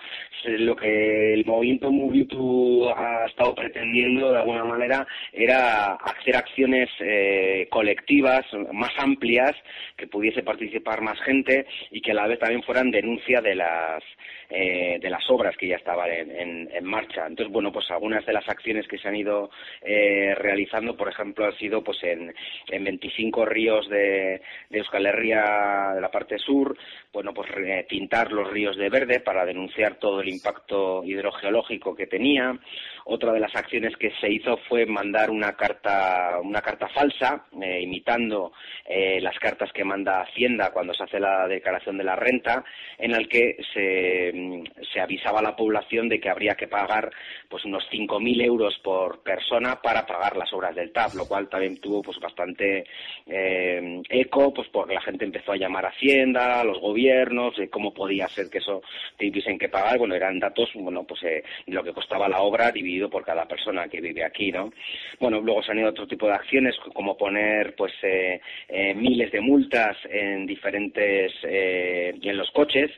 lo 0.44 0.76
que 0.76 1.34
el 1.34 1.44
movimiento 1.44 1.90
Mugitu 1.90 2.88
ha 2.90 3.26
estado 3.26 3.54
pretendiendo 3.54 4.32
de 4.32 4.38
alguna 4.38 4.64
manera 4.64 5.06
era 5.32 5.94
hacer 5.94 6.36
acciones 6.36 6.88
eh, 7.00 7.66
colectivas 7.70 8.44
más 8.72 8.92
amplias, 8.98 9.52
que 9.96 10.06
pudiese 10.06 10.42
participar 10.42 11.00
más 11.00 11.20
gente 11.22 11.66
y 11.90 12.00
que 12.00 12.12
a 12.12 12.14
la 12.14 12.26
vez 12.26 12.38
también 12.38 12.62
fueran 12.62 12.90
denuncia 12.90 13.40
de 13.40 13.54
las 13.54 14.02
eh, 14.50 14.98
de 15.00 15.10
las 15.10 15.28
obras 15.30 15.56
que 15.56 15.68
ya 15.68 15.76
estaban 15.76 16.10
en, 16.10 16.70
en, 16.72 16.84
marcha. 16.84 17.26
Entonces, 17.26 17.52
bueno, 17.52 17.72
pues 17.72 17.90
algunas 17.90 18.24
de 18.26 18.32
las 18.32 18.48
acciones 18.48 18.86
que 18.86 18.98
se 18.98 19.08
han 19.08 19.16
ido 19.16 19.50
eh, 19.82 20.34
realizando, 20.36 20.96
por 20.96 21.08
ejemplo, 21.08 21.46
han 21.46 21.56
sido 21.56 21.82
pues 21.82 22.02
en, 22.02 22.34
en 22.70 22.84
25 22.84 23.44
ríos 23.46 23.88
de, 23.88 24.40
de 24.70 24.78
Euskal 24.78 25.06
Herria 25.06 25.92
de 25.94 26.00
la 26.00 26.10
parte 26.10 26.38
sur, 26.38 26.76
bueno, 27.12 27.32
pues 27.32 27.48
pintar 27.88 28.32
los 28.32 28.50
ríos 28.50 28.76
de 28.76 28.88
verde 28.88 29.20
para 29.20 29.44
denunciar 29.44 29.96
todo 29.96 30.20
el 30.20 30.28
impacto 30.28 31.04
hidrogeológico 31.04 31.94
que 31.94 32.06
tenía. 32.06 32.58
Otra 33.06 33.32
de 33.32 33.40
las 33.40 33.54
acciones 33.54 33.96
que 33.96 34.12
se 34.20 34.30
hizo 34.30 34.56
fue 34.68 34.86
mandar 34.86 35.30
una 35.30 35.52
carta, 35.52 36.38
una 36.42 36.62
carta 36.62 36.88
falsa, 36.88 37.44
eh, 37.60 37.82
imitando 37.82 38.52
eh, 38.86 39.20
las 39.20 39.38
cartas 39.38 39.72
que 39.72 39.84
manda 39.84 40.22
Hacienda 40.22 40.72
cuando 40.72 40.94
se 40.94 41.04
hace 41.04 41.20
la 41.20 41.46
declaración 41.46 41.98
de 41.98 42.04
la 42.04 42.16
renta, 42.16 42.64
en 42.98 43.12
la 43.12 43.22
que 43.24 43.56
se, 43.72 44.32
se 44.92 45.00
avisaba 45.00 45.40
a 45.40 45.42
la 45.42 45.56
población 45.56 46.08
de 46.08 46.20
que 46.20 46.28
habría 46.28 46.54
que 46.54 46.68
pagar 46.68 47.10
pues 47.48 47.64
unos 47.64 47.84
5.000 47.90 48.44
euros 48.44 48.78
por 48.82 49.22
persona 49.22 49.80
para 49.80 50.06
pagar 50.06 50.36
las 50.36 50.52
obras 50.52 50.74
del 50.74 50.92
TAP, 50.92 51.14
lo 51.14 51.26
cual 51.26 51.48
también 51.48 51.80
tuvo 51.80 52.02
pues 52.02 52.18
bastante 52.18 52.84
eh, 53.26 54.02
eco, 54.08 54.52
pues 54.52 54.68
porque 54.68 54.94
la 54.94 55.00
gente 55.00 55.24
empezó 55.24 55.52
a 55.52 55.56
llamar 55.56 55.86
a 55.86 55.88
Hacienda, 55.88 56.60
a 56.60 56.64
los 56.64 56.80
gobiernos, 56.80 57.56
de 57.56 57.68
cómo 57.68 57.92
podía 57.94 58.28
ser 58.28 58.50
que 58.50 58.58
eso 58.58 58.82
tuviesen 59.16 59.58
que 59.58 59.68
pagar. 59.68 59.98
Bueno, 59.98 60.14
eran 60.14 60.38
datos, 60.38 60.70
bueno, 60.74 61.04
pues 61.04 61.22
eh, 61.24 61.42
lo 61.66 61.82
que 61.82 61.92
costaba 61.92 62.28
la 62.28 62.40
obra 62.40 62.70
dividido 62.70 63.08
por 63.08 63.24
cada 63.24 63.46
persona 63.46 63.88
que 63.88 64.00
vive 64.00 64.24
aquí, 64.24 64.50
¿no? 64.50 64.72
Bueno, 65.20 65.40
luego 65.40 65.62
se 65.62 65.72
han 65.72 65.78
ido 65.78 65.90
otro 65.90 66.06
tipo 66.06 66.26
de 66.26 66.34
acciones, 66.34 66.76
como 66.92 67.16
poner, 67.16 67.74
pues, 67.74 67.92
eh, 68.02 68.40
eh, 68.68 68.94
miles 68.94 69.30
de 69.32 69.40
multas 69.40 69.96
en 70.10 70.46
diferentes, 70.46 71.32
en 71.42 72.36
los 72.36 72.50
coches 72.50 72.90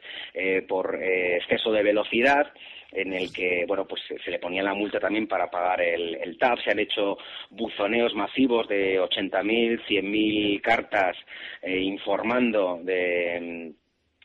por 0.68 0.98
exceso 1.34 1.72
de 1.72 1.82
velocidad 1.82 2.52
en 2.92 3.12
el 3.12 3.32
que 3.32 3.64
bueno 3.66 3.84
pues 3.86 4.02
se 4.24 4.30
le 4.30 4.38
ponía 4.38 4.62
la 4.62 4.72
multa 4.72 5.00
también 5.00 5.26
para 5.26 5.50
pagar 5.50 5.80
el, 5.80 6.14
el 6.14 6.38
TAP. 6.38 6.60
Se 6.60 6.70
han 6.70 6.78
hecho 6.78 7.18
buzoneos 7.50 8.14
masivos 8.14 8.68
de 8.68 9.00
80.000 9.00 9.84
100.000 9.86 10.60
cartas 10.60 11.16
informando 11.62 12.78
de 12.82 13.74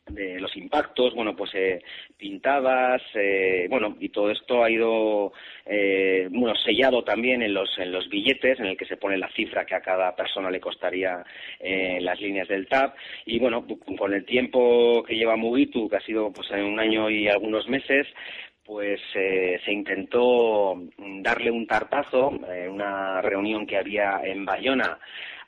de 0.07 0.39
los 0.39 0.55
impactos, 0.57 1.13
bueno, 1.13 1.35
pues 1.35 1.51
eh, 1.53 1.81
pintadas, 2.17 3.01
eh, 3.13 3.67
bueno, 3.69 3.95
y 3.99 4.09
todo 4.09 4.31
esto 4.31 4.63
ha 4.63 4.69
ido, 4.69 5.31
eh, 5.65 6.27
bueno, 6.31 6.55
sellado 6.55 7.03
también 7.03 7.41
en 7.41 7.53
los, 7.53 7.69
en 7.77 7.91
los 7.91 8.09
billetes, 8.09 8.59
en 8.59 8.65
el 8.65 8.77
que 8.77 8.85
se 8.85 8.97
pone 8.97 9.17
la 9.17 9.31
cifra 9.31 9.65
que 9.65 9.75
a 9.75 9.81
cada 9.81 10.15
persona 10.15 10.49
le 10.49 10.59
costaría 10.59 11.23
eh, 11.59 11.99
las 12.01 12.19
líneas 12.19 12.47
del 12.47 12.67
TAP, 12.67 12.95
y 13.25 13.39
bueno, 13.39 13.65
con 13.97 14.13
el 14.13 14.25
tiempo 14.25 15.03
que 15.03 15.15
lleva 15.15 15.35
Mugitu, 15.35 15.87
que 15.89 15.97
ha 15.97 16.01
sido 16.01 16.31
pues 16.31 16.49
en 16.51 16.63
un 16.63 16.79
año 16.79 17.09
y 17.09 17.27
algunos 17.27 17.67
meses, 17.67 18.07
pues 18.65 19.01
eh, 19.15 19.59
se 19.65 19.71
intentó 19.71 20.79
darle 20.97 21.51
un 21.51 21.67
tartazo 21.67 22.31
en 22.49 22.69
una 22.69 23.21
reunión 23.21 23.65
que 23.65 23.77
había 23.77 24.21
en 24.23 24.45
Bayona 24.45 24.99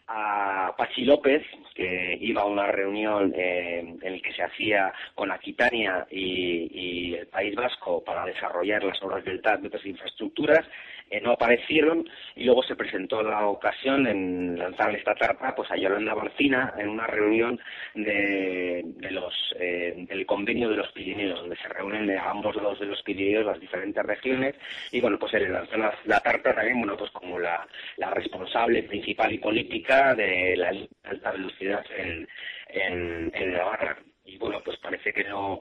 a 0.08 0.74
Pachi 0.78 1.06
López, 1.06 1.44
que 1.74 2.18
iba 2.22 2.42
a 2.42 2.46
una 2.46 2.68
reunión 2.68 3.34
eh, 3.36 3.80
en 4.02 4.14
la 4.14 4.20
que 4.20 4.34
se 4.34 4.44
hacía 4.44 4.94
con 5.16 5.32
Aquitania 5.32 6.06
y, 6.12 6.70
y, 6.72 7.16
el 7.16 7.28
País 7.28 7.56
Vasco 7.56 8.04
para 8.04 8.26
desarrollar 8.26 8.84
las 8.84 9.02
obras 9.02 9.24
del 9.24 9.42
TAP 9.42 9.62
de 9.62 9.68
otras 9.68 9.86
infraestructuras, 9.86 10.66
eh, 11.10 11.22
no 11.22 11.32
aparecieron 11.32 12.08
y 12.36 12.46
luego 12.46 12.64
se 12.64 12.76
presentó 12.76 13.22
la 13.22 13.46
ocasión 13.48 14.08
en 14.08 14.58
lanzar 14.58 14.96
esta 14.96 15.16
tarta 15.16 15.54
pues 15.56 15.70
a 15.72 15.78
Yolanda 15.78 16.14
Barcina 16.14 16.74
en 16.78 16.90
una 16.90 17.08
reunión 17.08 17.60
de, 17.94 18.82
de 18.86 19.12
los 19.12 19.34
eh, 19.60 20.06
del 20.08 20.26
convenio 20.26 20.70
de 20.70 20.78
los 20.78 20.92
Pirineos 20.92 21.40
donde 21.40 21.56
se 21.58 21.68
reúnen 21.70 22.08
de 22.08 22.18
ambos 22.18 22.56
lados 22.56 22.80
de 22.80 22.88
los 22.88 23.02
Pirineos 23.04 23.46
las 23.46 23.60
diferentes 23.60 24.04
regiones 24.04 24.56
y 24.92 25.02
bueno 25.02 25.20
pues 25.20 25.32
se 25.32 25.40
le 25.40 25.50
lanzó 25.50 25.78
la, 25.78 26.20
tarta 26.20 26.54
también 26.54 26.80
bueno 26.80 26.98
pues 26.98 27.12
como 27.12 27.40
la, 27.40 27.68
la 27.98 28.10
responsable 28.12 28.84
principal 28.84 29.32
y 29.32 29.38
política 29.38 30.16
de 30.16 30.56
la 30.56 30.74
alta 31.04 31.32
velocidad 31.32 31.86
en, 31.98 32.28
en, 32.70 33.32
en 33.34 33.54
Navarra. 33.54 33.98
Y 34.26 34.38
bueno 34.38 34.62
pues 34.64 34.78
parece 34.78 35.14
que 35.14 35.26
no 35.26 35.60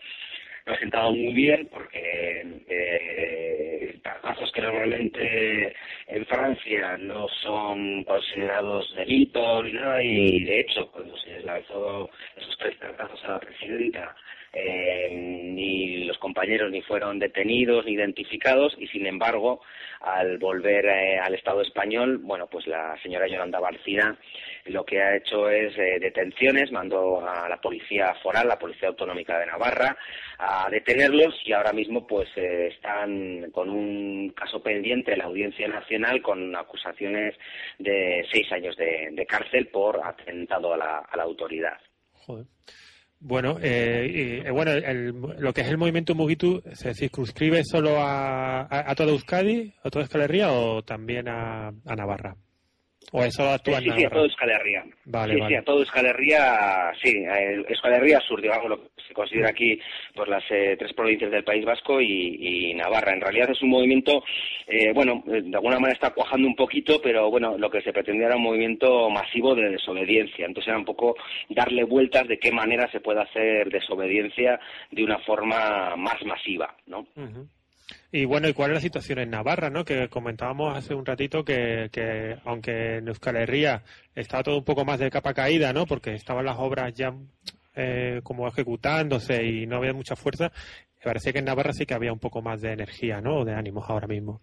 no 0.67 0.73
ha 0.73 0.79
sentado 0.79 1.13
muy 1.13 1.33
bien 1.33 1.69
porque 1.73 2.63
eh, 2.69 4.01
casos 4.23 4.53
que 4.53 4.63
normalmente 4.63 5.75
en 6.07 6.27
Francia 6.27 6.97
no 6.99 7.27
son 7.43 8.05
considerados 8.05 8.95
delitos 8.95 9.67
y 10.03 10.45
de 10.45 10.61
hecho 10.61 10.91
cuando 10.93 11.17
se 11.19 11.41
lanzó 11.41 12.09
esos 12.37 12.59
tres 12.59 12.77
casos 12.97 13.25
a 13.25 13.33
la 13.33 13.41
presidenta 13.41 14.15
eh, 14.53 15.09
ni 15.11 16.05
los 16.05 16.19
compañeros 16.19 16.71
ni 16.71 16.83
fueron 16.83 17.19
detenidos 17.19 17.85
ni 17.87 17.93
identificados 17.93 18.75
y 18.79 18.87
sin 18.89 19.07
embargo 19.07 19.63
al 20.01 20.39
volver 20.39 20.85
eh, 20.87 21.19
al 21.19 21.35
Estado 21.35 21.63
español 21.63 22.19
bueno 22.19 22.49
pues 22.49 22.67
la 22.67 22.97
señora 23.03 23.27
Yolanda 23.27 23.61
Barcina 23.61 24.19
lo 24.67 24.85
que 24.85 25.01
ha 25.01 25.17
hecho 25.17 25.49
es 25.49 25.77
eh, 25.79 25.99
detenciones 26.01 26.71
mandó 26.71 27.27
a 27.27 27.49
la 27.49 27.61
policía 27.61 28.15
foral 28.23 28.49
la 28.49 28.59
policía 28.59 28.89
autonómica 28.89 29.39
de 29.39 29.47
Navarra 29.47 29.97
a 30.39 30.69
detenerlos 30.71 31.35
y 31.45 31.53
ahora 31.53 31.73
mismo 31.73 32.07
pues 32.07 32.29
eh, 32.37 32.69
están 32.75 33.51
con 33.53 33.71
un 33.71 34.31
caso 34.31 34.63
pendiente 34.63 35.13
en 35.13 35.19
la 35.19 35.25
Audiencia 35.25 35.67
Nacional 35.69 36.21
con 36.21 36.55
acusaciones 36.55 37.37
de 37.79 38.27
seis 38.31 38.51
años 38.53 38.77
de, 38.77 39.27
cárcel 39.27 39.69
por 39.69 40.05
atentado 40.05 40.75
a 40.75 40.77
la, 40.77 40.99
a 40.99 41.17
la 41.17 41.23
autoridad. 41.23 41.79
Joder. 42.13 42.45
Bueno, 43.25 43.57
eh, 43.63 44.43
eh, 44.45 44.51
bueno, 44.51 44.73
lo 45.39 45.55
que 45.55 45.61
es 45.61 45.69
el 45.69 45.79
movimiento 45.79 46.13
Mugitu 46.17 46.61
se 46.73 46.93
circunscribe 46.93 47.63
solo 47.65 48.01
a, 48.01 48.63
a, 48.69 48.95
toda 48.97 49.13
Euskadi, 49.13 49.73
a 49.85 49.91
toda 49.91 50.05
Escalería 50.05 50.51
o 50.51 50.83
también 50.83 51.29
a 51.29 51.71
Navarra. 51.85 52.37
¿O 53.11 53.23
eso 53.23 53.49
actúa 53.51 53.81
sí, 53.81 53.91
sí, 53.97 54.05
a 54.05 54.11
todo 54.11 54.25
Escalerría. 54.25 54.85
Vale, 55.05 55.35
sí, 55.35 55.41
vale. 55.41 55.55
sí, 55.55 55.59
a 55.59 55.65
todo 55.65 55.83
Escalerría, 55.83 56.93
sí, 57.03 57.25
Escalerría 57.69 58.21
Sur, 58.21 58.41
digamos, 58.41 58.69
lo 58.71 58.83
que 58.83 58.89
se 59.07 59.15
considera 59.15 59.51
aquí 59.51 59.79
por 60.15 60.29
las 60.29 60.43
eh, 60.51 60.77
tres 60.79 60.93
provincias 60.95 61.31
del 61.31 61.45
País 61.45 61.65
Vasco 61.65 62.01
y, 62.01 62.71
y, 62.71 62.75
Navarra. 62.75 63.13
En 63.13 63.21
realidad 63.21 63.51
es 63.51 63.61
un 63.63 63.71
movimiento, 63.71 64.23
eh, 64.67 64.93
bueno, 64.95 65.23
de 65.27 65.55
alguna 65.55 65.79
manera 65.79 65.93
está 65.93 66.11
cuajando 66.11 66.47
un 66.47 66.57
poquito, 66.57 67.01
pero 67.03 67.31
bueno, 67.31 67.59
lo 67.59 67.71
que 67.71 67.83
se 67.83 67.93
pretendía 67.93 68.27
era 68.27 68.37
un 68.37 68.43
movimiento 68.43 69.11
masivo 69.11 69.55
de 69.55 69.71
desobediencia. 69.71 70.47
Entonces 70.47 70.69
era 70.69 70.79
un 70.79 70.85
poco 70.85 71.17
darle 71.49 71.85
vueltas 71.85 72.27
de 72.29 72.39
qué 72.39 72.53
manera 72.53 72.91
se 72.91 73.01
puede 73.01 73.21
hacer 73.21 73.69
desobediencia 73.71 74.59
de 74.91 75.05
una 75.05 75.19
forma 75.19 75.97
más 75.97 76.25
masiva, 76.25 76.75
¿no? 76.87 77.07
Y 78.11 78.25
bueno, 78.25 78.49
¿y 78.49 78.53
cuál 78.53 78.71
es 78.71 78.75
la 78.77 78.81
situación 78.81 79.19
en 79.19 79.31
Navarra, 79.31 79.71
no? 79.71 79.85
Que 79.85 80.09
comentábamos 80.09 80.77
hace 80.77 80.95
un 80.95 81.07
ratito 81.07 81.45
que, 81.45 81.89
que 81.93 82.37
aunque 82.45 82.97
en 82.99 83.09
Euskal 83.09 83.37
Herria 83.37 83.83
estaba 84.15 84.43
todo 84.43 84.59
un 84.59 84.65
poco 84.65 84.85
más 84.85 84.99
de 84.99 85.11
capa 85.11 85.35
caída, 85.35 85.73
¿no? 85.73 85.87
Porque 85.87 86.15
estaban 86.15 86.45
las 86.45 86.59
obras 86.59 86.95
ya 86.95 87.15
eh, 87.75 88.21
como 88.23 88.47
ejecutándose 88.47 89.43
y 89.45 89.67
no 89.67 89.77
había 89.77 89.95
mucha 89.95 90.17
fuerza, 90.17 90.53
parece 91.03 91.33
que 91.33 91.39
en 91.39 91.47
Navarra 91.47 91.73
sí 91.73 91.87
que 91.87 91.95
había 91.95 92.13
un 92.13 92.19
poco 92.19 92.43
más 92.43 92.61
de 92.61 92.73
energía, 92.73 93.21
¿no? 93.21 93.41
O 93.41 93.45
de 93.45 93.55
ánimos 93.55 93.89
ahora 93.89 94.07
mismo. 94.07 94.41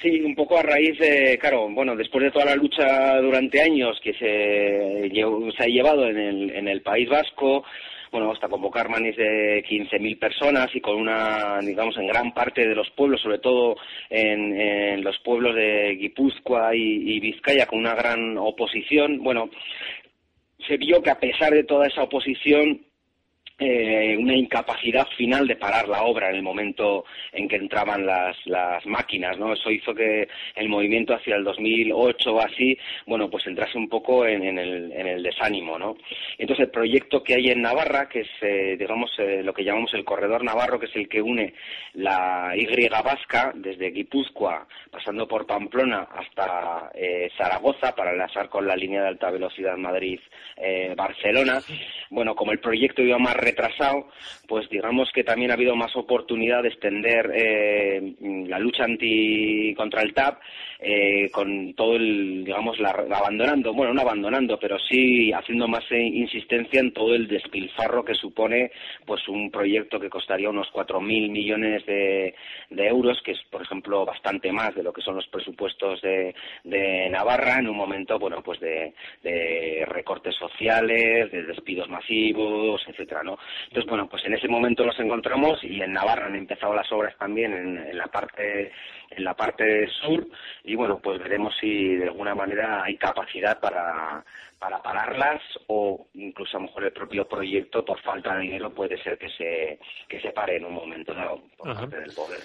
Sí, 0.00 0.20
un 0.20 0.34
poco 0.34 0.58
a 0.58 0.62
raíz 0.62 0.98
de, 0.98 1.38
claro, 1.38 1.68
bueno, 1.70 1.94
después 1.94 2.24
de 2.24 2.30
toda 2.32 2.46
la 2.46 2.56
lucha 2.56 3.20
durante 3.20 3.62
años 3.62 4.00
que 4.02 4.12
se, 4.14 5.08
se 5.12 5.62
ha 5.62 5.66
llevado 5.66 6.08
en 6.08 6.18
el, 6.18 6.50
en 6.50 6.66
el 6.66 6.82
País 6.82 7.08
Vasco, 7.08 7.64
bueno, 8.12 8.30
hasta 8.30 8.48
convocar 8.48 8.90
manis 8.90 9.16
de 9.16 9.64
15.000 9.64 10.18
personas 10.18 10.68
y 10.74 10.80
con 10.82 10.96
una, 10.96 11.58
digamos, 11.60 11.96
en 11.96 12.06
gran 12.06 12.34
parte 12.34 12.68
de 12.68 12.74
los 12.74 12.90
pueblos, 12.90 13.22
sobre 13.22 13.38
todo 13.38 13.76
en, 14.10 15.02
los 15.02 15.18
pueblos 15.20 15.54
de 15.54 15.96
Guipúzcoa 15.98 16.76
y, 16.76 17.16
y 17.16 17.20
Vizcaya, 17.20 17.66
con 17.66 17.78
una 17.78 17.94
gran 17.94 18.36
oposición. 18.36 19.22
Bueno, 19.22 19.48
se 20.68 20.76
vio 20.76 21.02
que 21.02 21.10
a 21.10 21.18
pesar 21.18 21.54
de 21.54 21.64
toda 21.64 21.86
esa 21.86 22.02
oposición, 22.02 22.82
eh, 23.58 24.16
una 24.18 24.34
incapacidad 24.34 25.06
final 25.16 25.46
de 25.46 25.56
parar 25.56 25.88
la 25.88 26.02
obra 26.02 26.30
en 26.30 26.36
el 26.36 26.42
momento 26.42 27.04
en 27.32 27.46
que 27.48 27.56
entraban 27.56 28.06
las, 28.06 28.36
máquinas, 28.86 29.38
¿no? 29.38 29.52
Eso 29.52 29.70
hizo 29.70 29.94
que 29.94 30.28
el 30.56 30.68
movimiento 30.68 31.14
hacia 31.14 31.36
el 31.36 31.44
2008 31.44 32.34
o 32.34 32.40
así, 32.40 32.76
bueno, 33.06 33.30
pues 33.30 33.46
entrase 33.46 33.78
un 33.78 33.88
poco 33.88 34.26
en, 34.26 34.58
el, 34.58 34.92
en 34.92 35.06
el 35.06 35.22
desánimo, 35.22 35.78
¿no? 35.78 35.96
Entonces 36.38 36.66
el 36.66 36.70
proyecto 36.70 37.22
que 37.22 37.34
hay 37.34 37.50
en 37.50 37.62
Navarra, 37.62 38.08
que 38.08 38.20
es, 38.20 38.28
eh, 38.40 38.76
digamos, 38.78 39.10
eh, 39.18 39.42
lo 39.42 39.52
que 39.52 39.64
llamamos 39.64 39.92
el 39.94 40.04
corredor 40.04 40.42
navarro, 40.42 40.80
que 40.80 40.86
es 40.86 40.96
el 40.96 41.08
que 41.08 41.22
une 41.22 41.54
la 41.94 42.54
Y 42.56 42.66
vasca 42.88 43.52
desde 43.54 43.90
Guipúzcoa, 43.90 44.66
pasando 44.90 45.28
por 45.28 45.46
Pamplona 45.46 46.08
hasta 46.10 46.90
Zaragoza 47.36 47.94
para 47.94 48.12
enlazar 48.12 48.48
con 48.48 48.66
la 48.66 48.76
línea 48.76 49.02
de 49.02 49.08
alta 49.08 49.30
velocidad 49.30 49.76
Madrid-Barcelona, 49.76 51.60
bueno, 52.10 52.34
como 52.34 52.52
el 52.52 52.58
proyecto 52.58 53.02
iba 53.02 53.18
más 53.18 53.36
retrasado, 53.52 54.08
pues 54.48 54.68
digamos 54.68 55.10
que 55.12 55.24
también 55.24 55.50
ha 55.50 55.54
habido 55.54 55.76
más 55.76 55.94
oportunidad 55.96 56.62
de 56.62 56.68
extender 56.68 57.30
eh, 57.34 58.14
la 58.48 58.58
lucha 58.58 58.84
anti 58.84 59.74
contra 59.76 60.02
el 60.02 60.14
TAP 60.14 60.40
eh, 60.84 61.30
con 61.30 61.74
todo 61.74 61.94
el, 61.94 62.44
digamos, 62.44 62.76
la, 62.80 62.90
abandonando, 62.90 63.72
bueno, 63.72 63.94
no 63.94 64.00
abandonando, 64.00 64.58
pero 64.58 64.78
sí 64.80 65.32
haciendo 65.32 65.68
más 65.68 65.84
insistencia 65.92 66.80
en 66.80 66.92
todo 66.92 67.14
el 67.14 67.28
despilfarro 67.28 68.04
que 68.04 68.14
supone 68.14 68.72
pues 69.06 69.28
un 69.28 69.48
proyecto 69.52 70.00
que 70.00 70.10
costaría 70.10 70.50
unos 70.50 70.66
4.000 70.72 71.30
millones 71.30 71.86
de, 71.86 72.34
euros, 72.70 73.22
que 73.24 73.30
es, 73.30 73.38
por 73.48 73.62
ejemplo, 73.62 74.04
bastante 74.04 74.50
más 74.50 74.74
de 74.74 74.82
lo 74.82 74.92
que 74.92 75.02
son 75.02 75.14
los 75.14 75.26
presupuestos 75.28 76.00
de, 76.02 76.34
Navarra 77.10 77.58
en 77.60 77.68
un 77.68 77.76
momento, 77.76 78.18
bueno, 78.18 78.42
pues 78.42 78.58
de, 78.58 78.92
recortes 79.86 80.34
sociales, 80.34 81.30
de 81.30 81.44
despidos 81.44 81.88
masivos, 81.88 82.82
etcétera. 82.88 83.22
Entonces, 83.64 83.88
bueno, 83.88 84.08
pues 84.08 84.24
en 84.24 84.34
ese 84.34 84.48
momento 84.48 84.84
nos 84.84 84.98
encontramos 84.98 85.62
y 85.62 85.80
en 85.80 85.92
Navarra 85.92 86.26
han 86.26 86.36
empezado 86.36 86.74
las 86.74 86.90
obras 86.92 87.16
también 87.18 87.52
en 87.52 87.96
la 87.96 88.06
parte 88.06 88.72
en 89.16 89.24
la 89.24 89.34
parte 89.34 89.88
sur 90.00 90.26
y 90.64 90.74
bueno, 90.74 90.98
pues 91.02 91.18
veremos 91.18 91.54
si 91.60 91.96
de 91.96 92.04
alguna 92.04 92.34
manera 92.34 92.82
hay 92.84 92.96
capacidad 92.96 93.60
para, 93.60 94.24
para 94.58 94.82
pararlas 94.82 95.42
o 95.66 96.06
incluso 96.14 96.56
a 96.56 96.60
lo 96.60 96.66
mejor 96.66 96.84
el 96.84 96.92
propio 96.92 97.28
proyecto 97.28 97.84
por 97.84 98.00
falta 98.00 98.34
de 98.36 98.42
dinero 98.42 98.72
puede 98.72 99.02
ser 99.02 99.18
que 99.18 99.28
se, 99.30 99.78
que 100.08 100.20
se 100.20 100.30
pare 100.30 100.56
en 100.56 100.64
un 100.64 100.74
momento 100.74 101.12
dado 101.12 101.42
por 101.56 101.74
parte 101.74 101.98
del 101.98 102.12
poder. 102.14 102.40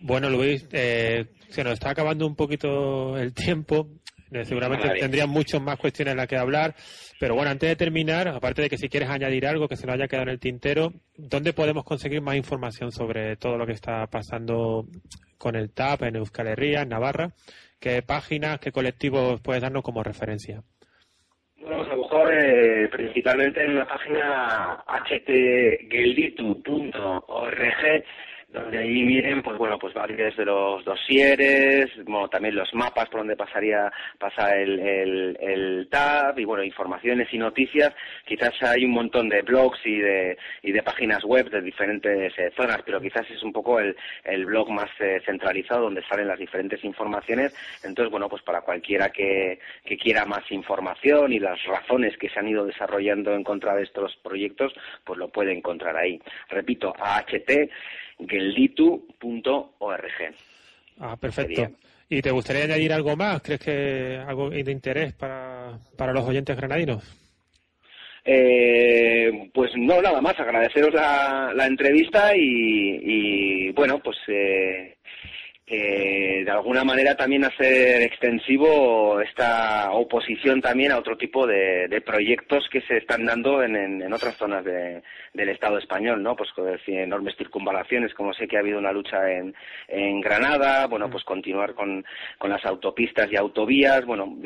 Bueno, 0.00 0.30
Luis, 0.30 0.66
eh, 0.72 1.26
se 1.48 1.62
nos 1.62 1.74
está 1.74 1.90
acabando 1.90 2.26
un 2.26 2.34
poquito 2.34 3.18
el 3.18 3.34
tiempo. 3.34 3.88
Eh, 4.32 4.44
seguramente 4.44 4.88
tendrían 4.98 5.28
muchas 5.28 5.60
más 5.60 5.76
cuestiones 5.76 6.12
en 6.12 6.18
las 6.18 6.28
que 6.28 6.36
hablar. 6.36 6.74
Pero 7.18 7.34
bueno, 7.34 7.50
antes 7.50 7.68
de 7.68 7.76
terminar, 7.76 8.28
aparte 8.28 8.62
de 8.62 8.70
que 8.70 8.78
si 8.78 8.88
quieres 8.88 9.08
añadir 9.10 9.46
algo 9.46 9.68
que 9.68 9.76
se 9.76 9.86
nos 9.86 9.94
haya 9.94 10.08
quedado 10.08 10.24
en 10.24 10.30
el 10.30 10.40
tintero, 10.40 10.92
¿dónde 11.16 11.52
podemos 11.52 11.84
conseguir 11.84 12.22
más 12.22 12.36
información 12.36 12.92
sobre 12.92 13.36
todo 13.36 13.56
lo 13.56 13.66
que 13.66 13.72
está 13.72 14.06
pasando 14.06 14.86
con 15.36 15.56
el 15.56 15.72
TAP 15.72 16.02
en 16.02 16.16
Euskal 16.16 16.48
Herria, 16.48 16.82
en 16.82 16.90
Navarra? 16.90 17.32
¿Qué 17.80 18.02
páginas, 18.02 18.60
qué 18.60 18.72
colectivos 18.72 19.40
puedes 19.40 19.62
darnos 19.62 19.82
como 19.82 20.02
referencia? 20.02 20.62
Bueno, 21.60 21.78
pues 21.78 21.88
a 21.88 21.94
lo 21.94 22.02
mejor 22.02 22.32
eh, 22.34 22.88
principalmente 22.88 23.62
en 23.64 23.76
la 23.76 23.86
página 23.86 24.84
htgelditu.org 24.86 25.90
donde 28.52 28.78
ahí 28.78 29.02
miren, 29.04 29.42
pues 29.42 29.56
bueno, 29.56 29.78
pues 29.78 29.94
varios 29.94 30.36
de 30.36 30.44
los 30.44 30.84
dosieres, 30.84 31.88
bueno, 32.04 32.28
también 32.28 32.56
los 32.56 32.72
mapas 32.74 33.08
por 33.08 33.20
donde 33.20 33.36
pasaría, 33.36 33.92
pasa 34.18 34.56
el, 34.56 34.78
el, 34.80 35.38
el 35.40 35.88
tab 35.88 36.38
y 36.38 36.44
bueno, 36.44 36.64
informaciones 36.64 37.32
y 37.32 37.38
noticias. 37.38 37.94
Quizás 38.26 38.52
hay 38.62 38.84
un 38.84 38.90
montón 38.90 39.28
de 39.28 39.42
blogs 39.42 39.78
y 39.84 39.98
de, 39.98 40.36
y 40.62 40.72
de 40.72 40.82
páginas 40.82 41.22
web 41.24 41.48
de 41.48 41.62
diferentes 41.62 42.36
eh, 42.38 42.50
zonas, 42.56 42.78
pero 42.84 43.00
quizás 43.00 43.30
es 43.30 43.42
un 43.42 43.52
poco 43.52 43.78
el, 43.78 43.96
el 44.24 44.46
blog 44.46 44.70
más 44.70 44.90
eh, 44.98 45.20
centralizado 45.24 45.82
donde 45.82 46.02
salen 46.04 46.26
las 46.26 46.38
diferentes 46.38 46.82
informaciones. 46.84 47.54
Entonces, 47.84 48.10
bueno, 48.10 48.28
pues 48.28 48.42
para 48.42 48.62
cualquiera 48.62 49.10
que, 49.10 49.60
que 49.84 49.96
quiera 49.96 50.24
más 50.24 50.50
información 50.50 51.32
y 51.32 51.38
las 51.38 51.62
razones 51.64 52.16
que 52.18 52.28
se 52.28 52.40
han 52.40 52.48
ido 52.48 52.66
desarrollando 52.66 53.32
en 53.32 53.44
contra 53.44 53.76
de 53.76 53.84
estos 53.84 54.16
proyectos, 54.16 54.72
pues 55.04 55.18
lo 55.18 55.28
puede 55.28 55.52
encontrar 55.52 55.96
ahí. 55.96 56.20
Repito, 56.48 56.92
AHT 56.98 57.70
gelditu.org. 58.28 60.12
Ah, 60.98 61.16
perfecto. 61.16 61.70
¿Y 62.08 62.20
te 62.22 62.30
gustaría 62.30 62.64
añadir 62.64 62.92
algo 62.92 63.16
más? 63.16 63.40
¿Crees 63.40 63.60
que 63.60 64.20
algo 64.26 64.50
de 64.50 64.72
interés 64.72 65.12
para, 65.14 65.78
para 65.96 66.12
los 66.12 66.24
oyentes 66.24 66.56
granadinos? 66.56 67.02
Eh, 68.24 69.48
pues 69.54 69.70
no, 69.76 70.02
nada 70.02 70.20
más, 70.20 70.38
agradeceros 70.38 70.92
la, 70.92 71.52
la 71.54 71.66
entrevista 71.66 72.32
y, 72.36 73.70
bueno, 73.72 73.98
pues 74.00 74.18
eh, 74.28 74.96
de 75.76 76.50
alguna 76.50 76.82
manera 76.82 77.14
también 77.14 77.44
hacer 77.44 78.02
extensivo 78.02 79.20
esta 79.20 79.92
oposición 79.92 80.60
también 80.60 80.90
a 80.90 80.98
otro 80.98 81.16
tipo 81.16 81.46
de, 81.46 82.02
proyectos 82.04 82.68
que 82.70 82.80
se 82.82 82.96
están 82.96 83.24
dando 83.24 83.62
en, 83.62 84.12
otras 84.12 84.36
zonas 84.36 84.64
del 84.64 85.48
Estado 85.48 85.78
español, 85.78 86.22
¿no? 86.22 86.34
Pues 86.34 86.50
con 86.52 86.66
enormes 86.86 87.36
circunvalaciones, 87.36 88.14
como 88.14 88.32
sé 88.32 88.48
que 88.48 88.56
ha 88.56 88.60
habido 88.60 88.78
una 88.78 88.92
lucha 88.92 89.30
en, 89.30 89.54
en 89.88 90.20
Granada, 90.20 90.86
bueno, 90.86 91.08
pues 91.08 91.24
continuar 91.24 91.74
con, 91.74 92.04
con 92.38 92.50
las 92.50 92.64
autopistas 92.64 93.30
y 93.30 93.36
autovías, 93.36 94.04
bueno, 94.04 94.36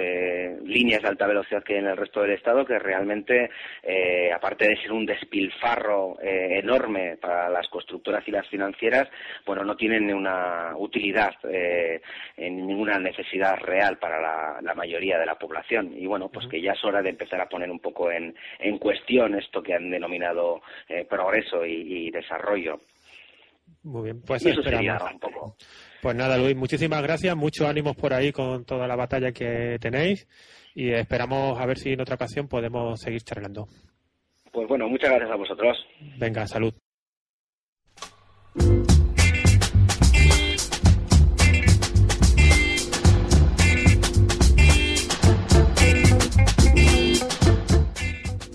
líneas 0.64 1.02
de 1.02 1.08
alta 1.08 1.26
velocidad 1.26 1.62
que 1.62 1.74
hay 1.74 1.78
en 1.80 1.86
el 1.86 1.96
resto 1.96 2.20
del 2.20 2.32
Estado, 2.32 2.64
que 2.64 2.78
realmente, 2.78 3.50
eh, 3.82 4.30
aparte 4.32 4.68
de 4.68 4.76
ser 4.76 4.92
un 4.92 5.06
despilfarro 5.06 6.18
eh, 6.20 6.58
enorme 6.62 7.16
para 7.16 7.48
las 7.48 7.68
constructoras 7.68 8.26
y 8.26 8.30
las 8.30 8.46
financieras, 8.48 9.08
bueno, 9.46 9.64
no 9.64 9.76
tienen 9.76 10.12
una 10.12 10.72
utilidad 10.76 11.13
eh, 11.50 12.00
en 12.36 12.66
ninguna 12.66 12.98
necesidad 12.98 13.56
real 13.58 13.98
para 13.98 14.20
la, 14.60 14.74
mayoría 14.74 15.18
de 15.18 15.26
la 15.26 15.36
población. 15.36 15.92
Y 15.96 16.06
bueno, 16.06 16.28
pues 16.28 16.46
que 16.48 16.60
ya 16.60 16.72
es 16.72 16.84
hora 16.84 17.00
de 17.00 17.10
empezar 17.10 17.40
a 17.40 17.48
poner 17.48 17.70
un 17.70 17.78
poco 17.78 18.10
en, 18.10 18.34
en 18.58 18.78
cuestión 18.78 19.34
esto 19.36 19.62
que 19.62 19.74
han 19.74 19.90
denominado 19.90 20.62
eh, 20.88 21.06
progreso 21.08 21.64
y, 21.64 22.10
desarrollo. 22.10 22.80
Muy 23.82 24.04
bien, 24.04 24.22
pues 24.26 24.44
eso 24.44 24.62
sería 24.62 24.98
un 25.12 25.18
poco. 25.18 25.56
Pues 26.02 26.16
nada, 26.16 26.36
Luis, 26.36 26.56
muchísimas 26.56 27.02
gracias, 27.02 27.34
muchos 27.36 27.66
ánimos 27.66 27.96
por 27.96 28.12
ahí 28.12 28.32
con 28.32 28.64
toda 28.64 28.86
la 28.86 28.96
batalla 28.96 29.32
que 29.32 29.78
tenéis 29.80 30.26
y 30.74 30.90
esperamos 30.90 31.58
a 31.58 31.66
ver 31.66 31.78
si 31.78 31.92
en 31.92 32.00
otra 32.00 32.16
ocasión 32.16 32.48
podemos 32.48 33.00
seguir 33.00 33.22
charlando. 33.22 33.68
Pues 34.52 34.68
bueno, 34.68 34.88
muchas 34.88 35.10
gracias 35.10 35.30
a 35.30 35.36
vosotros. 35.36 35.76
Venga, 36.18 36.46
salud. 36.46 36.74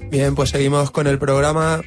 Bien, 0.09 0.33
pues 0.33 0.49
seguimos 0.49 0.89
con 0.89 1.05
el 1.05 1.19
programa. 1.19 1.81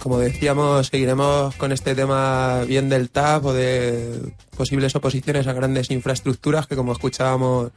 Como 0.00 0.18
decíamos, 0.18 0.88
seguiremos 0.88 1.54
con 1.54 1.70
este 1.70 1.94
tema 1.94 2.64
bien 2.66 2.88
del 2.88 3.08
TAP 3.08 3.44
o 3.44 3.52
de 3.52 4.34
posibles 4.56 4.96
oposiciones 4.96 5.46
a 5.46 5.52
grandes 5.52 5.92
infraestructuras, 5.92 6.66
que 6.66 6.74
como 6.74 6.92
escuchábamos 6.92 7.70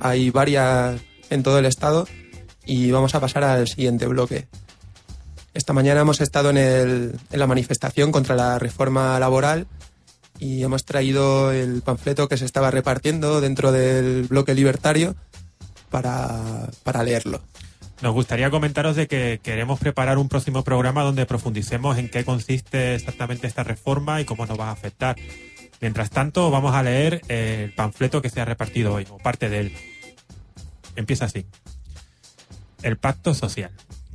hay 0.00 0.30
varias 0.30 1.00
en 1.30 1.44
todo 1.44 1.60
el 1.60 1.66
estado. 1.66 2.08
Y 2.66 2.90
vamos 2.90 3.14
a 3.14 3.20
pasar 3.20 3.44
al 3.44 3.68
siguiente 3.68 4.08
bloque. 4.08 4.48
Esta 5.52 5.72
mañana 5.72 6.00
hemos 6.00 6.20
estado 6.20 6.50
en, 6.50 6.56
el, 6.56 7.20
en 7.30 7.38
la 7.38 7.46
manifestación 7.46 8.10
contra 8.10 8.34
la 8.34 8.58
reforma 8.58 9.20
laboral 9.20 9.68
y 10.40 10.64
hemos 10.64 10.84
traído 10.84 11.52
el 11.52 11.80
panfleto 11.82 12.26
que 12.26 12.38
se 12.38 12.44
estaba 12.44 12.72
repartiendo 12.72 13.40
dentro 13.40 13.70
del 13.70 14.24
bloque 14.24 14.52
libertario 14.52 15.14
para, 15.90 16.70
para 16.82 17.04
leerlo. 17.04 17.40
Nos 18.04 18.12
gustaría 18.12 18.50
comentaros 18.50 18.96
de 18.96 19.08
que 19.08 19.40
queremos 19.42 19.80
preparar 19.80 20.18
un 20.18 20.28
próximo 20.28 20.62
programa 20.62 21.02
donde 21.02 21.24
profundicemos 21.24 21.96
en 21.96 22.10
qué 22.10 22.22
consiste 22.22 22.94
exactamente 22.94 23.46
esta 23.46 23.64
reforma 23.64 24.20
y 24.20 24.26
cómo 24.26 24.44
nos 24.44 24.60
va 24.60 24.68
a 24.68 24.72
afectar. 24.72 25.16
Mientras 25.80 26.10
tanto, 26.10 26.50
vamos 26.50 26.74
a 26.74 26.82
leer 26.82 27.22
el 27.28 27.72
panfleto 27.72 28.20
que 28.20 28.28
se 28.28 28.42
ha 28.42 28.44
repartido 28.44 28.92
hoy, 28.92 29.06
o 29.08 29.16
parte 29.16 29.48
de 29.48 29.60
él. 29.60 29.72
Empieza 30.96 31.24
así. 31.24 31.46
El 32.82 32.98
pacto 32.98 33.32
social. 33.32 33.70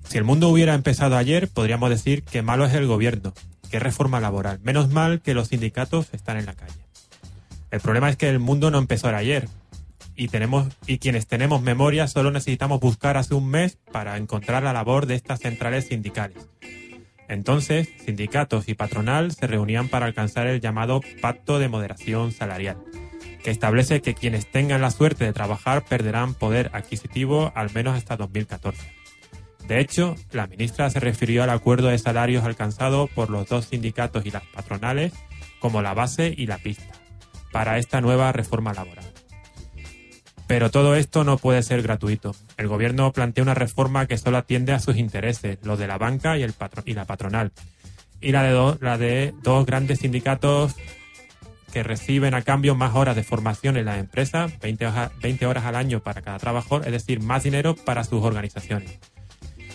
Si 0.08 0.20
el 0.20 0.24
mundo 0.24 0.50
hubiera 0.50 0.76
empezado 0.76 1.18
ayer, 1.18 1.48
podríamos 1.48 1.90
decir 1.90 2.22
que 2.22 2.44
malo 2.44 2.68
es 2.68 2.76
el 2.76 2.86
gobierno, 2.86 3.34
que 3.72 3.80
reforma 3.80 4.20
laboral. 4.20 4.60
Menos 4.62 4.90
mal 4.90 5.20
que 5.20 5.34
los 5.34 5.48
sindicatos 5.48 6.10
están 6.12 6.38
en 6.38 6.46
la 6.46 6.54
calle. 6.54 6.86
El 7.72 7.80
problema 7.80 8.12
es 8.12 8.18
que 8.18 8.30
el 8.30 8.38
mundo 8.38 8.70
no 8.70 8.78
empezó 8.78 9.08
ayer, 9.08 9.50
y 10.86 10.98
quienes 10.98 11.28
tenemos 11.28 11.62
memoria 11.62 12.08
solo 12.08 12.30
necesitamos 12.30 12.82
buscar 12.82 13.16
hace 13.16 13.36
un 13.36 13.50
mes 13.50 13.78
para 13.92 14.18
encontrar 14.18 14.64
la 14.64 14.74
labor 14.74 15.06
de 15.06 15.16
estas 15.16 15.40
centrales 15.40 15.88
sindicales. 15.88 16.50
Entonces, 17.30 17.88
sindicatos 18.04 18.68
y 18.68 18.74
patronal 18.74 19.32
se 19.32 19.48
reunían 19.48 19.88
para 19.88 20.08
alcanzar 20.08 20.48
el 20.48 20.60
llamado 20.60 21.00
Pacto 21.22 21.58
de 21.58 21.70
Moderación 21.70 22.34
Salarial, 22.34 22.78
que 23.44 23.52
establece 23.52 24.02
que 24.02 24.14
quienes 24.14 24.52
tengan 24.52 24.82
la 24.82 24.92
suerte 24.92 25.24
de 25.24 25.34
trabajar 25.34 25.86
perderán 25.86 26.34
poder 26.34 26.70
adquisitivo 26.74 27.54
al 27.56 27.72
menos 27.72 27.96
hasta 27.96 28.18
2014. 28.18 28.92
De 29.70 29.80
hecho, 29.80 30.16
la 30.32 30.48
ministra 30.48 30.90
se 30.90 31.00
refirió 31.00 31.44
al 31.44 31.52
acuerdo 31.52 31.88
de 31.88 32.00
salarios 32.00 32.44
alcanzado 32.44 33.08
por 33.08 33.30
los 33.30 33.48
dos 33.48 33.66
sindicatos 33.66 34.26
y 34.26 34.32
las 34.32 34.44
patronales 34.44 35.14
como 35.60 35.82
la 35.82 35.94
base 35.94 36.34
y 36.36 36.48
la 36.48 36.58
pista 36.58 37.00
para 37.52 37.78
esta 37.78 38.02
nueva 38.02 38.32
reforma 38.32 38.74
laboral. 38.74 39.09
Pero 40.50 40.72
todo 40.72 40.96
esto 40.96 41.24
no 41.24 41.38
puede 41.38 41.62
ser 41.62 41.84
gratuito. 41.84 42.36
El 42.58 42.68
gobierno 42.68 43.14
plantea 43.14 43.44
una 43.44 43.54
reforma 43.54 44.08
que 44.08 44.18
solo 44.18 44.38
atiende 44.38 44.74
a 44.74 44.80
sus 44.80 44.98
intereses, 44.98 45.60
los 45.62 45.78
de 45.78 45.86
la 45.86 46.00
banca 46.00 46.40
y, 46.40 46.42
el 46.42 46.56
y 46.86 46.96
la 46.96 47.06
patronal, 47.06 47.52
y 48.20 48.32
la 48.32 48.42
de, 48.42 48.78
la 48.82 48.98
de 48.98 49.36
dos 49.44 49.68
grandes 49.68 50.00
sindicatos 50.00 50.76
que 51.72 51.84
reciben 51.84 52.34
a 52.34 52.42
cambio 52.42 52.74
más 52.74 52.96
horas 52.96 53.16
de 53.16 53.22
formación 53.22 53.78
en 53.78 53.86
la 53.86 54.00
empresa, 54.00 54.48
20, 54.60 54.88
20 55.22 55.46
horas 55.46 55.66
al 55.66 55.76
año 55.76 56.00
para 56.00 56.24
cada 56.24 56.40
trabajador, 56.40 56.84
es 56.88 56.94
decir, 56.94 57.22
más 57.22 57.44
dinero 57.44 57.76
para 57.76 58.04
sus 58.04 58.24
organizaciones. 58.24 58.98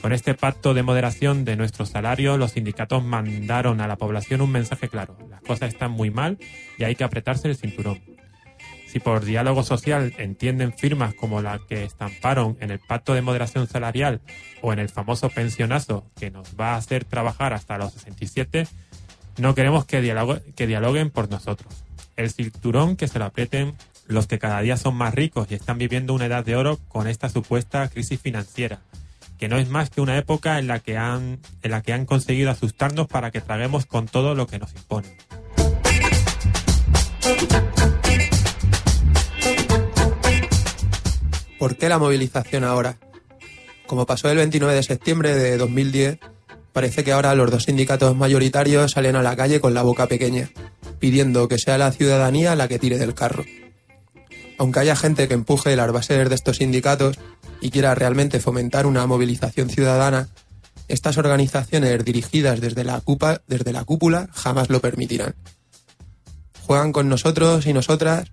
Con 0.02 0.12
este 0.12 0.34
pacto 0.34 0.74
de 0.74 0.82
moderación 0.82 1.44
de 1.44 1.54
nuestros 1.54 1.90
salarios, 1.90 2.36
los 2.36 2.50
sindicatos 2.50 3.04
mandaron 3.04 3.80
a 3.80 3.86
la 3.86 3.94
población 3.94 4.40
un 4.40 4.50
mensaje 4.50 4.88
claro. 4.88 5.16
Las 5.30 5.40
cosas 5.42 5.68
están 5.68 5.92
muy 5.92 6.10
mal 6.10 6.36
y 6.78 6.82
hay 6.82 6.96
que 6.96 7.04
apretarse 7.04 7.46
el 7.46 7.56
cinturón. 7.56 8.13
Si 8.94 9.00
por 9.00 9.24
diálogo 9.24 9.64
social 9.64 10.14
entienden 10.18 10.72
firmas 10.72 11.14
como 11.14 11.42
la 11.42 11.58
que 11.58 11.82
estamparon 11.82 12.56
en 12.60 12.70
el 12.70 12.78
pacto 12.78 13.12
de 13.12 13.22
moderación 13.22 13.66
salarial 13.66 14.20
o 14.62 14.72
en 14.72 14.78
el 14.78 14.88
famoso 14.88 15.30
pensionazo 15.30 16.06
que 16.14 16.30
nos 16.30 16.54
va 16.54 16.74
a 16.74 16.76
hacer 16.76 17.04
trabajar 17.04 17.54
hasta 17.54 17.76
los 17.76 17.92
67, 17.94 18.68
no 19.38 19.56
queremos 19.56 19.84
que, 19.84 20.00
que 20.54 20.66
dialoguen 20.68 21.10
por 21.10 21.28
nosotros. 21.28 21.82
El 22.14 22.30
cinturón 22.30 22.94
que 22.94 23.08
se 23.08 23.18
lo 23.18 23.24
aprieten 23.24 23.74
los 24.06 24.28
que 24.28 24.38
cada 24.38 24.60
día 24.60 24.76
son 24.76 24.94
más 24.94 25.12
ricos 25.12 25.48
y 25.50 25.54
están 25.54 25.76
viviendo 25.76 26.14
una 26.14 26.26
edad 26.26 26.44
de 26.44 26.54
oro 26.54 26.78
con 26.86 27.08
esta 27.08 27.28
supuesta 27.28 27.88
crisis 27.88 28.20
financiera 28.20 28.78
que 29.40 29.48
no 29.48 29.58
es 29.58 29.68
más 29.68 29.90
que 29.90 30.02
una 30.02 30.16
época 30.16 30.60
en 30.60 30.68
la 30.68 30.78
que 30.78 30.96
han, 30.96 31.40
en 31.64 31.70
la 31.72 31.82
que 31.82 31.92
han 31.92 32.06
conseguido 32.06 32.48
asustarnos 32.48 33.08
para 33.08 33.32
que 33.32 33.40
traguemos 33.40 33.86
con 33.86 34.06
todo 34.06 34.36
lo 34.36 34.46
que 34.46 34.60
nos 34.60 34.72
imponen. 34.72 35.16
¿Por 41.64 41.78
qué 41.78 41.88
la 41.88 41.98
movilización 41.98 42.62
ahora? 42.62 42.98
Como 43.86 44.04
pasó 44.04 44.28
el 44.28 44.36
29 44.36 44.74
de 44.74 44.82
septiembre 44.82 45.34
de 45.34 45.56
2010, 45.56 46.18
parece 46.74 47.04
que 47.04 47.12
ahora 47.12 47.34
los 47.34 47.50
dos 47.50 47.62
sindicatos 47.62 48.14
mayoritarios 48.14 48.90
salen 48.90 49.16
a 49.16 49.22
la 49.22 49.34
calle 49.34 49.62
con 49.62 49.72
la 49.72 49.80
boca 49.80 50.06
pequeña, 50.06 50.50
pidiendo 50.98 51.48
que 51.48 51.58
sea 51.58 51.78
la 51.78 51.90
ciudadanía 51.90 52.54
la 52.54 52.68
que 52.68 52.78
tire 52.78 52.98
del 52.98 53.14
carro. 53.14 53.46
Aunque 54.58 54.80
haya 54.80 54.94
gente 54.94 55.26
que 55.26 55.32
empuje 55.32 55.74
las 55.74 55.90
bases 55.90 56.28
de 56.28 56.34
estos 56.34 56.58
sindicatos, 56.58 57.16
y 57.62 57.70
quiera 57.70 57.94
realmente 57.94 58.40
fomentar 58.40 58.84
una 58.84 59.06
movilización 59.06 59.70
ciudadana, 59.70 60.28
estas 60.88 61.16
organizaciones 61.16 62.04
dirigidas 62.04 62.60
desde 62.60 62.84
la, 62.84 63.02
desde 63.46 63.72
la 63.72 63.84
cúpula 63.84 64.28
jamás 64.34 64.68
lo 64.68 64.82
permitirán. 64.82 65.34
Juegan 66.66 66.92
con 66.92 67.08
nosotros 67.08 67.64
y 67.66 67.72
nosotras, 67.72 68.32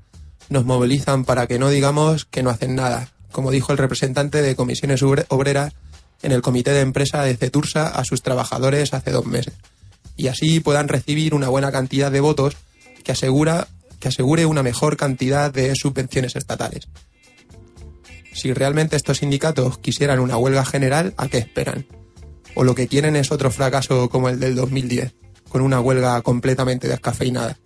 nos 0.50 0.66
movilizan 0.66 1.24
para 1.24 1.48
que 1.48 1.60
no 1.60 1.70
digamos 1.70 2.26
que 2.26 2.44
no 2.44 2.50
hacen 2.50 2.76
nada, 2.76 3.08
como 3.32 3.52
dijo 3.52 3.72
el 3.72 3.78
representante 3.78 4.42
de 4.42 4.56
comisiones 4.56 5.02
obreras 5.04 5.74
en 6.22 6.32
el 6.32 6.42
comité 6.42 6.72
de 6.72 6.82
empresa 6.82 7.24
de 7.24 7.36
Cetursa 7.36 7.88
a 7.88 8.04
sus 8.04 8.22
trabajadores 8.22 8.94
hace 8.94 9.12
dos 9.12 9.26
meses, 9.26 9.54
y 10.16 10.28
así 10.28 10.60
puedan 10.60 10.88
recibir 10.88 11.34
una 11.34 11.50
buena 11.50 11.72
cantidad 11.72 12.12
de 12.12 12.20
votos 12.20 12.56
que, 13.04 13.12
asegura, 13.12 13.68
que 14.00 14.10
asegure 14.10 14.46
una 14.46 14.64
mejor 14.64 14.98
cantidad 14.98 15.52
de 15.52 15.74
subvenciones 15.76 16.36
estatales. 16.36 16.88
Si 18.34 18.54
realmente 18.54 18.96
estos 18.96 19.18
sindicatos 19.18 19.78
quisieran 19.80 20.20
una 20.20 20.38
huelga 20.38 20.64
general, 20.64 21.14
¿a 21.18 21.28
qué 21.28 21.38
esperan? 21.38 21.86
¿O 22.56 22.64
lo 22.64 22.76
que 22.76 22.88
quieren 22.88 23.16
es 23.16 23.32
otro 23.32 23.52
fracaso 23.52 24.10
como 24.10 24.30
el 24.30 24.40
del 24.40 24.56
2010, 24.56 25.14
con 25.50 25.62
una 25.62 25.80
huelga 25.80 26.22
completamente 26.22 26.88
descafeinada? 26.88 27.58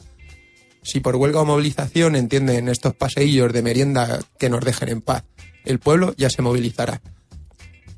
Si 0.82 1.00
por 1.00 1.16
huelga 1.16 1.42
o 1.42 1.46
movilización 1.46 2.16
entienden 2.16 2.70
estos 2.70 2.96
paseillos 2.96 3.52
de 3.52 3.64
merienda 3.64 4.20
que 4.38 4.50
nos 4.50 4.64
dejen 4.64 4.90
en 4.90 5.02
paz, 5.02 5.24
el 5.66 5.80
pueblo 5.80 6.14
ya 6.18 6.30
se 6.30 6.42
movilizará. 6.42 7.02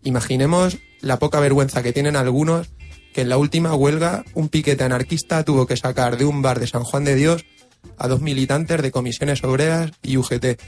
Imaginemos 0.04 0.78
la 1.02 1.20
poca 1.20 1.40
vergüenza 1.40 1.84
que 1.84 1.94
tienen 1.94 2.16
algunos 2.16 2.70
que 3.14 3.22
en 3.22 3.30
la 3.30 3.38
última 3.38 3.76
huelga 3.76 4.24
un 4.34 4.50
piquete 4.50 4.84
anarquista 4.84 5.44
tuvo 5.44 5.68
que 5.68 5.78
sacar 5.78 6.18
de 6.18 6.26
un 6.26 6.42
bar 6.42 6.60
de 6.60 6.68
San 6.68 6.84
Juan 6.84 7.04
de 7.04 7.16
Dios 7.16 7.46
a 7.98 8.08
dos 8.08 8.22
militantes 8.22 8.82
de 8.82 8.92
comisiones 8.92 9.44
obreras 9.44 9.92
y 10.04 10.18
UGT 10.18 10.60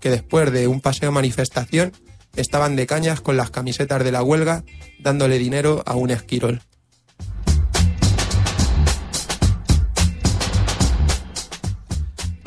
que 0.00 0.10
después 0.10 0.50
de 0.52 0.66
un 0.66 0.80
paseo 0.80 1.12
manifestación 1.12 1.92
estaban 2.36 2.76
de 2.76 2.86
cañas 2.86 3.20
con 3.20 3.36
las 3.36 3.50
camisetas 3.50 4.02
de 4.04 4.12
la 4.12 4.22
huelga 4.22 4.64
dándole 5.00 5.38
dinero 5.38 5.82
a 5.86 5.94
un 5.94 6.10
esquirol. 6.10 6.62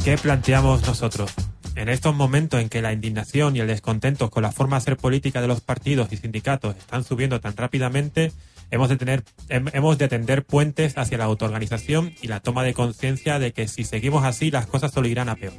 ¿Qué 0.03 0.17
planteamos 0.17 0.85
nosotros? 0.85 1.31
En 1.75 1.89
estos 1.89 2.15
momentos 2.15 2.61
en 2.61 2.69
que 2.69 2.81
la 2.81 2.93
indignación 2.93 3.55
y 3.55 3.59
el 3.59 3.67
descontento 3.67 4.29
con 4.29 4.43
la 4.43 4.51
forma 4.51 4.77
de 4.77 4.83
hacer 4.83 4.97
política 4.97 5.41
de 5.41 5.47
los 5.47 5.61
partidos 5.61 6.11
y 6.11 6.17
sindicatos 6.17 6.75
están 6.77 7.03
subiendo 7.03 7.39
tan 7.39 7.57
rápidamente, 7.57 8.31
hemos 8.69 8.89
de, 8.89 8.97
tener, 8.97 9.23
hemos 9.49 9.97
de 9.97 10.07
tender 10.07 10.45
puentes 10.45 10.97
hacia 10.97 11.17
la 11.17 11.25
autoorganización 11.25 12.13
y 12.21 12.27
la 12.27 12.41
toma 12.41 12.63
de 12.63 12.73
conciencia 12.75 13.39
de 13.39 13.53
que 13.53 13.67
si 13.67 13.85
seguimos 13.85 14.23
así 14.23 14.51
las 14.51 14.67
cosas 14.67 14.91
solo 14.91 15.07
irán 15.07 15.29
a 15.29 15.35
peor. 15.35 15.53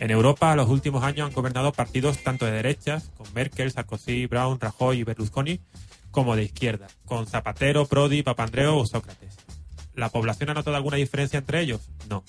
En 0.00 0.10
Europa, 0.10 0.54
los 0.56 0.68
últimos 0.68 1.04
años 1.04 1.28
han 1.28 1.34
gobernado 1.34 1.72
partidos 1.72 2.18
tanto 2.18 2.44
de 2.44 2.52
derechas, 2.52 3.10
con 3.16 3.32
Merkel, 3.34 3.70
Sarkozy, 3.70 4.26
Brown, 4.26 4.58
Rajoy 4.60 4.98
y 4.98 5.04
Berlusconi, 5.04 5.60
como 6.10 6.36
de 6.36 6.42
izquierda, 6.42 6.88
con 7.06 7.26
Zapatero, 7.26 7.86
Prodi, 7.86 8.22
Papandreou 8.22 8.78
o 8.78 8.86
Sócrates. 8.86 9.36
¿La 9.94 10.08
población 10.08 10.50
ha 10.50 10.54
notado 10.54 10.76
alguna 10.76 10.96
diferencia 10.96 11.38
entre 11.38 11.60
ellos? 11.60 11.88
No. 12.08 12.24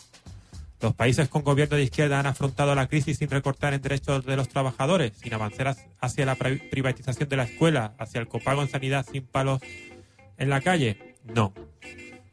¿Los 0.83 0.95
países 0.95 1.29
con 1.29 1.43
gobierno 1.43 1.77
de 1.77 1.83
izquierda 1.83 2.19
han 2.19 2.25
afrontado 2.25 2.75
la 2.75 2.87
crisis 2.87 3.17
sin 3.17 3.29
recortar 3.29 3.73
en 3.73 3.81
derechos 3.81 4.25
de 4.25 4.35
los 4.35 4.49
trabajadores, 4.49 5.13
sin 5.15 5.33
avanzar 5.33 5.77
hacia 6.01 6.25
la 6.25 6.35
privatización 6.35 7.29
de 7.29 7.37
la 7.37 7.43
escuela, 7.43 7.93
hacia 7.97 8.19
el 8.19 8.27
copago 8.27 8.61
en 8.61 8.67
sanidad 8.67 9.05
sin 9.09 9.25
palos 9.25 9.61
en 10.37 10.49
la 10.49 10.59
calle? 10.59 11.15
No. 11.23 11.53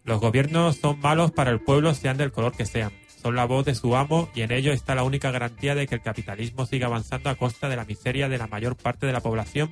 Los 0.03 0.21
gobiernos 0.21 0.79
son 0.79 0.99
malos 0.99 1.31
para 1.31 1.53
el 1.53 1.61
pueblo, 1.61 1.95
sean 1.95 2.17
del 2.17 2.33
color 2.33 2.53
que 2.53 2.67
sean 2.67 2.91
son 3.23 3.37
la 3.37 3.45
voz 3.45 3.67
de 3.67 3.77
su 3.77 3.95
amo 3.95 4.29
y 4.35 4.43
en 4.43 4.51
ello 4.51 4.73
está 4.73 4.97
la 4.97 5.05
única 5.05 5.31
garantía 5.31 5.77
de 5.77 5.87
que 5.87 5.95
el 5.95 6.03
capitalismo 6.03 6.67
siga 6.67 6.87
avanzando 6.87 7.31
a 7.31 7.37
costa 7.37 7.69
de 7.69 7.77
la 7.77 7.85
miseria 7.85 8.29
de 8.29 8.39
la 8.39 8.49
mayor 8.49 8.77
parte 8.77 9.07
de 9.07 9.13
la 9.13 9.21
población 9.21 9.71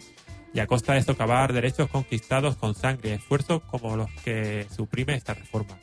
y 0.54 0.60
a 0.60 0.68
costa 0.68 0.92
de 0.92 1.02
socavar 1.02 1.52
derechos 1.52 1.88
conquistados 1.88 2.54
con 2.56 2.76
sangre 2.76 3.10
y 3.10 3.12
esfuerzo 3.14 3.60
como 3.60 3.96
los 3.96 4.10
que 4.22 4.66
suprime 4.70 5.14
esta 5.14 5.34
reforma. 5.34 5.78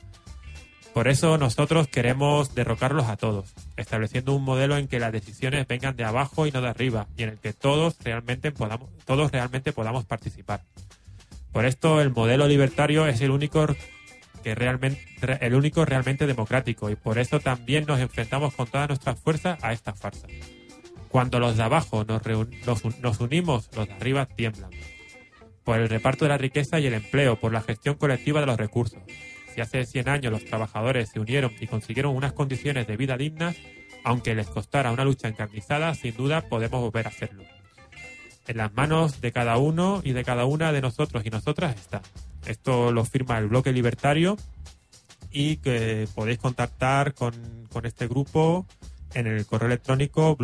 Por 0.96 1.10
eso 1.10 1.38
nosotros 1.38 1.90
queremos 1.90 2.56
derrocarlos 2.56 3.08
a 3.10 3.18
todos, 3.18 3.54
estableciendo 3.76 4.34
un 4.34 4.46
modelo 4.46 4.78
en 4.78 4.88
que 4.88 4.98
las 4.98 5.12
decisiones 5.12 5.68
vengan 5.68 5.98
de 5.98 6.06
abajo 6.06 6.48
y 6.48 6.54
no 6.54 6.62
de 6.62 6.70
arriba, 6.70 7.08
y 7.18 7.24
en 7.24 7.32
el 7.32 7.38
que 7.38 7.52
todos 7.52 7.98
realmente 8.02 8.54
podamos, 8.54 8.88
todos 9.04 9.30
realmente 9.30 9.74
podamos 9.74 10.06
participar. 10.06 10.62
Por 11.52 11.66
esto 11.66 12.00
el 12.00 12.12
modelo 12.12 12.48
libertario 12.48 13.08
es 13.08 13.20
el 13.20 13.32
único 13.32 13.68
que 14.42 14.56
realmente, 14.56 15.02
el 15.42 15.56
único 15.56 15.84
realmente 15.84 16.28
democrático 16.28 16.90
y 16.90 16.96
por 16.96 17.18
eso 17.20 17.42
también 17.42 17.84
nos 17.86 18.00
enfrentamos 18.00 18.54
con 18.54 18.68
toda 18.68 18.88
nuestra 18.88 19.16
fuerza 19.16 19.58
a 19.62 19.74
esta 19.74 19.92
farsa. 19.92 20.28
Cuando 21.10 21.42
los 21.42 21.58
de 21.58 21.64
abajo 21.64 22.06
nos, 22.06 23.02
nos, 23.02 23.20
unimos, 23.20 23.70
los 23.76 23.90
de 23.90 23.94
arriba 23.96 24.28
tiemblan. 24.28 24.72
Por 25.66 25.78
el 25.78 25.90
reparto 25.90 26.24
de 26.24 26.30
la 26.30 26.38
riqueza 26.38 26.80
y 26.80 26.88
el 26.88 26.94
empleo, 26.94 27.38
por 27.38 27.52
la 27.52 27.60
gestión 27.60 27.96
colectiva 27.96 28.40
de 28.40 28.46
los 28.46 28.56
recursos. 28.56 29.02
Si 29.56 29.62
hace 29.62 29.86
100 29.86 30.10
años 30.10 30.34
los 30.34 30.44
trabajadores 30.44 31.10
se 31.10 31.22
unieron 31.22 31.54
y 31.62 31.68
consiguieron 31.68 32.14
unas 32.14 32.34
condiciones 32.34 32.88
de 32.88 32.98
vida 32.98 33.16
dignas, 33.16 33.56
aunque 34.04 34.36
les 34.36 34.48
costara 34.48 34.92
una 34.92 35.06
lucha 35.06 35.30
encarnizada, 35.30 35.96
sin 35.96 36.14
duda 36.18 36.42
podemos 36.42 36.82
volver 36.82 37.06
a 37.06 37.10
hacerlo. 37.10 37.46
En 38.48 38.58
las 38.58 38.74
manos 38.74 39.22
de 39.22 39.32
cada 39.32 39.56
uno 39.58 40.02
y 40.04 40.12
de 40.12 40.26
cada 40.26 40.44
una 40.44 40.74
de 40.74 40.82
nosotros 40.82 41.26
y 41.26 41.30
nosotras 41.30 41.74
está. 41.78 42.02
Esto 42.46 42.92
lo 42.92 43.06
firma 43.06 43.38
el 43.38 43.48
bloque 43.48 43.72
libertario 43.72 44.36
y 45.32 45.56
que 45.58 46.08
podéis 46.14 46.40
contactar 46.40 47.14
con, 47.14 47.34
este 47.86 48.08
grupo 48.08 48.68
en 49.14 49.28
el 49.28 49.46
correo 49.46 49.68
electrónico 49.68 50.36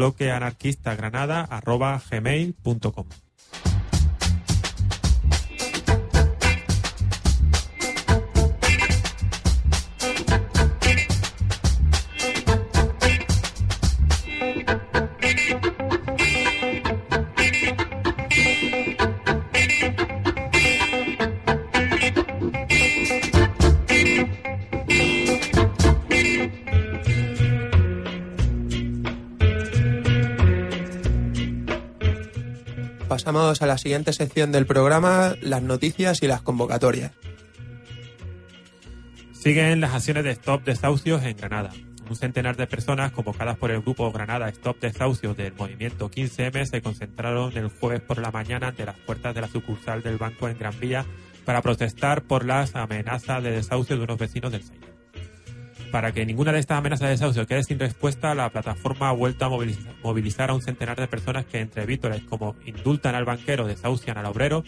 pasamos 33.24 33.62
a 33.62 33.68
la 33.68 33.78
siguiente 33.78 34.14
sección 34.14 34.52
del 34.52 34.66
programa, 34.66 35.36
las 35.42 35.62
noticias 35.62 36.24
y 36.24 36.28
las 36.28 36.42
convocatorias. 36.42 37.12
Siguen 39.32 39.80
las 39.80 39.94
acciones 39.94 40.24
de 40.24 40.32
Stop 40.32 40.64
Desahucios 40.64 41.22
en 41.24 41.38
Granada. 41.38 41.70
Un 42.10 42.16
centenar 42.16 42.58
de 42.58 42.66
personas 42.66 43.12
convocadas 43.12 43.58
por 43.58 43.70
el 43.70 43.82
grupo 43.82 44.12
Granada 44.12 44.50
Stop 44.50 44.80
Desahucios 44.80 45.38
del 45.38 45.54
movimiento 45.54 46.10
15M 46.10 46.66
se 46.66 46.82
concentraron 46.82 47.56
el 47.56 47.68
jueves 47.68 48.02
por 48.02 48.18
la 48.18 48.32
mañana 48.32 48.70
ante 48.70 48.88
las 48.88 48.98
puertas 48.98 49.36
de 49.36 49.42
la 49.42 49.48
sucursal 49.48 50.02
del 50.02 50.18
banco 50.18 50.50
en 50.50 50.58
Gran 50.58 50.80
Vía 50.80 51.06
para 51.46 51.62
protestar 51.62 52.24
por 52.24 52.44
las 52.44 52.76
amenazas 52.76 53.44
de 53.44 53.52
desahucio 53.52 53.98
de 53.98 54.04
unos 54.04 54.18
vecinos 54.18 54.52
del 54.52 54.64
Seigneur. 54.64 54.91
Para 55.92 56.14
que 56.14 56.26
ninguna 56.26 56.54
de 56.54 56.60
estas 56.60 56.78
amenazas 56.78 57.08
de 57.08 57.10
desahucio 57.10 57.46
quede 57.46 57.64
sin 57.64 57.78
respuesta, 57.78 58.34
la 58.34 58.50
plataforma 58.50 59.10
ha 59.10 59.12
vuelto 59.12 59.44
a 59.44 59.50
movilizar, 59.50 60.50
a 60.50 60.54
un 60.54 60.62
centenar 60.62 60.98
de 60.98 61.08
personas 61.08 61.46
que 61.46 61.60
entre 61.60 61.86
vítores 61.86 62.22
como 62.24 62.56
indultan 62.66 63.14
al 63.14 63.26
banquero, 63.26 63.68
desahucian 63.68 64.18
al 64.18 64.26
obrero, 64.26 64.64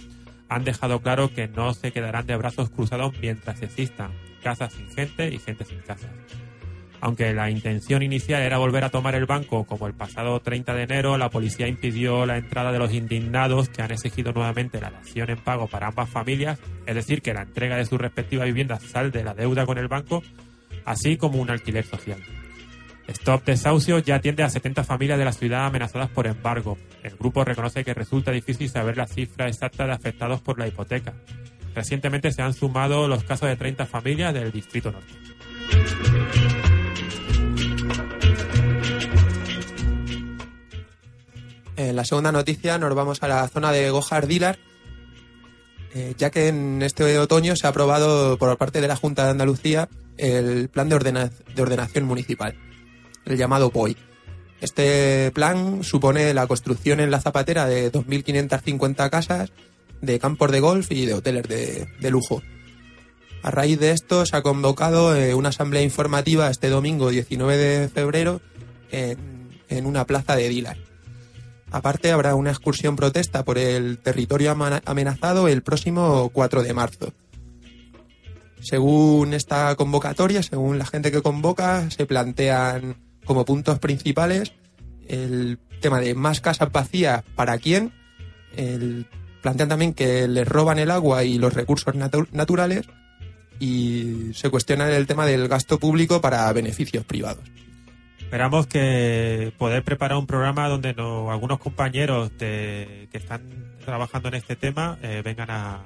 han 0.49 0.65
dejado 0.65 0.99
claro 0.99 1.33
que 1.33 1.47
no 1.47 1.73
se 1.73 1.93
quedarán 1.93 2.27
de 2.27 2.35
brazos 2.35 2.69
cruzados 2.69 3.13
mientras 3.21 3.61
existan 3.61 4.11
casas 4.43 4.73
sin 4.73 4.89
gente 4.91 5.29
y 5.29 5.39
gente 5.39 5.63
sin 5.63 5.79
casas. 5.79 6.11
Aunque 6.99 7.33
la 7.33 7.49
intención 7.49 8.01
inicial 8.01 8.41
era 8.41 8.57
volver 8.57 8.83
a 8.83 8.89
tomar 8.89 9.15
el 9.15 9.25
banco 9.25 9.65
como 9.65 9.87
el 9.87 9.93
pasado 9.93 10.39
30 10.41 10.73
de 10.73 10.83
enero, 10.83 11.17
la 11.17 11.29
policía 11.29 11.67
impidió 11.67 12.25
la 12.25 12.37
entrada 12.37 12.71
de 12.71 12.79
los 12.79 12.93
indignados 12.93 13.69
que 13.69 13.81
han 13.81 13.91
exigido 13.91 14.33
nuevamente 14.33 14.79
la 14.79 14.91
dación 14.91 15.29
en 15.29 15.37
pago 15.37 15.67
para 15.67 15.87
ambas 15.87 16.09
familias, 16.09 16.59
es 16.85 16.95
decir, 16.95 17.21
que 17.21 17.33
la 17.33 17.41
entrega 17.43 17.77
de 17.77 17.85
sus 17.85 17.99
respectivas 17.99 18.45
viviendas 18.45 18.83
sal 18.83 19.11
de 19.11 19.23
la 19.23 19.33
deuda 19.33 19.65
con 19.65 19.77
el 19.77 19.87
banco, 19.87 20.23
así 20.85 21.17
como 21.17 21.39
un 21.39 21.49
alquiler 21.49 21.85
social. 21.85 22.21
Stop 23.07 23.43
Desahucios 23.43 24.03
ya 24.03 24.15
atiende 24.15 24.43
a 24.43 24.49
70 24.49 24.83
familias 24.83 25.19
de 25.19 25.25
la 25.25 25.33
ciudad 25.33 25.65
amenazadas 25.65 26.09
por 26.09 26.25
embargo. 26.25 26.77
El 27.03 27.15
grupo 27.17 27.43
reconoce 27.43 27.83
que 27.83 27.93
resulta 27.93 28.31
difícil 28.31 28.69
saber 28.69 28.95
la 28.95 29.07
cifra 29.07 29.47
exacta 29.47 29.85
de 29.85 29.91
afectados 29.91 30.41
por 30.41 30.57
la 30.57 30.67
hipoteca. 30.67 31.13
Recientemente 31.75 32.31
se 32.31 32.41
han 32.41 32.53
sumado 32.53 33.07
los 33.07 33.23
casos 33.23 33.49
de 33.49 33.57
30 33.57 33.85
familias 33.85 34.33
del 34.33 34.51
Distrito 34.51 34.91
Norte. 34.91 35.13
En 41.75 41.95
la 41.95 42.05
segunda 42.05 42.31
noticia 42.31 42.77
nos 42.77 42.93
vamos 42.95 43.21
a 43.23 43.27
la 43.27 43.47
zona 43.49 43.71
de 43.71 43.89
Gojar 43.89 44.27
Dilar, 44.27 44.59
eh, 45.93 46.13
ya 46.17 46.29
que 46.29 46.47
en 46.47 46.81
este 46.81 47.17
otoño 47.17 47.55
se 47.55 47.67
ha 47.67 47.71
aprobado 47.71 48.37
por 48.37 48.55
parte 48.57 48.79
de 48.79 48.87
la 48.87 48.95
Junta 48.95 49.25
de 49.25 49.31
Andalucía 49.31 49.89
el 50.17 50.69
plan 50.69 50.89
de, 50.89 50.95
ordena- 50.95 51.31
de 51.55 51.61
ordenación 51.61 52.05
municipal, 52.05 52.55
el 53.25 53.37
llamado 53.37 53.69
POI. 53.71 53.97
Este 54.61 55.31
plan 55.31 55.83
supone 55.83 56.33
la 56.33 56.47
construcción 56.47 56.99
en 56.99 57.11
la 57.11 57.19
Zapatera 57.19 57.65
de 57.67 57.91
2.550 57.91 59.09
casas, 59.09 59.51
de 60.01 60.19
campos 60.19 60.51
de 60.51 60.59
golf 60.59 60.91
y 60.91 61.05
de 61.05 61.13
hoteles 61.13 61.43
de, 61.47 62.11
lujo. 62.11 62.41
A 63.41 63.51
raíz 63.51 63.79
de 63.79 63.91
esto 63.91 64.25
se 64.25 64.37
ha 64.37 64.41
convocado 64.41 65.15
eh, 65.15 65.33
una 65.33 65.49
asamblea 65.49 65.81
informativa 65.81 66.49
este 66.49 66.69
domingo 66.69 67.09
19 67.09 67.57
de 67.57 67.89
febrero 67.89 68.41
en, 68.91 69.17
en 69.69 69.85
una 69.85 70.05
plaza 70.05 70.35
de 70.37 70.47
Dilar. 70.47 70.77
Aparte, 71.71 72.11
habrá 72.11 72.35
una 72.35 72.51
excursión 72.51 72.95
protesta 72.95 73.43
por 73.43 73.57
el 73.57 73.97
territorio 73.97 74.51
amenazado 74.85 75.47
el 75.47 75.63
próximo 75.63 76.29
4 76.31 76.63
de 76.63 76.73
marzo. 76.73 77.13
Según 78.63 79.33
esta 79.33 79.75
convocatoria, 79.75 80.41
según 80.41 80.77
la 80.79 80.85
gente 80.85 81.11
que 81.11 81.21
convoca, 81.21 81.89
se 81.91 82.05
plantean 82.05 82.95
como 83.25 83.45
puntos 83.45 83.79
principales 83.79 84.53
el 85.07 85.59
tema 85.81 85.99
de 85.99 86.15
más 86.15 86.39
casas 86.41 86.71
vacías 86.71 87.23
para 87.35 87.57
quién, 87.57 87.91
el- 88.55 89.05
plantean 89.41 89.67
también 89.69 89.93
que 89.93 90.27
les 90.29 90.47
roban 90.47 90.79
el 90.79 90.89
agua 90.91 91.25
y 91.25 91.37
los 91.37 91.53
recursos 91.53 91.93
natu- 91.93 92.29
naturales 92.31 92.85
y 93.59 94.31
se 94.33 94.49
cuestiona 94.49 94.89
el 94.89 95.05
tema 95.07 95.25
del 95.25 95.47
gasto 95.49 95.77
público 95.79 96.21
para 96.21 96.51
beneficios 96.53 97.03
privados. 97.03 97.43
Esperamos 98.33 98.65
que 98.65 99.53
poder 99.59 99.83
preparar 99.83 100.17
un 100.17 100.25
programa 100.25 100.67
donde 100.67 100.95
no- 100.95 101.29
algunos 101.29 101.59
compañeros 101.59 102.31
que 102.39 103.07
están 103.13 103.43
trabajando 103.85 104.29
en 104.29 104.33
este 104.33 104.55
tema 104.55 104.97
eh, 105.03 105.21
vengan 105.23 105.51
a 105.51 105.81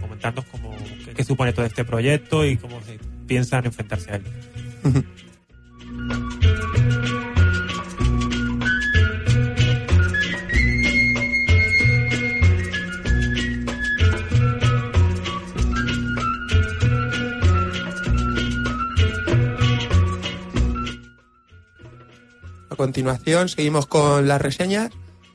comentarnos 0.00 0.44
cómo, 0.46 0.76
qué, 1.04 1.12
qué 1.14 1.22
supone 1.22 1.52
todo 1.52 1.64
este 1.64 1.84
proyecto 1.84 2.44
y 2.44 2.56
cómo 2.56 2.82
se 2.82 2.98
piensan 3.28 3.64
enfrentarse 3.64 4.10
a 4.10 4.14
él. 4.16 4.24
continuación 22.82 23.48
seguimos 23.48 23.86
con 23.86 24.26
las 24.26 24.42
reseñas. 24.42 24.90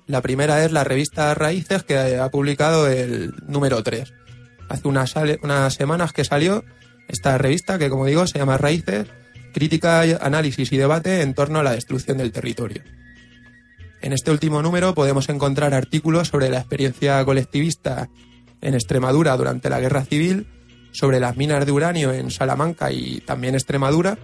La 0.05 0.21
primera 0.21 0.65
es 0.65 0.73
la 0.73 0.83
revista 0.83 1.33
Raíces 1.33 1.83
que 1.83 2.17
ha 2.17 2.29
publicado 2.29 2.89
el 2.89 3.33
número 3.47 3.81
3. 3.81 4.13
Hace 4.67 4.85
unas, 4.85 5.13
unas 5.41 5.73
semanas 5.73 6.11
que 6.11 6.25
salió 6.25 6.65
esta 7.07 7.37
revista 7.37 7.79
que 7.79 7.89
como 7.89 8.05
digo 8.05 8.27
se 8.27 8.37
llama 8.37 8.57
Raíces, 8.57 9.07
crítica, 9.53 10.01
análisis 10.19 10.73
y 10.73 10.77
debate 10.77 11.21
en 11.21 11.33
torno 11.33 11.59
a 11.59 11.63
la 11.63 11.71
destrucción 11.71 12.17
del 12.17 12.33
territorio. 12.33 12.83
En 14.01 14.11
este 14.11 14.29
último 14.31 14.61
número 14.61 14.93
podemos 14.93 15.29
encontrar 15.29 15.73
artículos 15.73 16.27
sobre 16.27 16.49
la 16.49 16.57
experiencia 16.57 17.23
colectivista 17.23 18.09
en 18.59 18.73
Extremadura 18.73 19.37
durante 19.37 19.69
la 19.69 19.79
Guerra 19.79 20.03
Civil, 20.03 20.47
sobre 20.91 21.21
las 21.21 21.37
minas 21.37 21.65
de 21.65 21.71
uranio 21.71 22.11
en 22.11 22.29
Salamanca 22.29 22.91
y 22.91 23.21
también 23.21 23.55
Extremadura, 23.55 24.17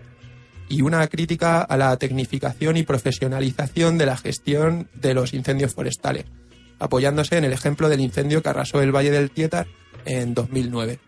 y 0.70 0.82
una 0.82 1.05
crítica 1.07 1.61
a 1.61 1.78
la 1.78 1.95
tecnificación 1.97 2.78
y 2.78 2.84
profesionalización 2.84 3.97
de 3.97 4.05
la 4.05 4.18
gestión 4.18 4.88
de 4.93 5.14
los 5.14 5.34
incendios 5.34 5.74
forestales, 5.74 6.26
apoyándose 6.80 7.38
en 7.38 7.43
el 7.45 7.53
ejemplo 7.53 7.89
del 7.89 7.99
incendio 8.01 8.41
que 8.41 8.49
arrasó 8.49 8.82
el 8.82 8.91
Valle 8.95 9.11
del 9.11 9.32
Tietar 9.32 9.68
en 10.05 10.34
2009. 10.34 10.99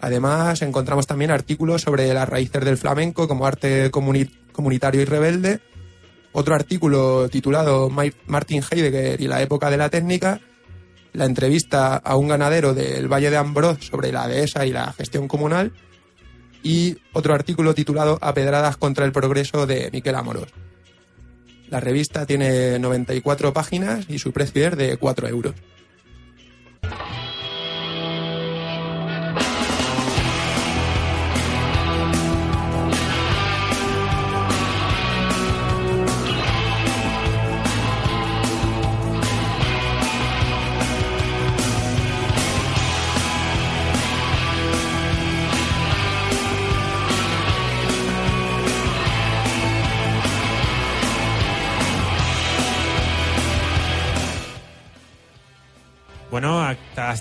Además, 0.00 0.62
encontramos 0.62 1.06
también 1.06 1.30
artículos 1.30 1.82
sobre 1.82 2.12
las 2.14 2.28
raíces 2.28 2.64
del 2.64 2.76
flamenco 2.76 3.26
como 3.26 3.46
arte 3.46 3.90
comuni- 3.90 4.30
comunitario 4.52 5.00
y 5.02 5.04
rebelde, 5.04 5.60
otro 6.32 6.54
artículo 6.54 7.28
titulado 7.28 7.90
Ma- 7.90 8.04
Martin 8.26 8.62
Heidegger 8.70 9.20
y 9.20 9.26
la 9.26 9.42
época 9.42 9.70
de 9.70 9.76
la 9.76 9.88
técnica, 9.90 10.40
la 11.14 11.24
entrevista 11.24 11.96
a 11.96 12.14
un 12.16 12.28
ganadero 12.28 12.74
del 12.74 13.08
Valle 13.12 13.30
de 13.30 13.36
Ambroz 13.38 13.78
sobre 13.84 14.12
la 14.12 14.28
dehesa 14.28 14.64
y 14.66 14.70
la 14.72 14.92
gestión 14.92 15.26
comunal, 15.26 15.72
y 16.62 16.96
otro 17.12 17.34
artículo 17.34 17.74
titulado 17.74 18.18
Apedradas 18.20 18.76
contra 18.76 19.04
el 19.04 19.12
progreso 19.12 19.66
de 19.66 19.90
Miquel 19.92 20.14
Amorós. 20.14 20.48
La 21.68 21.80
revista 21.80 22.24
tiene 22.24 22.78
94 22.78 23.52
páginas 23.52 24.06
y 24.08 24.18
su 24.18 24.32
precio 24.32 24.68
es 24.68 24.76
de 24.76 24.96
4 24.96 25.28
euros. 25.28 25.54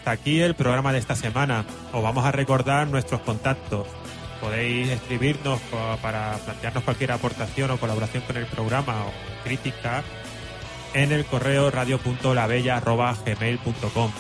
Hasta, 0.08 0.12
aquí 0.22 0.40
el 0.42 0.56
programa 0.56 0.92
de 0.94 1.00
esta 1.00 1.16
semana. 1.16 1.66
Os 1.94 2.02
vamos 2.02 2.26
a 2.26 2.32
recordar 2.32 2.88
nuestros 2.88 3.22
contactos. 3.22 3.86
Podéis 4.42 4.90
escribirnos 4.90 5.60
pa- 5.72 5.98
para 5.98 6.34
plantearnos 6.46 6.84
cualquier 6.84 7.12
aportación 7.12 7.72
o 7.72 7.78
colaboración 7.78 8.24
con 8.24 8.38
el 8.38 8.46
programa 8.46 9.04
o 9.06 9.12
crítica 9.44 10.04
en 10.94 11.12
el 11.12 11.26
correo 11.26 11.70
radio.labella.gmail.com 11.72 14.12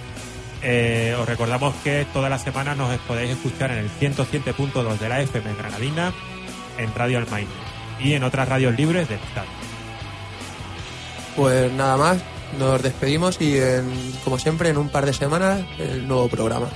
Eh, 0.62 1.16
os 1.20 1.28
recordamos 1.28 1.74
que 1.84 2.06
toda 2.12 2.28
la 2.28 2.38
semana 2.38 2.74
nos 2.74 2.96
podéis 3.00 3.30
escuchar 3.30 3.70
en 3.70 3.78
el 3.78 3.90
107.2 3.90 4.98
de 4.98 5.08
la 5.08 5.20
FM 5.20 5.54
Granadina, 5.54 6.12
en 6.78 6.92
Radio 6.94 7.18
Almaina 7.18 7.50
y 8.00 8.14
en 8.14 8.24
otras 8.24 8.48
radios 8.48 8.76
libres 8.76 9.08
del 9.08 9.18
Estado. 9.20 9.46
Pues 11.36 11.72
nada 11.72 11.96
más, 11.96 12.18
nos 12.58 12.82
despedimos 12.82 13.40
y 13.40 13.58
en- 13.58 14.12
como 14.24 14.38
siempre 14.38 14.70
en 14.70 14.78
un 14.78 14.88
par 14.88 15.06
de 15.06 15.12
semanas 15.12 15.60
el 15.78 16.06
nuevo 16.08 16.28
programa. 16.28 16.68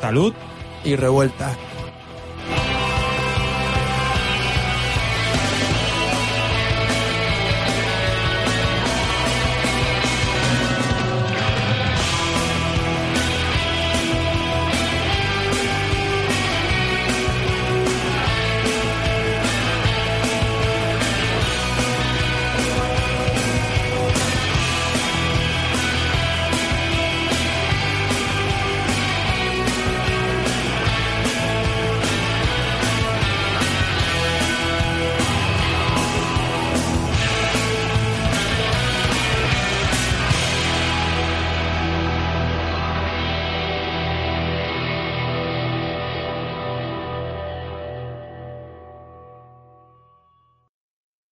Salud 0.00 0.34
Y 0.82 0.96
revuelta. 0.96 1.54